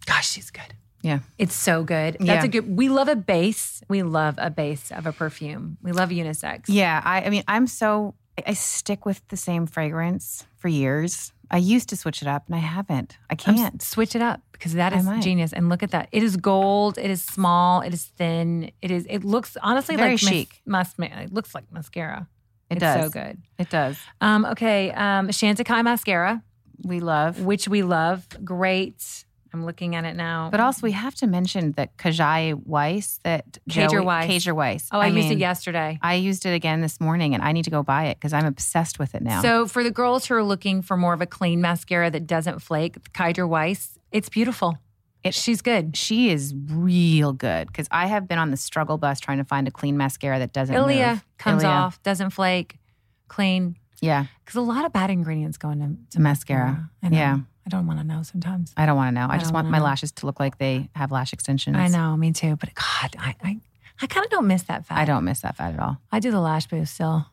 Gosh, 0.07 0.31
she's 0.31 0.50
good. 0.50 0.74
Yeah. 1.03 1.20
It's 1.38 1.55
so 1.55 1.83
good. 1.83 2.14
That's 2.20 2.26
Yeah. 2.29 2.44
a 2.44 2.48
good. 2.48 2.76
We 2.76 2.88
love 2.90 3.09
a 3.09 3.16
base. 3.16 3.83
We 3.88 4.03
love 4.03 4.35
a 4.38 4.50
base 4.50 4.92
of 4.92 5.07
a 5.07 5.12
perfume. 5.12 5.79
We 5.83 5.92
love 5.92 6.11
unisex. 6.11 6.64
Yeah, 6.68 7.00
I, 7.05 7.22
I 7.22 7.31
mean, 7.31 7.42
I'm 7.48 7.66
so 7.66 8.14
I- 8.38 8.42
I 8.48 8.53
stick 8.53 9.07
with 9.07 9.26
the 9.29 9.37
same 9.37 9.66
fragrance 9.66 10.44
for 10.59 10.68
years. 10.68 11.33
I 11.50 11.56
used 11.58 11.88
to 11.88 11.96
switch 11.96 12.22
it 12.22 12.28
up, 12.28 12.46
and 12.46 12.54
I 12.54 12.58
haven't. 12.60 13.18
I 13.28 13.34
s- 13.34 13.42
can't. 13.44 13.82
switch 13.82 14.14
it 14.14 14.22
up 14.22 14.40
because 14.53 14.74
that 14.74 14.92
is 14.92 15.05
genius. 15.24 15.53
And 15.53 15.68
look 15.68 15.82
at 15.82 15.90
that. 15.90 16.09
It 16.12 16.22
is 16.22 16.36
gold. 16.36 16.96
It 16.98 17.11
is 17.11 17.22
small. 17.24 17.80
It 17.80 17.92
is 17.92 18.05
thin. 18.05 18.70
It 18.82 18.90
is. 18.90 19.07
It 19.11 19.24
looks 19.24 19.57
honestly 19.62 19.96
Very 19.96 20.12
like 20.12 20.22
mas- 20.22 20.30
chic. 20.30 20.62
Mas- 20.64 20.94
it 20.98 21.32
looks 21.32 21.55
like 21.55 21.64
mascara. 21.72 22.28
It 22.70 22.74
it's 22.76 22.80
does. 22.82 23.05
so 23.05 23.11
good. 23.11 23.38
It 23.59 23.68
does. 23.68 23.98
Um, 24.20 24.44
okay, 24.44 24.92
um, 24.92 25.28
Chantecaille 25.28 25.82
mascara, 25.82 26.42
We 26.84 27.01
love. 27.01 27.40
which 27.42 27.66
we 27.66 27.82
love. 27.82 28.28
Great. 28.44 29.24
I'm 29.53 29.64
looking 29.66 29.94
at 29.96 30.05
it 30.05 30.14
now. 30.16 30.48
But 30.51 30.61
also, 30.61 30.82
we 30.82 30.92
have 30.92 31.14
to 31.16 31.26
mention 31.26 31.72
that 31.72 31.96
Kjaer 31.96 32.55
Weis, 32.55 33.18
that 33.24 33.59
Kjaer 33.68 34.05
Weis. 34.05 34.26
Kjaer 34.26 34.55
Weis. 34.55 34.88
oh, 34.92 35.01
I, 35.01 35.07
used 35.09 35.30
it 35.30 35.38
yesterday. 35.38 35.98
I 36.03 36.14
used 36.14 36.46
it 36.46 36.53
again 36.55 36.80
this 36.80 37.01
morning, 37.01 37.34
and 37.34 37.42
I 37.42 37.53
need 37.53 37.64
to 37.64 37.70
go 37.70 37.82
buy 37.82 38.05
it 38.07 38.18
because 38.18 38.32
I'm 38.32 38.46
obsessed 38.46 38.98
with 38.98 39.14
it 39.14 39.22
now. 39.22 39.42
So 39.42 39.66
for 39.66 39.82
the 39.82 39.90
girls 39.90 40.26
who 40.26 40.34
are 40.34 40.44
looking 40.44 40.82
for 40.82 40.96
more 40.96 41.12
of 41.14 41.20
a 41.20 41.26
clean 41.26 41.61
mascara 41.61 42.11
that 42.11 42.26
doesn't 42.26 42.61
flake, 42.61 43.12
Kjaer 43.12 43.48
Weis, 43.48 43.98
it's 44.12 44.28
beautiful. 44.28 44.78
It- 45.22 45.34
She's 45.34 45.61
good. 45.61 45.96
she 45.96 46.30
is 46.30 46.55
real 46.70 47.32
good 47.34 47.66
because 47.66 47.86
I 47.90 48.07
have 48.07 48.26
been 48.26 48.38
on 48.38 48.51
the 48.51 48.57
struggle 48.57 48.96
bus 48.96 49.20
trying 49.20 49.36
to 49.38 49.44
find 49.44 49.68
a 49.68 49.70
clean 49.70 49.96
mascara 49.98 50.38
that 50.38 50.53
doesn't 50.55 50.74
Ilia 50.74 51.11
move. 51.11 51.24
comes 51.38 51.62
Ilia. 51.62 51.74
off, 51.74 52.03
doesn't 52.03 52.30
flake, 52.30 52.78
clean. 53.28 53.76
Yeah, 54.01 54.24
Because 54.42 54.57
a 54.57 54.62
lot 54.62 54.86
of 54.86 54.94
bad 54.94 55.11
ingredients 55.11 55.59
go 55.59 55.68
into 55.68 55.96
to 56.12 56.20
Mascara. 56.20 56.88
I 57.03 57.09
know. 57.11 57.16
Yeah. 57.18 57.38
I 57.72 57.76
don't 57.76 57.86
want 57.86 58.00
to 58.00 58.04
know 58.04 58.22
sometimes. 58.24 58.74
I 58.76 58.84
don't 58.84 58.96
want 58.96 59.14
to 59.14 59.20
know. 59.20 59.28
I, 59.28 59.36
I 59.36 59.38
just 59.38 59.54
want 59.54 59.70
my 59.70 59.78
know. 59.78 59.84
lashes 59.84 60.10
to 60.12 60.26
look 60.26 60.40
like 60.40 60.58
they 60.58 60.90
have 60.96 61.12
lash 61.12 61.32
extensions. 61.32 61.76
I 61.76 61.86
know, 61.86 62.16
me 62.16 62.32
too. 62.32 62.56
But 62.56 62.74
God, 62.74 63.14
I 63.16 63.36
I, 63.44 63.60
I 64.02 64.06
kind 64.08 64.24
of 64.24 64.30
don't 64.30 64.48
miss 64.48 64.64
that 64.64 64.86
fat. 64.86 64.98
I 64.98 65.04
don't 65.04 65.24
miss 65.24 65.40
that 65.42 65.56
fat 65.56 65.74
at 65.74 65.78
all. 65.78 65.98
I 66.10 66.18
do 66.18 66.32
the 66.32 66.40
lash 66.40 66.66
boost 66.66 66.94
still. 66.94 67.26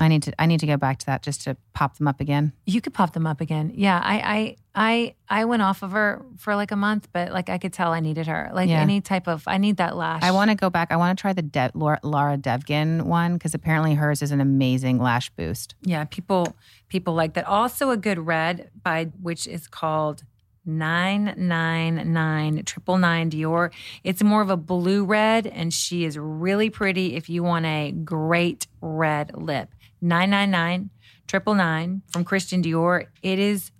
I 0.00 0.06
need 0.08 0.22
to. 0.24 0.32
I 0.40 0.46
need 0.46 0.60
to 0.60 0.66
go 0.66 0.76
back 0.76 0.98
to 0.98 1.06
that 1.06 1.22
just 1.22 1.42
to 1.44 1.56
pop 1.74 1.96
them 1.98 2.06
up 2.06 2.20
again. 2.20 2.52
You 2.66 2.80
could 2.80 2.94
pop 2.94 3.12
them 3.14 3.26
up 3.26 3.40
again. 3.40 3.72
Yeah, 3.74 4.00
I 4.02 4.56
I 4.74 5.14
I 5.28 5.40
I 5.40 5.44
went 5.44 5.62
off 5.62 5.82
of 5.82 5.90
her 5.90 6.24
for 6.36 6.54
like 6.54 6.70
a 6.70 6.76
month, 6.76 7.08
but 7.12 7.32
like 7.32 7.48
I 7.48 7.58
could 7.58 7.72
tell 7.72 7.92
I 7.92 7.98
needed 8.00 8.28
her. 8.28 8.50
Like 8.54 8.68
Yeah. 8.68 8.80
any 8.80 9.00
type 9.00 9.26
of 9.26 9.42
I 9.48 9.58
need 9.58 9.78
that 9.78 9.96
lash. 9.96 10.22
I 10.22 10.30
want 10.30 10.50
to 10.50 10.54
go 10.54 10.70
back. 10.70 10.92
I 10.92 10.96
want 10.96 11.18
to 11.18 11.20
try 11.20 11.32
the 11.32 11.42
De- 11.42 11.72
Laura, 11.74 11.98
Laura 12.04 12.38
Devgan 12.38 13.02
one 13.06 13.34
because 13.34 13.54
apparently 13.54 13.94
hers 13.94 14.22
is 14.22 14.30
an 14.30 14.40
amazing 14.40 14.98
lash 14.98 15.30
boost. 15.30 15.74
Yeah, 15.82 16.04
people 16.04 16.54
people 16.88 17.14
like 17.14 17.34
that. 17.34 17.46
Also 17.46 17.90
a 17.90 17.96
good 17.96 18.20
red 18.20 18.70
by 18.84 19.06
which 19.20 19.48
is 19.48 19.66
called 19.66 20.22
999 20.64 22.64
triple 22.64 22.98
nine 22.98 23.30
Dior. 23.30 23.72
It's 24.04 24.22
more 24.22 24.42
of 24.42 24.50
a 24.50 24.56
blue 24.56 25.04
red 25.04 25.46
and 25.46 25.72
she 25.72 26.04
is 26.04 26.18
really 26.18 26.70
pretty 26.70 27.16
if 27.16 27.28
you 27.28 27.42
want 27.42 27.66
a 27.66 27.92
great 27.92 28.66
red 28.80 29.32
lip. 29.34 29.70
999 30.00 30.90
triple 31.26 31.54
nine 31.54 32.02
from 32.10 32.24
Christian 32.24 32.62
Dior. 32.62 33.06
It 33.22 33.38
is 33.38 33.70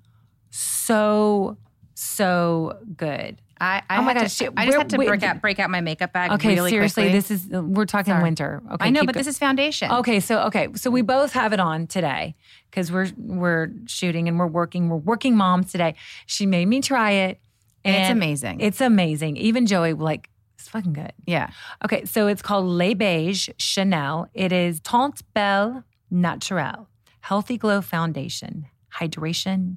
so 0.50 1.56
so 1.94 2.78
good. 2.96 3.40
I, 3.60 3.82
I 3.90 3.98
Oh 3.98 4.02
my 4.02 4.14
gosh, 4.14 4.36
to, 4.38 4.52
I 4.56 4.66
just 4.66 4.78
had 4.78 4.90
to 4.90 4.96
break 4.98 5.22
out 5.24 5.40
break 5.40 5.58
out 5.58 5.68
my 5.68 5.80
makeup 5.80 6.12
bag. 6.12 6.30
Okay, 6.32 6.54
really 6.54 6.70
seriously, 6.70 7.04
quickly. 7.10 7.18
this 7.18 7.30
is 7.32 7.46
we're 7.48 7.86
talking 7.86 8.12
Sorry. 8.12 8.22
winter. 8.22 8.62
Okay, 8.72 8.86
I 8.86 8.90
know, 8.90 9.04
but 9.04 9.14
go- 9.14 9.18
this 9.18 9.26
is 9.26 9.36
foundation. 9.38 9.90
Okay, 9.90 10.20
so 10.20 10.42
okay, 10.42 10.68
so 10.76 10.90
we 10.90 11.02
both 11.02 11.32
have 11.32 11.52
it 11.52 11.58
on 11.58 11.88
today 11.88 12.36
because 12.70 12.92
we're 12.92 13.08
we're 13.16 13.72
shooting 13.86 14.28
and 14.28 14.38
we're 14.38 14.46
working. 14.46 14.88
We're 14.88 14.96
working 14.98 15.36
moms 15.36 15.72
today. 15.72 15.96
She 16.26 16.46
made 16.46 16.66
me 16.66 16.80
try 16.80 17.10
it, 17.10 17.40
And 17.84 17.96
it's 17.96 18.10
amazing. 18.10 18.60
It's 18.60 18.80
amazing. 18.80 19.36
Even 19.38 19.66
Joey 19.66 19.92
like 19.94 20.30
it's 20.54 20.68
fucking 20.68 20.92
good. 20.92 21.12
yeah, 21.26 21.50
Okay, 21.84 22.04
so 22.04 22.26
it's 22.28 22.42
called 22.42 22.66
Le 22.66 22.94
Beige 22.94 23.48
Chanel. 23.58 24.28
It 24.34 24.52
is 24.52 24.80
Teint 24.80 25.22
Belle 25.34 25.82
Naturelle 26.12 26.86
Healthy 27.20 27.58
Glow 27.58 27.80
Foundation, 27.82 28.66
hydration, 28.94 29.76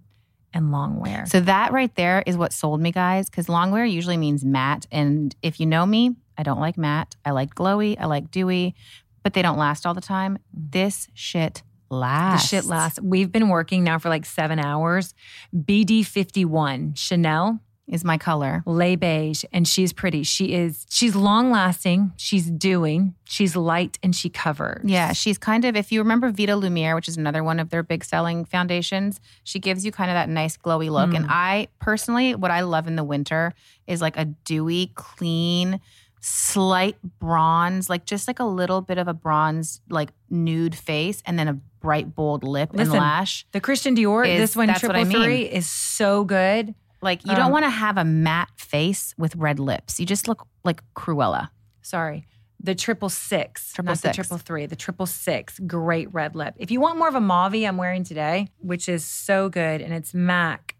and 0.54 0.72
long 0.72 1.00
wear. 1.00 1.26
So 1.26 1.40
that 1.42 1.72
right 1.72 1.94
there 1.96 2.24
is 2.26 2.38
what 2.38 2.54
sold 2.54 2.82
me, 2.82 2.92
guys, 2.92 3.30
because 3.30 3.50
long 3.50 3.72
wear 3.72 3.86
usually 3.86 4.18
means 4.18 4.44
matte. 4.44 4.86
And 4.92 5.36
if 5.42 5.60
you 5.60 5.66
know 5.66 5.86
me, 5.86 6.16
I 6.38 6.44
don't 6.44 6.60
like 6.60 6.78
matte. 6.78 7.16
I 7.26 7.32
like 7.32 7.56
glowy, 7.56 7.98
I 8.00 8.06
like 8.06 8.32
dewy, 8.32 8.76
but 9.24 9.34
they 9.34 9.42
don't 9.42 9.58
last 9.58 9.86
all 9.86 9.94
the 9.94 10.02
time. 10.02 10.40
This 10.54 11.08
shit 11.14 11.64
the 11.90 11.96
lasts. 11.98 12.50
shit 12.50 12.66
lasts. 12.66 13.00
We've 13.02 13.32
been 13.32 13.50
working 13.50 13.84
now 13.84 14.00
for 14.00 14.10
like 14.10 14.26
seven 14.26 14.60
hours. 14.60 15.14
BD 15.54 16.06
fifty 16.06 16.46
one 16.46 16.94
Chanel. 16.96 17.60
Is 17.88 18.06
my 18.06 18.18
color. 18.18 18.64
lay 18.66 18.96
beige 18.96 19.44
and 19.52 19.68
she's 19.68 19.92
pretty 19.92 20.24
she 20.24 20.54
is 20.54 20.86
she's 20.90 21.14
long 21.14 21.52
lasting 21.52 22.14
she's 22.16 22.50
doing 22.50 23.16
she's 23.26 23.56
light 23.56 23.98
and 24.02 24.16
she 24.16 24.30
covers 24.30 24.82
Yeah, 24.86 25.12
she's 25.14 25.38
kind 25.38 25.66
of, 25.66 25.76
if 25.76 25.92
you 25.92 26.00
remember 26.00 26.32
Vitalumière, 26.32 26.96
which 26.96 27.08
is 27.10 27.18
another 27.18 27.44
one 27.44 27.60
of 27.60 27.70
their 27.70 27.84
big 27.84 28.04
selling 28.04 28.46
foundations, 28.46 29.20
she 29.44 29.60
gives 29.60 29.86
you 29.86 29.92
kind 29.92 30.10
of 30.10 30.16
that 30.16 30.30
nice 30.30 30.56
glowy 30.58 30.90
look. 30.90 31.14
And 31.14 31.26
mm. 31.26 31.32
I 31.32 31.68
personally, 31.80 32.36
what 32.36 32.52
I 32.52 32.62
love 32.62 32.88
in 32.88 32.96
the 32.96 33.04
winter 33.04 33.54
is 33.88 34.02
like 34.02 34.18
a 34.18 34.26
dewy, 34.26 34.92
clean, 34.96 35.80
slight 36.22 36.98
bronze, 37.20 37.90
like 37.90 38.06
just 38.06 38.28
like 38.28 38.40
a 38.40 38.46
little 38.46 38.82
bit 38.82 38.98
of 38.98 39.08
a 39.08 39.14
bronze, 39.14 39.82
like 39.90 40.12
nude 40.30 40.76
face, 40.76 41.24
and 41.26 41.38
then 41.40 41.48
a 41.48 41.54
bright, 41.80 42.14
bold 42.14 42.44
lip 42.44 42.70
Listen, 42.74 42.94
and 42.94 43.02
lash. 43.02 43.46
the 43.54 43.60
christian 43.60 43.96
dior 43.96 44.28
Is- 44.28 44.40
this 44.40 44.56
one 44.56 44.72
triple 44.76 44.98
I 45.02 45.04
mean. 45.04 45.24
three 45.24 45.42
is 45.44 45.68
so 45.68 46.24
good 46.24 46.76
Like 47.02 47.26
you 47.26 47.32
Um, 47.32 47.38
don't 47.38 47.52
want 47.52 47.66
to 47.66 47.70
have 47.70 47.98
a 47.98 48.06
matte 48.06 48.50
face 48.58 49.14
with 49.18 49.36
red 49.36 49.60
lips. 49.60 50.00
You 50.00 50.06
just 50.06 50.28
look 50.28 50.48
like 50.64 50.82
Cruella. 50.96 51.50
sorry 51.82 52.26
the 52.64 52.76
triple 52.76 53.10
six 53.10 53.74
Triple 53.74 53.90
not 53.92 54.02
the 54.04 54.12
triple 54.14 54.38
three 54.38 54.68
the 54.68 54.76
triple 54.76 55.08
six 55.08 55.58
great 55.66 56.14
red 56.14 56.36
lip 56.36 56.54
if 56.58 56.70
you 56.70 56.80
want 56.80 57.00
more 57.00 57.08
of 57.08 57.16
a 57.16 57.20
mauve 57.20 57.56
i'm 57.56 57.76
wearing 57.76 58.04
today 58.04 58.50
which 58.60 58.88
is 58.88 59.04
so 59.04 59.50
good 59.50 59.82
and 59.82 59.92
it's 59.96 60.14
mac 60.14 60.76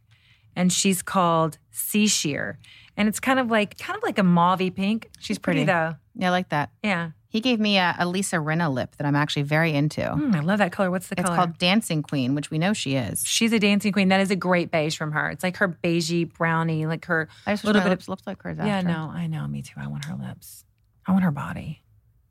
and 0.56 0.72
she's 0.72 1.02
called 1.02 1.58
See 1.72 2.06
Sheer 2.06 2.60
and 2.96 3.08
it's 3.08 3.20
kind 3.20 3.40
of 3.40 3.50
like 3.50 3.80
kind 3.80 3.98
of 3.98 4.04
like 4.04 4.20
a 4.20 4.24
mauve 4.24 4.60
pink 4.76 5.10
she's 5.20 5.40
pretty, 5.40 5.62
pretty. 5.62 5.66
though 5.66 5.96
Yeah, 6.14 6.28
I 6.28 6.30
like 6.30 6.50
that. 6.50 6.70
yeah 6.84 7.12
He 7.32 7.40
gave 7.40 7.62
me 7.62 7.78
a, 7.78 7.96
a 7.98 8.06
Lisa 8.06 8.36
Rinna 8.36 8.72
lip 8.72 8.98
that 8.98 9.08
I'm 9.08 9.16
actually 9.16 9.44
very 9.44 9.72
into. 9.74 10.02
Mm, 10.02 10.36
i 10.36 10.42
love 10.42 10.58
that 10.58 10.74
color 10.74 10.92
what's 10.92 11.08
the 11.08 11.16
it's 11.18 11.24
color 11.24 11.34
It's 11.38 11.46
called 11.46 11.58
Dancing 11.58 12.04
Queen, 12.04 12.36
which 12.36 12.52
we 12.52 12.60
know 12.60 12.74
she 12.74 12.96
is. 12.96 13.24
She's 13.26 13.54
a 13.54 13.60
dancing 13.60 13.94
queen. 13.94 14.10
That 14.10 14.20
is 14.20 14.32
a 14.32 14.36
great 14.36 14.70
beige 14.70 14.98
from 14.98 15.14
her. 15.14 15.30
It's 15.30 15.42
like 15.42 15.56
her 15.58 15.70
beigey 15.70 16.32
brownie, 16.32 16.86
like 16.86 17.06
her 17.06 17.30
I 17.48 17.54
just 17.54 17.64
wish 17.64 17.68
little 17.70 17.84
bit 17.84 17.90
lips 17.90 18.10
looked 18.10 18.28
like 18.28 18.44
hers. 18.44 18.60
of. 18.60 18.66
Yeah, 18.66 18.80
after. 18.80 18.90
no, 18.90 19.10
I 19.10 19.28
know. 19.28 19.48
Me 19.48 19.62
too. 19.62 19.76
I 19.78 19.88
want 19.88 20.04
her 20.06 20.16
lips. 20.16 20.66
I 21.08 21.14
want 21.14 21.24
her 21.24 21.32
body. 21.32 21.82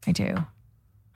I 0.07 0.13
do. 0.13 0.37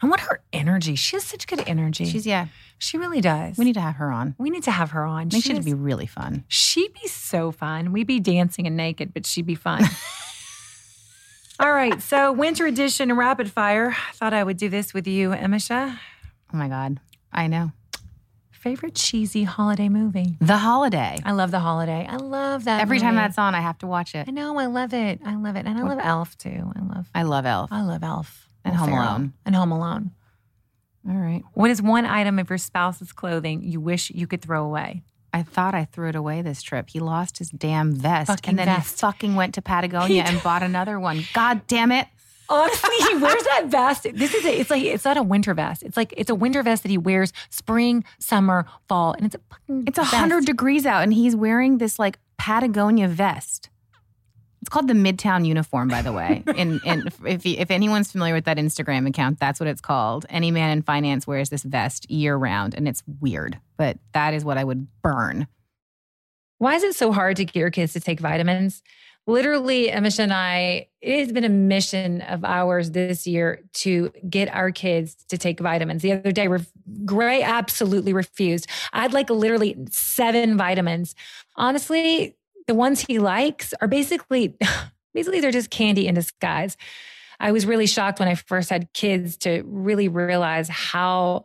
I 0.03 0.07
want 0.07 0.21
her 0.23 0.41
energy. 0.53 0.95
She 0.97 1.17
has 1.17 1.25
such 1.25 1.47
good 1.47 1.63
energy. 1.67 2.07
She's 2.07 2.27
yeah. 2.27 2.47
she 2.79 2.97
really 2.99 3.21
does. 3.21 3.57
We 3.59 3.65
need 3.67 3.75
to 3.75 3.81
have 3.81 3.97
her 3.97 4.11
on. 4.11 4.35
we 4.39 4.49
need 4.51 4.65
to 4.65 4.71
have 4.71 4.91
her 4.91 5.05
on. 5.05 5.27
I 5.27 5.31
think 5.31 5.45
She 5.45 5.51
she'd 5.51 5.59
is- 5.59 5.65
be 5.65 5.75
really 5.75 6.07
fun. 6.07 6.45
She'd 6.49 6.93
be 6.95 7.07
so 7.09 7.53
fun. 7.53 7.93
We'd 7.93 8.07
be 8.07 8.19
dancing 8.21 8.67
and 8.67 8.77
naked, 8.77 9.13
but 9.15 9.25
she'd 9.27 9.47
be 9.47 9.55
fun. 9.55 9.83
All 11.61 11.73
right, 11.73 12.03
so 12.03 12.33
winter 12.33 12.67
edition 12.67 13.13
rapid 13.17 13.51
fire. 13.51 13.91
I 13.91 14.13
thought 14.15 14.35
I 14.35 14.43
would 14.43 14.57
do 14.57 14.69
this 14.69 14.93
with 14.93 15.07
you, 15.07 15.31
Emese. 15.31 15.71
Oh 16.53 16.57
my 16.57 16.69
god, 16.69 16.99
I 17.33 17.47
know. 17.47 17.73
Favorite 18.51 18.95
cheesy 18.95 19.45
holiday 19.45 19.89
movie? 19.91 20.37
The 20.41 20.57
Holiday. 20.57 21.19
I 21.25 21.33
love 21.33 21.51
the 21.51 21.59
holiday. 21.61 22.07
I 22.09 22.17
love 22.17 22.65
that. 22.65 22.81
Every 22.81 22.99
time 22.99 23.15
movie. 23.15 23.25
that's 23.27 23.39
on, 23.39 23.55
I 23.55 23.61
have 23.61 23.77
to 23.79 23.87
watch 23.87 24.15
it. 24.15 24.27
I 24.27 24.31
know, 24.31 24.59
I 24.59 24.67
love 24.67 24.95
it. 24.95 25.21
I 25.25 25.37
love 25.37 25.55
it. 25.57 25.67
And 25.67 25.79
I 25.79 25.83
love 25.83 25.99
Elf 26.03 26.39
too. 26.39 26.73
I 26.75 26.81
love 26.81 27.11
I 27.15 27.23
love 27.25 27.45
Elf. 27.45 27.71
I 27.71 27.83
love 27.83 28.03
Elf. 28.03 28.49
And 28.65 28.73
Will 28.73 28.81
Home 28.81 28.89
Ferrell. 28.89 29.09
Alone. 29.09 29.33
And 29.45 29.55
Home 29.55 29.71
Alone. 29.71 30.11
All 31.07 31.17
right. 31.17 31.43
What 31.53 31.71
is 31.71 31.83
one 31.83 32.07
item 32.07 32.39
of 32.39 32.49
your 32.49 32.57
spouse's 32.57 33.13
clothing 33.13 33.63
you 33.63 33.81
wish 33.81 34.11
you 34.11 34.27
could 34.27 34.41
throw 34.41 34.65
away? 34.65 35.03
I 35.35 35.43
thought 35.43 35.75
I 35.75 35.85
threw 35.85 36.09
it 36.09 36.15
away 36.15 36.41
this 36.43 36.63
trip. 36.63 36.89
He 36.91 37.01
lost 37.01 37.39
his 37.39 37.51
damn 37.51 37.93
vest, 37.93 38.29
Fucking 38.29 38.51
and 38.51 38.59
then 38.59 38.67
vest. 38.67 38.95
he 38.95 39.01
fucking 39.01 39.35
went 39.35 39.55
to 39.55 39.63
Patagonia 39.63 40.23
and 40.27 40.43
bought 40.43 40.63
another 40.63 40.99
one. 41.01 41.25
God 41.35 41.67
damn 41.67 41.91
it! 41.93 42.07
Honestly, 42.49 42.95
he 43.09 43.17
wears 43.17 43.43
that 43.45 43.65
vest. 43.67 44.07
This 44.15 44.33
is 44.35 44.45
a, 44.45 44.61
it's 44.61 44.71
like 44.71 44.83
it's 44.83 45.05
not 45.05 45.17
a 45.17 45.23
winter 45.23 45.53
vest. 45.55 45.83
It's 45.83 45.97
like 45.97 46.15
it's 46.17 46.31
a 46.31 46.35
winter 46.35 46.63
vest 46.63 46.83
that 46.85 46.91
he 46.91 46.99
wears 46.99 47.33
spring, 47.51 48.05
summer, 48.19 48.65
fall, 48.89 49.15
and 49.15 49.27
it's 49.27 49.35
a 49.35 49.41
fucking 49.51 49.85
It's 49.89 49.99
a 49.99 50.05
hundred 50.05 50.45
degrees 50.45 50.87
out, 50.87 51.03
and 51.03 51.13
he's 51.13 51.35
wearing 51.35 51.79
this 51.79 51.99
like 51.99 52.19
Patagonia 52.39 53.09
vest. 53.09 53.71
It's 54.65 54.71
called 54.71 54.89
the 54.89 54.95
Midtown 54.95 55.45
uniform, 55.45 55.89
by 55.89 56.01
the 56.01 56.11
way. 56.11 56.43
and 56.57 56.81
if 57.27 57.45
if 57.45 57.71
anyone's 57.71 58.11
familiar 58.11 58.33
with 58.33 58.47
that 58.47 58.57
Instagram 58.57 59.07
account, 59.07 59.39
that's 59.39 59.61
what 59.61 59.67
it's 59.67 59.83
called. 59.83 60.25
Any 60.31 60.51
man 60.51 60.71
in 60.71 60.81
finance 60.81 61.27
wears 61.27 61.51
this 61.51 61.63
vest 61.63 62.11
year 62.11 62.35
round, 62.35 62.75
and 62.75 62.89
it's 62.89 63.03
weird, 63.21 63.59
but 63.77 63.99
that 64.15 64.33
is 64.33 64.43
what 64.43 64.57
I 64.57 64.65
would 64.65 64.87
burn. 65.03 65.49
Why 66.57 66.77
is 66.77 66.83
it 66.83 66.95
so 66.95 67.13
hard 67.13 67.37
to 67.37 67.45
get 67.45 67.57
your 67.57 67.71
kids 67.71 67.93
to 67.93 68.01
take 68.01 68.21
vitamins? 68.21 68.83
Literally, 69.27 69.89
Emese 69.91 70.19
and 70.19 70.33
I, 70.33 70.89
it 71.03 71.19
has 71.19 71.31
been 71.31 71.45
a 71.45 71.51
mission 71.51 72.23
of 72.23 72.43
ours 72.43 72.93
this 72.93 73.27
year 73.27 73.61
to 73.75 74.13
get 74.31 74.49
our 74.49 74.71
kids 74.71 75.15
to 75.29 75.37
take 75.37 75.61
vitamins. 75.61 76.01
The 76.01 76.13
other 76.13 76.33
day, 76.33 76.49
Gray 77.05 77.43
absolutely 77.43 78.15
refused. 78.15 78.67
I 78.95 79.03
had 79.03 79.13
like 79.13 79.29
literally 79.29 79.77
seven 79.91 80.57
vitamins. 80.57 81.15
Honestly, 81.55 82.39
the 82.67 82.75
ones 82.75 83.01
he 83.01 83.19
likes 83.19 83.75
are 83.81 83.89
basically 83.89 84.57
Basically, 85.15 85.41
they're 85.41 85.53
just 85.53 85.71
candy 85.71 86.09
in 86.09 86.15
disguise. 86.17 86.77
I 87.41 87.53
was 87.53 87.67
really 87.67 87.87
shocked 87.87 88.19
when 88.19 88.29
I 88.29 88.35
first 88.35 88.69
had 88.69 88.93
kids 88.93 89.37
to 89.39 89.63
really 89.65 90.09
realize 90.09 90.69
how 90.69 91.45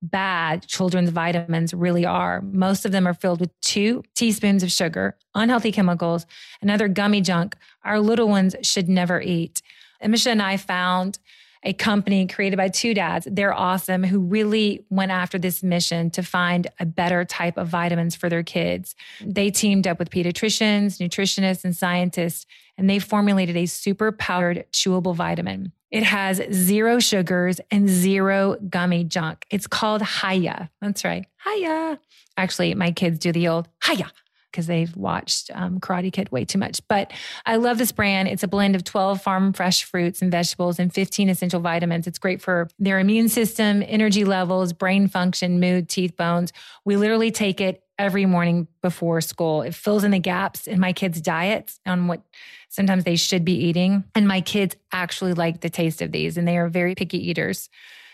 bad 0.00 0.64
children's 0.66 1.10
vitamins 1.10 1.74
really 1.74 2.06
are. 2.06 2.40
Most 2.40 2.86
of 2.86 2.92
them 2.92 3.06
are 3.06 3.14
filled 3.14 3.40
with 3.40 3.50
two 3.60 4.04
teaspoons 4.14 4.62
of 4.62 4.70
sugar, 4.70 5.16
unhealthy 5.34 5.72
chemicals, 5.72 6.24
and 6.62 6.70
other 6.70 6.86
gummy 6.86 7.20
junk 7.20 7.56
our 7.84 7.98
little 7.98 8.28
ones 8.28 8.54
should 8.62 8.88
never 8.88 9.20
eat. 9.20 9.60
Misha 10.00 10.30
and 10.30 10.42
I 10.42 10.56
found 10.56 11.18
a 11.62 11.72
company 11.72 12.26
created 12.26 12.56
by 12.56 12.68
two 12.68 12.94
dads. 12.94 13.26
They're 13.30 13.54
awesome, 13.54 14.04
who 14.04 14.20
really 14.20 14.84
went 14.90 15.10
after 15.10 15.38
this 15.38 15.62
mission 15.62 16.10
to 16.10 16.22
find 16.22 16.66
a 16.78 16.86
better 16.86 17.24
type 17.24 17.56
of 17.56 17.68
vitamins 17.68 18.14
for 18.16 18.28
their 18.28 18.42
kids. 18.42 18.94
They 19.20 19.50
teamed 19.50 19.86
up 19.86 19.98
with 19.98 20.10
pediatricians, 20.10 20.98
nutritionists, 20.98 21.64
and 21.64 21.76
scientists, 21.76 22.46
and 22.76 22.88
they 22.88 22.98
formulated 22.98 23.56
a 23.56 23.66
super 23.66 24.12
powdered 24.12 24.64
chewable 24.72 25.14
vitamin. 25.14 25.72
It 25.90 26.02
has 26.02 26.42
zero 26.52 27.00
sugars 27.00 27.60
and 27.70 27.88
zero 27.88 28.56
gummy 28.68 29.04
junk. 29.04 29.46
It's 29.50 29.66
called 29.66 30.02
Hiya. 30.02 30.70
That's 30.80 31.04
right. 31.04 31.26
Hiya. 31.44 31.98
Actually, 32.36 32.74
my 32.74 32.92
kids 32.92 33.18
do 33.18 33.32
the 33.32 33.48
old 33.48 33.68
Hiya 33.84 34.12
because 34.50 34.66
they've 34.66 34.94
watched 34.96 35.50
um, 35.54 35.80
Karate 35.80 36.12
Kid 36.12 36.30
way 36.30 36.44
too 36.44 36.58
much. 36.58 36.80
But 36.88 37.12
I 37.46 37.56
love 37.56 37.78
this 37.78 37.92
brand. 37.92 38.28
It's 38.28 38.42
a 38.42 38.48
blend 38.48 38.74
of 38.74 38.84
12 38.84 39.22
farm 39.22 39.52
fresh 39.52 39.84
fruits 39.84 40.22
and 40.22 40.30
vegetables 40.30 40.78
and 40.78 40.92
15 40.92 41.28
essential 41.28 41.60
vitamins. 41.60 42.06
It's 42.06 42.18
great 42.18 42.40
for 42.40 42.68
their 42.78 42.98
immune 42.98 43.28
system, 43.28 43.82
energy 43.86 44.24
levels, 44.24 44.72
brain 44.72 45.08
function, 45.08 45.60
mood, 45.60 45.88
teeth, 45.88 46.16
bones. 46.16 46.52
We 46.84 46.96
literally 46.96 47.30
take 47.30 47.60
it 47.60 47.82
every 47.98 48.26
morning 48.26 48.68
before 48.80 49.20
school. 49.20 49.62
It 49.62 49.74
fills 49.74 50.04
in 50.04 50.12
the 50.12 50.20
gaps 50.20 50.66
in 50.66 50.78
my 50.78 50.92
kids' 50.92 51.20
diets 51.20 51.80
on 51.84 52.06
what 52.06 52.22
sometimes 52.68 53.04
they 53.04 53.16
should 53.16 53.44
be 53.44 53.54
eating. 53.66 54.04
And 54.14 54.28
my 54.28 54.40
kids 54.40 54.76
actually 54.92 55.34
like 55.34 55.60
the 55.60 55.70
taste 55.70 56.00
of 56.00 56.12
these, 56.12 56.36
and 56.36 56.46
they 56.46 56.58
are 56.58 56.68
very 56.68 56.94
picky 56.94 57.28
eaters. 57.28 57.68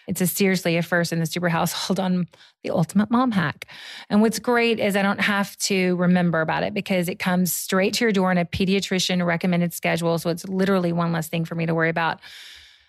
It's 0.07 0.21
a 0.21 0.27
seriously 0.27 0.77
a 0.77 0.83
first 0.83 1.13
in 1.13 1.21
the 1.21 1.27
Stuber 1.27 1.51
household 1.51 2.01
on 2.01 2.27
the 2.63 2.71
ultimate 2.71 3.11
mom 3.11 3.31
hack. 3.31 3.67
And 4.11 4.21
what's 4.21 4.39
great 4.39 4.79
is 4.79 4.97
I 4.97 5.03
don't 5.03 5.21
have 5.21 5.57
to 5.59 5.97
remember 5.97 6.41
about 6.41 6.63
it 6.63 6.75
because 6.75 7.09
it 7.09 7.19
comes 7.19 7.53
straight 7.53 7.95
to 7.95 8.05
your 8.05 8.13
door 8.13 8.31
in 8.33 8.39
a 8.39 8.45
pediatrician 8.45 9.25
recommended 9.25 9.73
schedule. 9.73 10.19
So 10.19 10.31
it's 10.31 10.47
literally 10.49 10.93
one 10.93 11.13
less 11.13 11.29
thing 11.29 11.45
for 11.45 11.55
me 11.55 11.67
to 11.67 11.75
worry 11.75 11.91
about. 11.91 12.21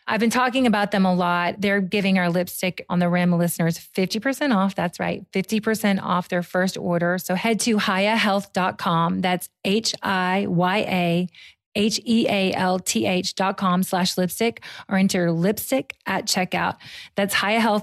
I've 0.07 0.19
been 0.19 0.29
talking 0.29 0.67
about 0.67 0.91
them 0.91 1.03
a 1.03 1.13
lot. 1.13 1.61
They're 1.61 1.81
giving 1.81 2.19
our 2.19 2.29
lipstick 2.29 2.85
on 2.89 2.99
the 2.99 3.09
rim 3.09 3.31
listeners 3.31 3.79
50% 3.79 4.55
off. 4.55 4.75
That's 4.75 4.99
right, 4.99 5.25
50% 5.31 5.99
off 6.01 6.29
their 6.29 6.43
first 6.43 6.77
order. 6.77 7.17
So 7.17 7.33
head 7.33 7.59
to 7.61 7.77
hiyahealth.com. 7.77 9.21
That's 9.21 9.49
H 9.63 9.95
I 10.03 10.45
Y 10.47 10.77
A 10.77 11.27
H 11.75 11.99
E 12.05 12.25
A 12.29 12.53
L 12.53 12.79
T 12.79 13.05
H 13.05 13.35
dot 13.35 13.57
com 13.57 13.83
slash 13.83 14.17
lipstick 14.17 14.63
or 14.89 14.97
enter 14.97 15.31
lipstick 15.31 15.95
at 16.05 16.25
checkout. 16.25 16.77
That's 17.15 17.35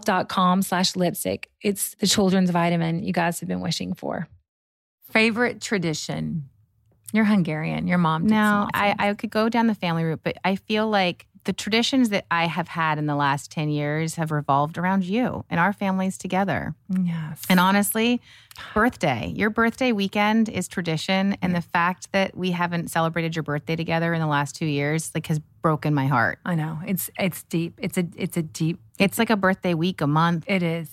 dot 0.05 0.29
com 0.29 0.63
slash 0.63 0.97
lipstick. 0.97 1.51
It's 1.61 1.95
the 1.97 2.07
children's 2.07 2.51
vitamin 2.51 3.03
you 3.03 3.13
guys 3.13 3.41
have 3.41 3.49
been 3.49 3.61
wishing 3.61 3.95
for. 3.95 4.29
Favorite 5.11 5.61
tradition? 5.61 6.49
You're 7.13 7.25
Hungarian. 7.25 7.87
Your 7.87 7.99
mom. 7.99 8.27
Now, 8.27 8.69
I, 8.73 8.95
I 8.99 9.15
could 9.15 9.29
go 9.29 9.51
down 9.51 9.67
the 9.67 9.75
family 9.75 10.03
route, 10.03 10.21
but 10.23 10.39
I 10.43 10.57
feel 10.57 10.89
like 10.89 11.27
the 11.45 11.53
traditions 11.53 12.11
that 12.11 12.25
I 12.31 12.47
have 12.47 12.69
had 12.69 12.99
in 12.99 13.07
the 13.07 13.17
last 13.17 13.51
10 13.51 13.69
years 13.69 14.15
have 14.15 14.31
revolved 14.31 14.79
around 14.79 15.05
you 15.05 15.45
and 15.51 15.59
our 15.59 15.73
families 15.73 16.17
together. 16.17 16.75
Yes. 16.89 17.43
And 17.49 17.59
honestly, 17.59 18.21
birthday, 18.75 19.33
your 19.35 19.51
birthday 19.51 19.93
weekend 19.93 20.49
is 20.49 20.69
tradition. 20.69 21.37
And 21.43 21.55
the 21.55 21.61
fact 21.61 22.13
that 22.13 22.37
we 22.37 22.53
haven't 22.53 22.91
celebrated 22.91 23.35
your 23.35 23.43
birthday 23.43 23.77
together 23.77 24.15
in 24.15 24.21
the 24.21 24.27
last 24.27 24.55
two 24.55 24.67
years, 24.67 25.11
like, 25.15 25.27
has 25.27 25.41
broken 25.63 25.95
my 25.95 26.07
heart. 26.07 26.39
I 26.45 26.55
know. 26.55 26.79
It's 26.87 27.11
it's 27.19 27.43
deep. 27.45 27.75
It's 27.79 27.97
a 27.97 28.07
it's 28.17 28.37
a 28.37 28.43
deep 28.43 28.81
It's 28.99 29.19
like 29.19 29.31
a 29.31 29.37
birthday 29.37 29.75
week, 29.75 30.01
a 30.01 30.07
month. 30.07 30.45
It 30.47 30.63
is. 30.63 30.91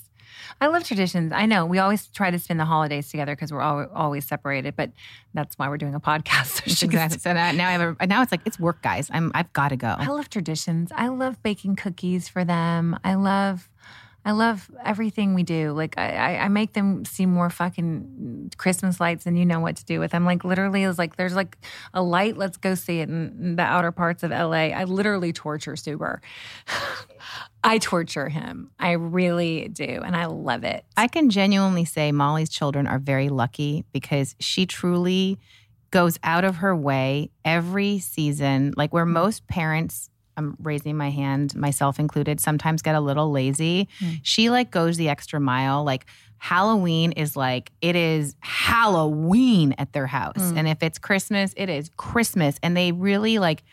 I 0.61 0.67
love 0.67 0.83
traditions. 0.83 1.31
I 1.31 1.45
know 1.45 1.65
we 1.65 1.79
always 1.79 2.07
try 2.07 2.31
to 2.31 2.39
spend 2.39 2.59
the 2.59 2.65
holidays 2.65 3.09
together 3.09 3.35
because 3.35 3.51
we're 3.51 3.61
all, 3.61 3.85
always 3.93 4.25
separated, 4.25 4.75
but 4.75 4.91
that's 5.33 5.57
why 5.57 5.69
we're 5.69 5.77
doing 5.77 5.95
a 5.95 5.99
podcast. 5.99 6.63
So 6.79 6.85
exactly. 6.85 7.19
So 7.19 7.33
now, 7.33 7.51
now 7.51 7.67
I 7.67 7.71
have 7.71 7.97
a, 7.99 8.07
now 8.07 8.21
it's 8.21 8.31
like 8.31 8.41
it's 8.45 8.59
work, 8.59 8.81
guys. 8.81 9.09
I'm 9.11 9.31
I've 9.33 9.51
got 9.53 9.69
to 9.69 9.77
go. 9.77 9.95
I 9.97 10.07
love 10.07 10.29
traditions. 10.29 10.91
I 10.95 11.07
love 11.07 11.41
baking 11.43 11.75
cookies 11.75 12.27
for 12.27 12.45
them. 12.45 12.97
I 13.03 13.15
love. 13.15 13.69
I 14.25 14.31
love 14.31 14.69
everything 14.83 15.33
we 15.33 15.43
do. 15.43 15.71
Like 15.71 15.97
I, 15.97 16.37
I 16.37 16.47
make 16.49 16.73
them 16.73 17.05
see 17.05 17.25
more 17.25 17.49
fucking 17.49 18.51
Christmas 18.57 18.99
lights 18.99 19.23
than 19.23 19.37
you 19.37 19.45
know 19.45 19.59
what 19.59 19.77
to 19.77 19.85
do 19.85 19.99
with 19.99 20.11
them. 20.11 20.25
Like 20.25 20.43
literally, 20.43 20.83
it's 20.83 20.99
like 20.99 21.15
there's 21.15 21.35
like 21.35 21.57
a 21.93 22.01
light. 22.01 22.37
Let's 22.37 22.57
go 22.57 22.75
see 22.75 22.99
it 22.99 23.09
in 23.09 23.55
the 23.55 23.63
outer 23.63 23.91
parts 23.91 24.23
of 24.23 24.31
LA. 24.31 24.71
I 24.71 24.83
literally 24.83 25.31
torture 25.31 25.73
Stuber. 25.73 26.19
I 27.63 27.77
torture 27.77 28.29
him. 28.29 28.71
I 28.79 28.91
really 28.91 29.67
do, 29.69 30.01
and 30.05 30.15
I 30.15 30.25
love 30.25 30.63
it. 30.63 30.85
I 30.95 31.07
can 31.07 31.29
genuinely 31.29 31.85
say 31.85 32.11
Molly's 32.11 32.49
children 32.49 32.87
are 32.87 32.99
very 32.99 33.29
lucky 33.29 33.85
because 33.91 34.35
she 34.39 34.65
truly 34.65 35.39
goes 35.91 36.19
out 36.23 36.43
of 36.43 36.57
her 36.57 36.75
way 36.75 37.31
every 37.43 37.99
season. 37.99 38.73
Like 38.77 38.93
where 38.93 39.05
mm-hmm. 39.05 39.13
most 39.13 39.47
parents 39.47 40.08
I'm 40.39 40.57
raising 40.61 40.97
my 40.97 41.11
hand, 41.11 41.55
myself 41.55 41.99
included, 41.99 42.39
sometimes 42.39 42.81
get 42.81 42.95
a 42.95 42.99
little 42.99 43.29
lazy. 43.29 43.87
Mm. 43.99 44.21
She 44.23 44.49
like 44.49 44.71
goes 44.71 44.97
the 44.97 45.09
extra 45.09 45.39
mile. 45.39 45.83
Like 45.83 46.05
Halloween 46.39 47.11
is 47.11 47.35
like, 47.35 47.71
it 47.81 47.95
is 47.95 48.35
Halloween 48.39 49.75
at 49.77 49.93
their 49.93 50.07
house. 50.07 50.37
Mm. 50.37 50.57
And 50.57 50.67
if 50.67 50.81
it's 50.81 50.97
Christmas, 50.97 51.53
it 51.57 51.69
is 51.69 51.91
Christmas. 51.97 52.57
And 52.63 52.75
they 52.75 52.91
really 52.91 53.37
like, 53.37 53.63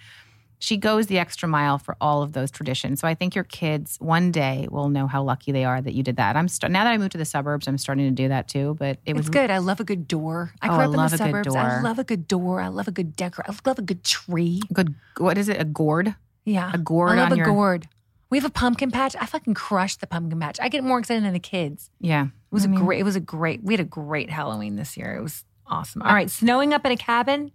she 0.59 0.77
goes 0.77 1.07
the 1.07 1.19
extra 1.19 1.49
mile 1.49 1.79
for 1.79 1.97
all 2.01 2.23
of 2.23 2.33
those 2.33 2.51
traditions. 2.51 3.01
So 3.01 3.07
I 3.07 3.15
think 3.15 3.35
your 3.35 3.45
kids 3.45 3.99
one 4.01 4.33
day 4.33 4.67
will 4.71 4.89
know 4.89 5.07
how 5.07 5.23
lucky 5.23 5.53
they 5.53 5.65
are 5.65 5.81
that 5.81 5.93
you 5.93 6.03
did 6.03 6.17
that. 6.17 6.35
I'm 6.35 6.49
st- 6.49 6.73
now 6.73 6.85
that 6.85 6.91
I 6.91 6.99
moved 6.99 7.13
to 7.13 7.19
the 7.19 7.27
suburbs, 7.27 7.69
I'm 7.69 7.79
starting 7.79 8.07
to 8.07 8.11
do 8.11 8.29
that 8.29 8.49
too. 8.49 8.75
But 8.79 8.99
it 9.05 9.15
was 9.15 9.27
it's 9.27 9.31
good. 9.31 9.51
I 9.51 9.59
love 9.59 9.81
a 9.81 9.85
good 9.85 10.09
door. 10.09 10.53
I 10.63 10.69
grew 10.69 10.77
oh, 10.77 10.81
up 10.81 10.99
I 10.99 11.05
in 11.05 11.11
the 11.11 11.19
suburbs. 11.19 11.55
I 11.55 11.83
love 11.83 11.99
a 11.99 12.05
good 12.05 12.27
door. 12.27 12.61
I 12.61 12.69
love 12.69 12.89
a 12.89 12.91
good 12.91 13.15
decor. 13.17 13.45
I 13.47 13.55
love 13.67 13.79
a 13.79 13.83
good 13.83 14.03
tree. 14.03 14.61
Good. 14.73 14.95
What 15.19 15.37
is 15.37 15.49
it? 15.49 15.61
A 15.61 15.65
gourd? 15.65 16.15
Yeah. 16.47 16.71
A 16.73 16.79
gourd 16.79 17.11
I 17.19 17.23
love 17.25 17.33
a 17.33 17.37
your- 17.37 17.45
gourd. 17.47 17.89
We 18.31 18.39
have 18.39 18.45
a 18.45 18.51
pumpkin 18.51 18.91
patch. 18.91 19.15
I 19.21 19.27
fucking 19.27 19.55
crushed 19.55 20.01
the 20.01 20.07
pumpkin 20.07 20.41
patch. 20.41 20.59
I 20.61 20.69
get 20.69 20.83
more 20.83 20.99
excited 20.99 21.23
than 21.23 21.33
the 21.35 21.39
kids. 21.39 21.91
Yeah. 22.01 22.25
It 22.25 22.31
was 22.51 22.65
a 22.65 22.69
great. 22.69 22.99
It 23.01 23.05
was 23.05 23.15
a 23.17 23.21
great. 23.21 23.63
We 23.63 23.75
had 23.75 23.81
a 23.81 23.85
great 23.85 24.31
Halloween 24.31 24.75
this 24.77 24.97
year. 24.97 25.15
It 25.15 25.23
was 25.23 25.45
awesome. 25.67 26.01
All 26.03 26.13
right, 26.15 26.31
snowing 26.31 26.73
up 26.73 26.85
in 26.87 26.91
a 26.93 26.97
cabin, 26.97 27.53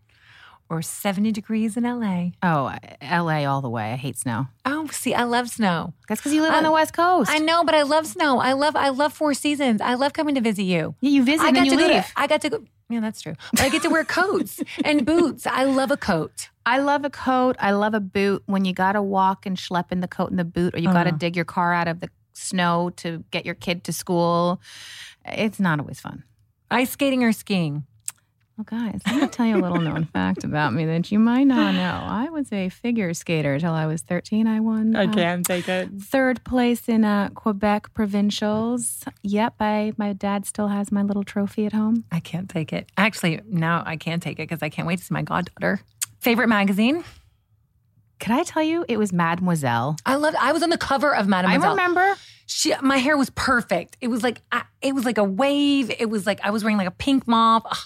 or 0.69 0.81
seventy 0.81 1.31
degrees 1.33 1.75
in 1.75 1.83
LA. 1.83 2.29
Oh, 2.43 2.73
LA 3.01 3.43
all 3.45 3.61
the 3.61 3.69
way. 3.69 3.91
I 3.91 3.95
hate 3.97 4.17
snow. 4.17 4.47
Oh, 4.63 4.87
see, 4.91 5.13
I 5.13 5.23
love 5.23 5.49
snow. 5.49 5.93
That's 6.07 6.21
because 6.21 6.33
you 6.33 6.41
live 6.41 6.53
I- 6.53 6.57
on 6.57 6.63
the 6.63 6.71
West 6.71 6.93
Coast. 6.93 7.29
I 7.31 7.39
know, 7.39 7.63
but 7.65 7.75
I 7.75 7.81
love 7.81 8.05
snow. 8.07 8.39
I 8.39 8.53
love. 8.53 8.75
I 8.77 8.89
love 8.89 9.11
four 9.11 9.33
seasons. 9.33 9.81
I 9.81 9.95
love 9.95 10.13
coming 10.13 10.35
to 10.35 10.41
visit 10.41 10.63
you. 10.63 10.95
Yeah, 11.01 11.09
you 11.09 11.23
visit 11.25 11.43
I 11.43 11.47
and 11.47 11.55
got 11.55 11.61
then 11.61 11.71
you 11.71 11.77
to 11.77 11.83
go 11.87 11.93
leave. 11.95 12.05
to. 12.05 12.11
I 12.15 12.27
got 12.27 12.41
to 12.41 12.49
go. 12.49 12.63
Yeah, 12.89 12.99
that's 13.01 13.21
true. 13.21 13.35
But 13.51 13.61
I 13.61 13.69
get 13.69 13.81
to 13.83 13.89
wear 13.89 14.03
coats 14.05 14.61
and 14.85 15.05
boots. 15.05 15.45
I 15.47 15.63
love 15.63 15.91
a 15.91 15.97
coat. 15.97 16.49
I 16.66 16.78
love 16.80 17.03
a 17.05 17.09
coat. 17.09 17.55
I 17.59 17.72
love 17.72 17.93
a 17.93 17.99
boot. 17.99 18.43
When 18.45 18.66
you 18.66 18.74
got 18.74 18.93
to 18.93 19.01
walk 19.01 19.45
and 19.45 19.57
schlep 19.57 19.91
in 19.91 20.01
the 20.01 20.07
coat 20.07 20.30
and 20.30 20.39
the 20.39 20.43
boot, 20.45 20.76
or 20.76 20.80
you 20.80 20.88
got 20.88 21.03
to 21.03 21.09
Uh-huh. 21.09 21.18
dig 21.18 21.36
your 21.36 21.45
car 21.45 21.74
out 21.74 21.88
of 21.88 21.99
the 22.01 22.09
snow 22.34 22.91
to 22.97 23.24
get 23.32 23.45
your 23.45 23.55
kid 23.55 23.84
to 23.86 23.93
school, 23.93 24.62
it's 25.26 25.59
not 25.59 25.80
always 25.80 25.99
fun. 25.99 26.24
Ice 26.70 26.91
skating 26.91 27.24
or 27.24 27.32
skiing. 27.32 27.86
Well, 28.57 28.66
guys, 28.66 29.01
I'm 29.05 29.18
going 29.18 29.30
to 29.30 29.36
tell 29.36 29.45
you 29.47 29.55
a 29.55 29.64
little 29.64 29.80
known 29.82 30.03
fact 30.14 30.43
about 30.43 30.74
me 30.74 30.86
that 30.86 31.12
you 31.12 31.18
might 31.18 31.45
not 31.47 31.74
know. 31.74 32.05
I 32.07 32.30
was 32.30 32.51
a 32.53 32.70
figure 32.70 33.14
skater 33.14 33.57
till 33.59 33.72
I 33.74 33.86
was 33.88 34.01
13. 34.01 34.45
I 34.45 34.59
won. 34.59 34.95
I 34.95 35.07
can 35.07 35.39
uh, 35.39 35.43
take 35.43 35.68
it. 35.68 35.89
Third 35.99 36.43
place 36.43 36.88
in 36.88 37.03
uh, 37.03 37.30
Quebec 37.34 37.93
provincials. 37.93 39.03
Yep, 39.24 39.55
I 39.59 39.93
my 39.97 40.14
dad 40.14 40.45
still 40.45 40.68
has 40.68 40.91
my 40.91 41.01
little 41.01 41.24
trophy 41.24 41.66
at 41.66 41.74
home. 41.74 42.03
I 42.12 42.20
can't 42.20 42.49
take 42.49 42.72
it. 42.72 42.91
Actually, 42.97 43.41
now 43.47 43.84
I 43.86 43.95
can 43.97 44.20
take 44.20 44.34
it 44.38 44.47
because 44.47 44.62
I 44.62 44.70
can't 44.70 44.88
wait 44.88 44.99
to 44.99 45.05
see 45.05 45.14
my 45.14 45.24
goddaughter. 45.24 45.82
Favorite 46.22 46.47
magazine? 46.47 47.03
Could 48.19 48.32
I 48.32 48.43
tell 48.43 48.61
you 48.61 48.86
it 48.88 48.97
was 48.97 49.11
Mademoiselle? 49.11 49.97
I 50.05 50.15
loved. 50.15 50.38
I 50.39 50.51
was 50.51 50.61
on 50.61 50.69
the 50.69 50.78
cover 50.78 51.15
of 51.15 51.28
Mademoiselle. 51.28 51.65
I 51.65 51.72
remember. 51.72 52.15
She, 52.45 52.74
my 52.82 52.97
hair 52.97 53.17
was 53.17 53.32
perfect. 53.32 53.97
It 54.01 54.07
was 54.07 54.22
like 54.22 54.41
I, 54.51 54.63
it 54.84 54.93
was 54.93 55.03
like 55.03 55.17
a 55.17 55.24
wave. 55.24 55.89
It 55.89 56.09
was 56.09 56.28
like 56.28 56.39
I 56.43 56.51
was 56.51 56.63
wearing 56.63 56.78
like 56.78 56.88
a 56.88 56.91
pink 56.91 57.28
mop. 57.28 57.65
Ugh, 57.65 57.78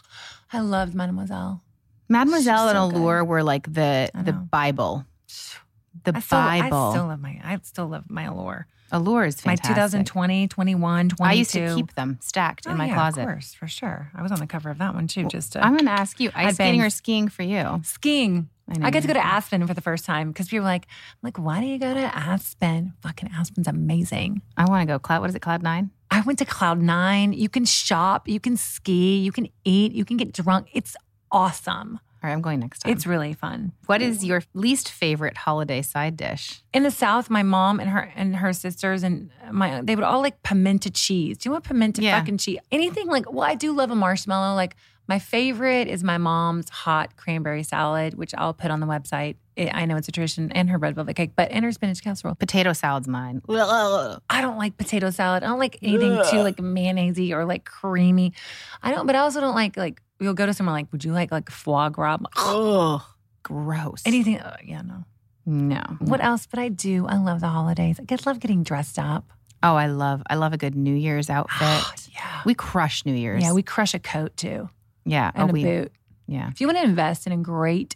I 0.52 0.60
loved 0.60 0.94
Mademoiselle. 0.94 1.64
Mademoiselle 2.10 2.68
She's 2.68 2.76
and 2.76 2.92
so 2.92 2.98
Allure 2.98 3.24
were 3.24 3.42
like 3.42 3.72
the 3.72 4.12
the. 4.14 4.34
Bible. 4.34 5.06
The 6.04 6.12
I 6.14 6.20
still, 6.20 6.40
Bible. 6.40 6.78
I 6.78 6.92
still 6.92 7.08
love 7.08 7.22
my. 7.22 7.42
I 7.42 7.60
still 7.64 7.88
love 7.88 8.04
my 8.10 8.24
Allure. 8.24 8.68
Allure 8.96 9.26
is 9.26 9.46
My 9.46 9.56
fantastic. 9.56 10.06
2020, 10.06 10.48
21, 10.48 11.10
22. 11.10 11.24
I 11.24 11.34
used 11.34 11.52
to 11.52 11.76
keep 11.76 11.94
them 11.96 12.18
stacked 12.22 12.66
in 12.66 12.72
Oh, 12.72 12.76
my 12.76 12.88
yeah, 12.88 12.94
closet. 12.94 13.22
Of 13.22 13.28
course, 13.28 13.54
for 13.54 13.68
sure. 13.68 14.10
I 14.16 14.22
was 14.22 14.32
on 14.32 14.40
the 14.40 14.48
cover 14.48 14.70
of 14.70 14.78
that 14.78 14.94
one 14.96 15.08
too. 15.08 15.28
Just 15.28 15.54
to, 15.54 15.64
I'm 15.64 15.74
going 15.74 15.86
to 15.86 15.92
ask 15.92 16.20
you, 16.20 16.32
ice 16.34 16.56
skating 16.56 16.82
or 16.82 16.90
skiing 16.90 17.28
for 17.28 17.44
you? 17.44 17.82
skiing. 17.84 18.50
I 18.68 18.88
I 18.88 18.90
got 18.90 19.04
to 19.04 19.08
go 19.08 19.14
to. 19.14 19.24
Aspen 19.24 19.68
for 19.68 19.76
the 19.76 19.82
first 19.82 20.06
time 20.06 20.30
because 20.32 20.48
people 20.48 20.64
were 20.64 20.70
like, 20.72 20.88
like, 21.22 21.38
why 21.38 21.62
do 21.62 21.68
you 21.68 21.78
go 21.78 21.94
to 21.94 22.00
Aspen? 22.18 22.94
Fucking 23.02 23.30
Aspen's 23.38 23.68
amazing. 23.68 24.42
I 24.58 24.66
want 24.66 24.82
to 24.82 24.92
go. 24.92 24.98
Cloud. 24.98 25.22
What 25.22 25.30
is 25.30 25.36
it? 25.36 25.42
Cloud 25.42 25.62
nine. 25.62 25.92
I 26.10 26.22
went 26.22 26.40
to 26.40 26.46
Cloud 26.46 26.82
Nine. 26.82 27.34
You 27.34 27.50
can 27.50 27.66
shop, 27.66 28.28
you 28.28 28.40
can 28.40 28.56
ski, 28.58 29.18
you 29.18 29.32
can 29.32 29.50
eat, 29.66 29.92
you 29.92 30.06
can 30.06 30.18
get 30.18 30.32
drunk. 30.32 30.68
It's 30.74 30.96
awesome. 31.32 32.00
All 32.26 32.30
right, 32.30 32.34
I'm 32.36 32.42
going 32.42 32.60
next 32.60 32.80
time. 32.80 32.92
It's 32.92 33.06
really 33.06 33.34
fun. 33.34 33.72
what 33.86 34.02
is 34.02 34.26
your 34.26 34.42
least 34.56 34.90
favorite 34.90 35.38
holiday 35.38 35.84
side 35.84 36.18
dish? 36.18 36.64
In 36.74 36.82
the 36.82 36.90
South, 36.90 37.30
my 37.30 37.44
mom 37.44 37.80
and 37.80 37.88
her 37.88 38.12
and 38.16 38.36
her 38.38 38.52
sisters 38.52 39.04
and 39.04 39.30
my 39.52 39.82
they 39.84 39.96
would 39.96 40.04
all 40.04 40.22
like 40.22 40.42
pimento 40.42 40.90
cheese. 40.90 41.38
Do 41.38 41.48
you 41.48 41.52
want 41.52 41.66
pimento 41.66 42.02
Yeah. 42.02 42.18
fucking 42.20 42.40
cheese? 42.40 42.58
Anything 42.72 43.06
like 43.10 43.32
well, 43.32 43.44
I 43.48 43.54
do 43.54 43.74
love 43.74 43.92
a 43.92 43.96
marshmallow. 43.96 44.56
Like 44.56 44.76
my 45.08 45.20
favorite 45.20 45.88
is 45.88 46.04
my 46.04 46.18
mom's 46.18 46.70
hot 46.70 47.16
cranberry 47.16 47.64
salad, 47.64 48.16
which 48.16 48.34
I'll 48.38 48.54
put 48.54 48.72
on 48.72 48.80
the 48.80 48.88
website. 48.88 49.36
It, 49.56 49.70
I 49.74 49.86
know 49.86 49.96
it's 49.98 50.08
a 50.08 50.12
tradition, 50.12 50.52
and 50.52 50.70
her 50.70 50.78
red 50.78 50.96
velvet 50.96 51.16
cake, 51.16 51.32
but 51.36 51.52
and 51.52 51.64
her 51.64 51.72
spinach 51.72 52.04
casserole. 52.04 52.36
Potato 52.36 52.74
salad's 52.74 53.08
mine. 53.08 53.42
I 54.30 54.42
don't 54.42 54.58
like 54.58 54.78
potato 54.78 55.12
salad. 55.12 55.44
I 55.44 55.48
don't 55.48 55.60
like 55.60 55.78
anything 55.82 56.20
too 56.32 56.42
like 56.42 56.58
mayonnaisey 56.58 57.32
or 57.32 57.46
like 57.46 57.66
creamy. 57.66 58.34
I 58.82 58.92
don't, 58.92 59.06
but 59.06 59.16
I 59.16 59.20
also 59.20 59.42
don't 59.42 59.56
like 59.56 59.78
like 59.78 60.02
you'll 60.20 60.34
go 60.34 60.46
to 60.46 60.54
somewhere 60.54 60.74
like, 60.74 60.92
would 60.92 61.06
you 61.06 61.14
like 61.14 61.32
like 61.32 61.50
foie 61.50 61.90
gras? 61.90 62.16
I'm 62.16 62.26
Oh, 62.36 63.08
gross. 63.44 64.02
Anything? 64.06 64.40
Uh, 64.40 64.58
yeah, 64.64 64.82
no. 64.82 65.04
No. 65.46 65.82
What 66.00 66.24
else? 66.24 66.48
But 66.48 66.60
I 66.60 66.70
do. 66.70 67.06
I 67.06 67.18
love 67.18 67.40
the 67.40 67.48
holidays. 67.48 68.00
I 68.00 68.04
just 68.06 68.26
love 68.26 68.40
getting 68.40 68.64
dressed 68.64 68.98
up. 68.98 69.32
Oh, 69.62 69.76
I 69.76 69.86
love 69.88 70.24
I 70.30 70.36
love 70.36 70.54
a 70.54 70.58
good 70.58 70.76
New 70.76 70.96
Year's 70.96 71.30
outfit. 71.30 72.10
yeah. 72.14 72.42
we 72.46 72.56
crush 72.56 73.06
New 73.06 73.14
Year's. 73.14 73.44
Yeah, 73.44 73.54
we 73.54 73.62
crush 73.62 73.94
a 73.94 74.00
coat 74.00 74.36
too 74.36 74.70
yeah. 75.06 75.32
and 75.34 75.52
oh, 75.52 75.56
a 75.56 75.64
boot. 75.64 75.92
Yeah. 76.28 76.50
If 76.50 76.60
you 76.60 76.68
want 76.68 76.80
to 76.80 76.84
invest 76.84 77.28
in 77.28 77.34
a 77.34 77.38
great, 77.38 77.96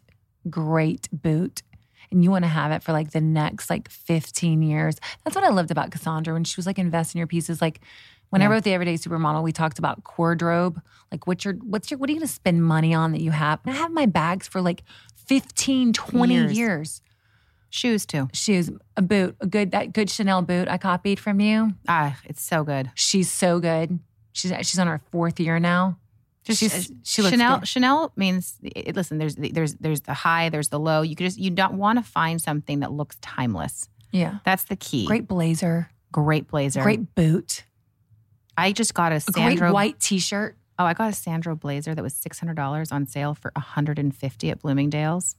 great 0.50 1.10
boot 1.12 1.64
and 2.12 2.24
you 2.24 2.32
want 2.32 2.44
to 2.44 2.50
have 2.50 2.72
it 2.72 2.84
for 2.84 2.92
like 2.92 3.12
the 3.12 3.22
next 3.22 3.70
like 3.70 3.90
15 3.90 4.62
years, 4.62 4.98
that's 5.24 5.36
what 5.36 5.44
I 5.44 5.50
loved 5.50 5.72
about 5.72 5.92
Cassandra 5.92 6.34
when 6.34 6.44
she 6.44 6.56
was 6.58 6.66
like 6.66 6.80
invest 6.80 7.16
in 7.16 7.20
your 7.20 7.28
pieces. 7.28 7.62
Like 7.62 7.82
when 8.30 8.42
I 8.42 8.48
wrote 8.48 8.64
the 8.64 8.74
Everyday 8.74 8.96
Supermodel, 8.96 9.44
we 9.44 9.52
talked 9.52 9.80
about 9.80 10.02
wardrobe. 10.18 10.82
Like 11.12 11.26
what's 11.26 11.44
your, 11.44 11.56
what's 11.56 11.90
your, 11.90 11.98
what 11.98 12.10
are 12.10 12.14
you 12.14 12.20
going 12.20 12.28
to 12.28 12.34
spend 12.34 12.64
money 12.64 12.94
on 12.94 13.12
that 13.14 13.22
you 13.22 13.32
have? 13.32 13.60
And 13.66 13.74
I 13.74 13.78
have 13.78 13.92
my 13.92 14.06
bags 14.06 14.48
for 14.48 14.62
like 14.62 14.84
15, 15.16 15.94
20 15.94 16.34
Years. 16.34 16.58
years. 16.58 17.02
Shoes 17.72 18.06
too. 18.06 18.30
Shoes, 18.34 18.72
a 18.98 19.02
boot, 19.02 19.36
a 19.42 19.48
good, 19.48 19.72
that 19.72 19.94
good 19.94 20.10
Chanel 20.10 20.42
boot 20.42 20.68
I 20.68 20.78
copied 20.80 21.20
from 21.20 21.40
you. 21.40 21.74
Ah, 21.88 22.20
it's 22.26 22.42
so 22.42 22.64
good. 22.64 22.92
She's 22.96 23.32
so 23.32 23.60
good. 23.60 24.00
She's, 24.32 24.52
she's 24.58 24.80
on 24.80 24.88
her 24.88 25.02
fourth 25.12 25.40
year 25.40 25.60
now. 25.60 25.98
Just 26.46 26.60
She's- 26.62 26.90
uh, 26.90 26.94
she 27.04 27.22
looks 27.22 27.32
Chanel. 27.34 27.60
good. 27.60 27.68
Chanel 27.68 28.12
means 28.16 28.56
it, 28.64 28.96
listen. 28.96 29.18
There's 29.18 29.36
there's 29.36 29.76
there's 29.76 30.02
the 30.02 30.14
high. 30.14 30.50
There's 30.50 30.70
the 30.70 30.80
low. 30.80 31.02
You 31.02 31.16
could 31.16 31.26
just 31.26 31.38
you 31.38 31.52
don't 31.52 31.74
want 31.76 32.00
to 32.00 32.04
find 32.04 32.42
something 32.42 32.80
that 32.80 32.92
looks 32.92 33.18
timeless. 33.22 33.90
Yeah. 34.12 34.40
That's 34.46 34.64
the 34.64 34.76
key. 34.76 35.06
Great 35.06 35.28
blazer, 35.28 35.90
great 36.12 36.48
blazer. 36.48 36.82
great 36.82 37.14
boot, 37.14 37.64
I 38.58 38.72
just 38.72 38.94
got 38.94 39.12
a 39.12 39.16
a 39.16 39.20
Sandro. 39.20 39.68
great 39.68 39.74
white 39.74 40.00
t 40.00 40.18
shirt. 40.20 40.56
Oh, 40.80 40.86
I 40.86 40.94
got 40.94 41.10
a 41.10 41.14
Sandro 41.14 41.56
blazer 41.56 41.94
that 41.94 42.02
was 42.02 42.14
six 42.16 42.40
hundred 42.40 42.56
dollars 42.56 42.92
on 42.92 43.06
sale 43.06 43.36
for 43.36 43.52
hundred 43.56 44.00
and 44.00 44.16
fifty 44.16 44.50
at 44.50 44.60
Bloomingdale's. 44.62 45.36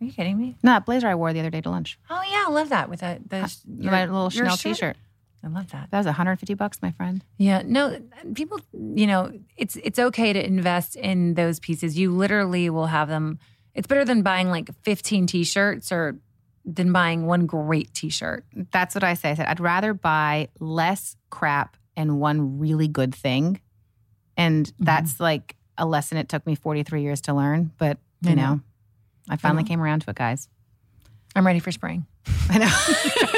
Are 0.00 0.04
you 0.06 0.12
kidding 0.12 0.38
me? 0.38 0.56
No, 0.62 0.72
that 0.72 0.86
blazer 0.86 1.06
I 1.08 1.14
wore 1.16 1.32
the 1.32 1.40
other 1.40 1.50
day 1.50 1.60
to 1.60 1.70
lunch. 1.70 1.98
Oh 2.08 2.22
yeah, 2.30 2.44
I 2.48 2.50
love 2.50 2.70
that 2.70 2.88
with 2.88 3.00
the, 3.00 3.20
the 3.26 3.54
your- 3.78 3.92
My 3.92 4.06
little 4.06 4.30
Chanel 4.30 4.56
shirt. 4.56 4.74
T-shirt. 4.76 4.96
I 5.44 5.48
love 5.48 5.70
that. 5.70 5.90
That 5.90 5.98
was 5.98 6.06
one 6.06 6.14
hundred 6.16 6.36
fifty 6.40 6.54
bucks, 6.54 6.78
my 6.82 6.90
friend. 6.92 7.24
Yeah, 7.36 7.62
no, 7.64 8.00
people, 8.34 8.58
you 8.72 9.06
know, 9.06 9.32
it's 9.56 9.76
it's 9.76 9.98
okay 9.98 10.32
to 10.32 10.44
invest 10.44 10.96
in 10.96 11.34
those 11.34 11.60
pieces. 11.60 11.96
You 11.98 12.10
literally 12.10 12.68
will 12.70 12.86
have 12.86 13.08
them. 13.08 13.38
It's 13.74 13.86
better 13.86 14.04
than 14.04 14.22
buying 14.22 14.50
like 14.50 14.68
15 14.82 15.26
t-shirts 15.28 15.92
or 15.92 16.18
than 16.64 16.92
buying 16.92 17.26
one 17.26 17.46
great 17.46 17.94
t-shirt. 17.94 18.44
That's 18.72 18.94
what 18.96 19.04
I 19.04 19.14
say. 19.14 19.30
I 19.30 19.34
said 19.34 19.46
I'd 19.46 19.60
rather 19.60 19.94
buy 19.94 20.48
less 20.58 21.16
crap 21.30 21.76
and 21.96 22.18
one 22.18 22.58
really 22.58 22.88
good 22.88 23.14
thing, 23.14 23.60
and 24.36 24.66
Mm-hmm. 24.66 24.84
that's 24.84 25.20
like 25.20 25.54
a 25.76 25.86
lesson 25.86 26.18
it 26.18 26.28
took 26.28 26.44
me 26.46 26.56
forty 26.56 26.82
three 26.82 27.02
years 27.02 27.20
to 27.22 27.32
learn. 27.34 27.70
But 27.78 27.98
you 28.22 28.32
I 28.32 28.34
know. 28.34 28.54
know, 28.54 28.60
I 29.30 29.36
finally 29.36 29.62
know. 29.62 29.68
came 29.68 29.80
around 29.80 30.00
to 30.02 30.10
it, 30.10 30.16
guys. 30.16 30.48
I'm 31.36 31.46
ready 31.46 31.60
for 31.60 31.70
spring. 31.70 32.06
I 32.50 32.58
know. 32.58 33.37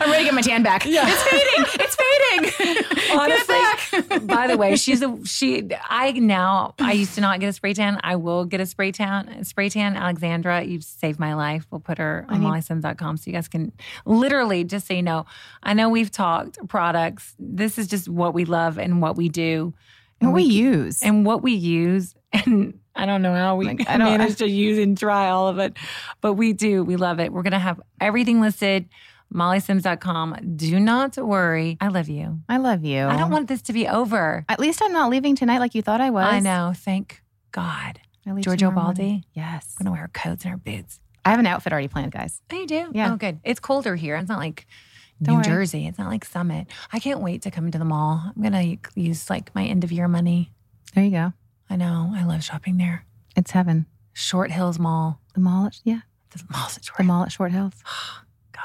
I'm 0.00 0.10
ready 0.10 0.24
to 0.24 0.28
get 0.30 0.34
my 0.34 0.40
tan 0.42 0.62
back. 0.62 0.84
Yeah. 0.86 1.04
It's 1.06 1.22
fading. 1.22 1.64
It's 1.80 1.96
fading. 1.96 2.84
Honestly, 3.18 4.26
by 4.26 4.46
the 4.46 4.56
way, 4.56 4.76
she's 4.76 5.02
a 5.02 5.18
she. 5.24 5.68
I 5.88 6.12
now 6.12 6.74
I 6.78 6.92
used 6.92 7.14
to 7.14 7.20
not 7.20 7.40
get 7.40 7.48
a 7.48 7.52
spray 7.52 7.74
tan. 7.74 8.00
I 8.02 8.16
will 8.16 8.44
get 8.44 8.60
a 8.60 8.66
spray 8.66 8.92
tan. 8.92 9.44
Spray 9.44 9.68
tan, 9.68 9.96
Alexandra. 9.96 10.62
You've 10.62 10.84
saved 10.84 11.18
my 11.18 11.34
life. 11.34 11.66
We'll 11.70 11.80
put 11.80 11.98
her 11.98 12.26
on 12.28 12.40
mollysims.com 12.40 13.16
so 13.16 13.24
you 13.26 13.32
guys 13.32 13.48
can 13.48 13.72
literally 14.04 14.64
just 14.64 14.86
say 14.86 15.02
no. 15.02 15.26
I 15.62 15.74
know 15.74 15.88
we've 15.88 16.10
talked 16.10 16.58
products. 16.68 17.34
This 17.38 17.78
is 17.78 17.86
just 17.86 18.08
what 18.08 18.34
we 18.34 18.44
love 18.44 18.78
and 18.78 19.00
what 19.00 19.16
we 19.16 19.28
do 19.28 19.74
what 20.20 20.34
we 20.34 20.42
use. 20.44 21.02
and 21.02 21.26
what 21.26 21.42
we 21.42 21.52
use. 21.52 22.14
And 22.46 22.80
I 22.96 23.06
don't 23.06 23.22
know 23.22 23.32
how 23.32 23.54
we 23.54 23.64
Like, 23.66 23.88
I 23.88 23.96
managed 23.98 24.38
to 24.38 24.48
use 24.48 24.78
and 24.78 24.98
try 24.98 25.28
all 25.28 25.46
of 25.46 25.60
it, 25.60 25.76
but 26.20 26.34
we 26.34 26.52
do. 26.52 26.82
We 26.82 26.96
love 26.96 27.20
it. 27.20 27.32
We're 27.32 27.42
going 27.42 27.52
to 27.52 27.60
have 27.60 27.80
everything 28.00 28.40
listed. 28.40 28.88
mollysims.com. 29.32 30.54
Do 30.56 30.80
not 30.80 31.16
worry. 31.16 31.76
I 31.80 31.88
love 31.88 32.08
you. 32.08 32.40
I 32.48 32.56
love 32.58 32.84
you. 32.84 33.04
I 33.06 33.16
don't 33.16 33.30
want 33.30 33.48
this 33.48 33.62
to 33.62 33.72
be 33.72 33.88
over. 33.88 34.44
At 34.48 34.60
least 34.60 34.80
I'm 34.82 34.92
not 34.92 35.10
leaving 35.10 35.36
tonight 35.36 35.58
like 35.58 35.74
you 35.74 35.82
thought 35.82 36.00
I 36.00 36.10
was. 36.10 36.26
I 36.26 36.40
know. 36.40 36.72
Thank 36.76 37.22
God. 37.52 38.00
Giorgio 38.40 38.70
morning. 38.70 38.84
Baldi. 38.84 39.24
Yes. 39.34 39.74
I'm 39.78 39.84
going 39.84 39.94
to 39.94 39.98
wear 39.98 40.02
her 40.02 40.08
coats 40.12 40.44
and 40.44 40.52
our 40.52 40.56
boots. 40.56 40.98
I 41.24 41.30
have 41.30 41.40
an 41.40 41.46
outfit 41.46 41.72
already 41.72 41.88
planned, 41.88 42.12
guys. 42.12 42.40
Oh, 42.52 42.56
you 42.56 42.66
do? 42.66 42.90
Yeah. 42.92 43.12
Oh, 43.12 43.16
good. 43.16 43.38
It's 43.44 43.60
colder 43.60 43.96
here. 43.96 44.16
It's 44.16 44.28
not 44.28 44.38
like 44.38 44.66
Don't 45.22 45.34
New 45.34 45.36
worry. 45.38 45.44
Jersey. 45.44 45.86
It's 45.86 45.98
not 45.98 46.10
like 46.10 46.24
Summit. 46.24 46.66
I 46.92 46.98
can't 47.00 47.20
wait 47.20 47.42
to 47.42 47.50
come 47.50 47.70
to 47.70 47.78
the 47.78 47.84
mall. 47.84 48.22
I'm 48.34 48.42
going 48.42 48.78
to 48.78 49.00
use 49.00 49.28
like 49.30 49.54
my 49.54 49.64
end 49.64 49.84
of 49.84 49.92
year 49.92 50.08
money. 50.08 50.52
There 50.94 51.04
you 51.04 51.10
go. 51.10 51.32
I 51.68 51.76
know. 51.76 52.12
I 52.14 52.24
love 52.24 52.44
shopping 52.44 52.76
there. 52.78 53.04
It's 53.36 53.50
heaven. 53.50 53.86
Short 54.12 54.50
Hills 54.52 54.78
Mall. 54.78 55.20
The 55.34 55.40
mall, 55.40 55.66
at, 55.66 55.80
yeah, 55.82 56.00
The 56.30 56.42
mall's 56.50 56.76
at 56.76 56.84
Short 56.84 56.98
the 56.98 57.04
mall 57.04 57.24
at 57.24 57.32
Short 57.32 57.52
Hills. 57.52 57.74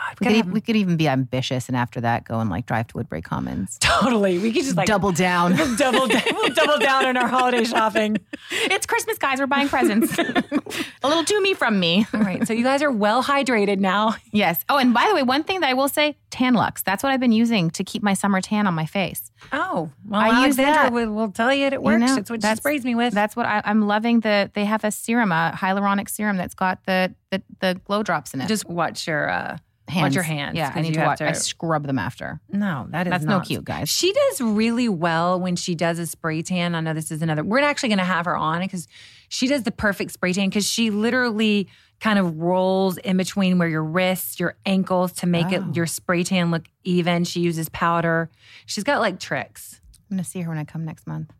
God, 0.07 0.17
We 0.19 0.25
could, 0.27 0.35
have- 0.37 0.47
e- 0.47 0.51
we 0.51 0.61
could 0.61 0.75
even 0.75 0.97
be 0.97 1.07
ambitious 1.07 1.67
and 1.67 1.75
after 1.77 2.01
that 2.01 2.23
go 2.23 2.39
and 2.39 2.49
like 2.49 2.65
drive 2.65 2.87
to 2.87 2.97
Woodbury 2.97 3.21
Commons. 3.21 3.77
totally. 3.81 4.39
We 4.39 4.51
could 4.51 4.63
just 4.63 4.77
like 4.77 4.87
Double 4.87 5.11
down. 5.11 5.55
double 5.77 6.07
down, 6.07 6.21
we'll 6.31 6.53
double 6.53 6.77
down 6.79 7.05
on 7.05 7.17
our 7.17 7.27
holiday 7.27 7.63
shopping. 7.63 8.17
it's 8.51 8.85
Christmas, 8.85 9.17
guys. 9.17 9.39
We're 9.39 9.47
buying 9.47 9.69
presents. 9.69 10.17
a 11.03 11.07
little 11.07 11.23
to 11.23 11.41
me 11.41 11.53
from 11.53 11.79
me. 11.79 12.05
All 12.13 12.21
right, 12.21 12.45
so 12.47 12.53
you 12.53 12.63
guys 12.63 12.81
are 12.81 12.91
well 12.91 13.23
hydrated 13.23 13.79
now. 13.79 14.15
Yes. 14.31 14.63
Oh, 14.69 14.77
and 14.77 14.93
by 14.93 15.05
the 15.07 15.15
way, 15.15 15.23
one 15.23 15.43
thing 15.43 15.59
that 15.61 15.69
I 15.69 15.73
will 15.73 15.89
say, 15.89 16.17
Tan-Luxe. 16.29 16.81
That's 16.83 17.03
what 17.03 17.11
I've 17.11 17.19
been 17.19 17.31
using 17.31 17.69
to 17.71 17.83
keep 17.83 18.03
my 18.03 18.13
summer 18.13 18.39
tan 18.41 18.67
on 18.67 18.73
my 18.73 18.85
face. 18.85 19.31
Oh, 19.51 19.89
well, 20.07 20.21
I 20.21 20.45
use 20.45 20.59
Alexandra 20.59 20.73
that. 20.83 20.93
will, 20.93 21.11
will 21.11 21.31
tell 21.31 21.53
you 21.53 21.65
it 21.67 21.73
You 21.73 21.81
works. 21.81 21.99
know, 22.01 22.15
That's 22.15 22.29
what 22.29 22.43
she 22.43 22.55
sprays 22.55 22.85
me 22.85 22.93
with. 22.95 23.13
That's 23.13 23.35
what 23.35 23.45
I, 23.45 23.61
I'm 23.65 23.87
loving. 23.87 24.19
The 24.19 24.51
they 24.53 24.65
have 24.65 24.83
a 24.83 24.91
serum, 24.91 25.31
a 25.31 25.53
hyaluronic 25.55 26.09
serum 26.09 26.37
that's 26.37 26.53
got 26.53 26.85
the 26.85 27.13
the, 27.31 27.41
the 27.61 27.79
glow 27.85 28.03
drops 28.03 28.33
in 28.33 28.41
it. 28.41 28.47
Just 28.47 28.67
watch 28.69 29.07
your 29.07 29.29
uh, 29.29 29.57
hands. 29.89 30.03
watch 30.03 30.13
your 30.15 30.23
hands. 30.23 30.55
Yeah, 30.55 30.71
I 30.73 30.81
need 30.81 30.93
to 30.93 31.01
watch. 31.01 31.21
I 31.21 31.31
scrub 31.33 31.85
them 31.85 31.99
after. 31.99 32.39
No, 32.51 32.87
that 32.91 33.07
is 33.07 33.11
That's 33.11 33.25
no 33.25 33.39
cute, 33.41 33.65
guys. 33.65 33.89
She 33.89 34.13
does 34.13 34.41
really 34.41 34.87
well 34.89 35.39
when 35.39 35.55
she 35.55 35.75
does 35.75 35.99
a 35.99 36.05
spray 36.07 36.41
tan. 36.41 36.75
I 36.75 36.79
know 36.81 36.93
this 36.93 37.11
is 37.11 37.21
another. 37.21 37.43
We're 37.43 37.59
actually 37.59 37.89
going 37.89 37.99
to 37.99 38.05
have 38.05 38.25
her 38.25 38.35
on 38.37 38.61
because 38.61 38.87
she 39.27 39.47
does 39.47 39.63
the 39.63 39.71
perfect 39.71 40.11
spray 40.11 40.33
tan 40.33 40.49
because 40.49 40.67
she 40.67 40.89
literally 40.89 41.67
kind 41.99 42.17
of 42.17 42.37
rolls 42.39 42.97
in 42.97 43.17
between 43.17 43.57
where 43.57 43.67
your 43.67 43.83
wrists, 43.83 44.39
your 44.39 44.55
ankles 44.65 45.11
to 45.13 45.27
make 45.27 45.47
Oh. 45.47 45.55
it 45.69 45.75
your 45.75 45.83
oh. 45.83 45.87
spray 45.87 46.23
tan 46.23 46.49
look 46.51 46.65
even. 46.83 47.23
She 47.25 47.41
uses 47.41 47.67
powder. 47.69 48.29
She's 48.65 48.83
got 48.85 49.01
like 49.01 49.19
tricks. 49.19 49.81
I'm 50.09 50.15
gonna 50.17 50.23
see 50.23 50.41
her 50.41 50.49
when 50.49 50.57
I 50.57 50.63
come 50.63 50.85
next 50.85 51.05
month. 51.07 51.31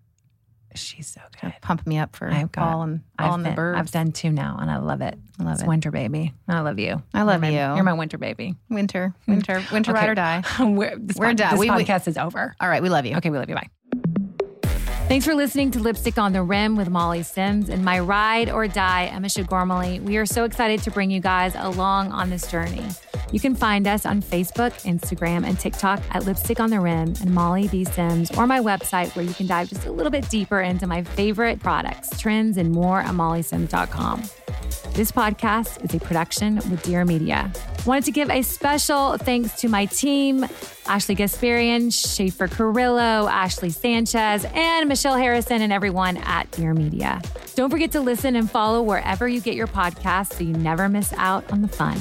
She's 0.75 1.07
so 1.07 1.21
good. 1.41 1.53
Pump 1.61 1.87
me 1.87 1.97
up 1.97 2.15
for 2.15 2.29
I've 2.29 2.51
got- 2.51 2.67
all 2.67 2.81
and 2.83 3.01
all 3.17 3.31
I've, 3.31 3.35
in 3.39 3.43
the 3.43 3.51
birds. 3.51 3.79
I've 3.79 3.91
done 3.91 4.11
two 4.11 4.31
now 4.31 4.57
and 4.61 4.69
I 4.69 4.77
love 4.77 5.01
it. 5.01 5.17
I 5.39 5.43
love 5.43 5.53
it's 5.53 5.61
it. 5.63 5.67
winter 5.67 5.89
baby. 5.91 6.33
I 6.47 6.59
love 6.59 6.79
you. 6.79 7.01
I 7.13 7.23
love 7.23 7.41
You're 7.43 7.51
my- 7.53 7.69
you. 7.69 7.75
You're 7.75 7.83
my 7.83 7.93
winter 7.93 8.17
baby. 8.17 8.55
winter, 8.69 9.13
winter, 9.27 9.63
winter 9.71 9.91
Okay. 9.91 9.99
ride 10.01 10.09
or 10.09 10.15
die. 10.15 10.43
we're 10.59 10.97
this, 10.97 11.15
We're 11.17 11.27
pod- 11.27 11.37
done. 11.37 11.51
This 11.51 11.59
We- 11.59 11.69
we- 11.71 11.83
podcast 11.85 12.07
is 12.07 12.17
over. 12.17 12.55
All 12.59 12.67
right, 12.69 12.81
we 12.83 12.89
love 12.89 13.05
you. 13.05 13.15
Okay, 13.17 13.29
we 13.29 13.37
love 13.37 13.49
you. 13.49 13.55
Bye. 13.55 13.69
Thanks 15.07 15.25
for 15.25 15.33
listening 15.33 15.71
to 15.71 15.79
Lipstick 15.79 16.19
on 16.19 16.33
the 16.33 16.43
Rim 16.43 16.75
with 16.75 16.87
Molly 16.89 17.23
Sims 17.23 17.69
and 17.69 17.83
my 17.83 17.97
ride 17.99 18.47
or 18.51 18.67
die, 18.67 19.09
Emese 19.11 19.47
Gormley. 19.47 19.99
We 20.01 20.17
are 20.17 20.25
so 20.27 20.43
excited 20.43 20.83
to 20.83 20.91
bring 20.91 21.09
you 21.09 21.19
guys 21.19 21.55
along 21.55 22.11
on 22.11 22.29
this 22.29 22.45
journey. 22.51 22.85
You 23.31 23.39
can 23.39 23.55
find 23.55 23.87
us 23.87 24.05
on 24.05 24.21
Facebook, 24.21 24.71
Instagram, 24.83 25.47
and 25.47 25.57
TikTok 25.59 25.99
at 26.11 26.25
Lipstick 26.25 26.59
on 26.59 26.69
the 26.69 26.79
Rim 26.79 27.15
and 27.21 27.33
Molly 27.33 27.67
B. 27.69 27.85
Sims, 27.85 28.29
or 28.37 28.45
my 28.45 28.59
website 28.59 29.15
where 29.15 29.25
you 29.25 29.33
can 29.33 29.47
dive 29.47 29.69
just 29.69 29.87
a 29.87 29.91
little 29.91 30.11
bit 30.11 30.29
deeper 30.29 30.61
into 30.61 30.85
my 30.85 31.01
favorite 31.03 31.59
products, 31.59 32.09
trends, 32.19 32.57
and 32.57 32.71
more 32.71 32.99
at 33.01 33.13
mollysims.com. 33.15 34.23
This 34.93 35.11
podcast 35.11 35.83
is 35.83 35.93
a 35.93 35.99
production 35.99 36.55
with 36.55 36.81
Dear 36.83 37.05
Media. 37.05 37.51
Wanted 37.85 38.05
to 38.05 38.11
give 38.11 38.29
a 38.29 38.41
special 38.41 39.17
thanks 39.17 39.53
to 39.61 39.69
my 39.69 39.85
team 39.85 40.45
Ashley 40.87 41.15
Gasparian, 41.15 41.93
Schaefer 41.93 42.47
Carrillo, 42.47 43.27
Ashley 43.27 43.69
Sanchez, 43.69 44.45
and 44.53 44.89
Michelle 44.89 45.17
Harrison, 45.17 45.61
and 45.61 45.71
everyone 45.71 46.17
at 46.17 46.49
Dear 46.51 46.73
Media. 46.73 47.21
Don't 47.55 47.69
forget 47.69 47.91
to 47.91 48.01
listen 48.01 48.35
and 48.35 48.49
follow 48.49 48.81
wherever 48.81 49.27
you 49.27 49.41
get 49.41 49.55
your 49.55 49.67
podcasts 49.67 50.33
so 50.33 50.43
you 50.43 50.53
never 50.53 50.89
miss 50.89 51.13
out 51.13 51.51
on 51.51 51.61
the 51.61 51.67
fun. 51.67 51.97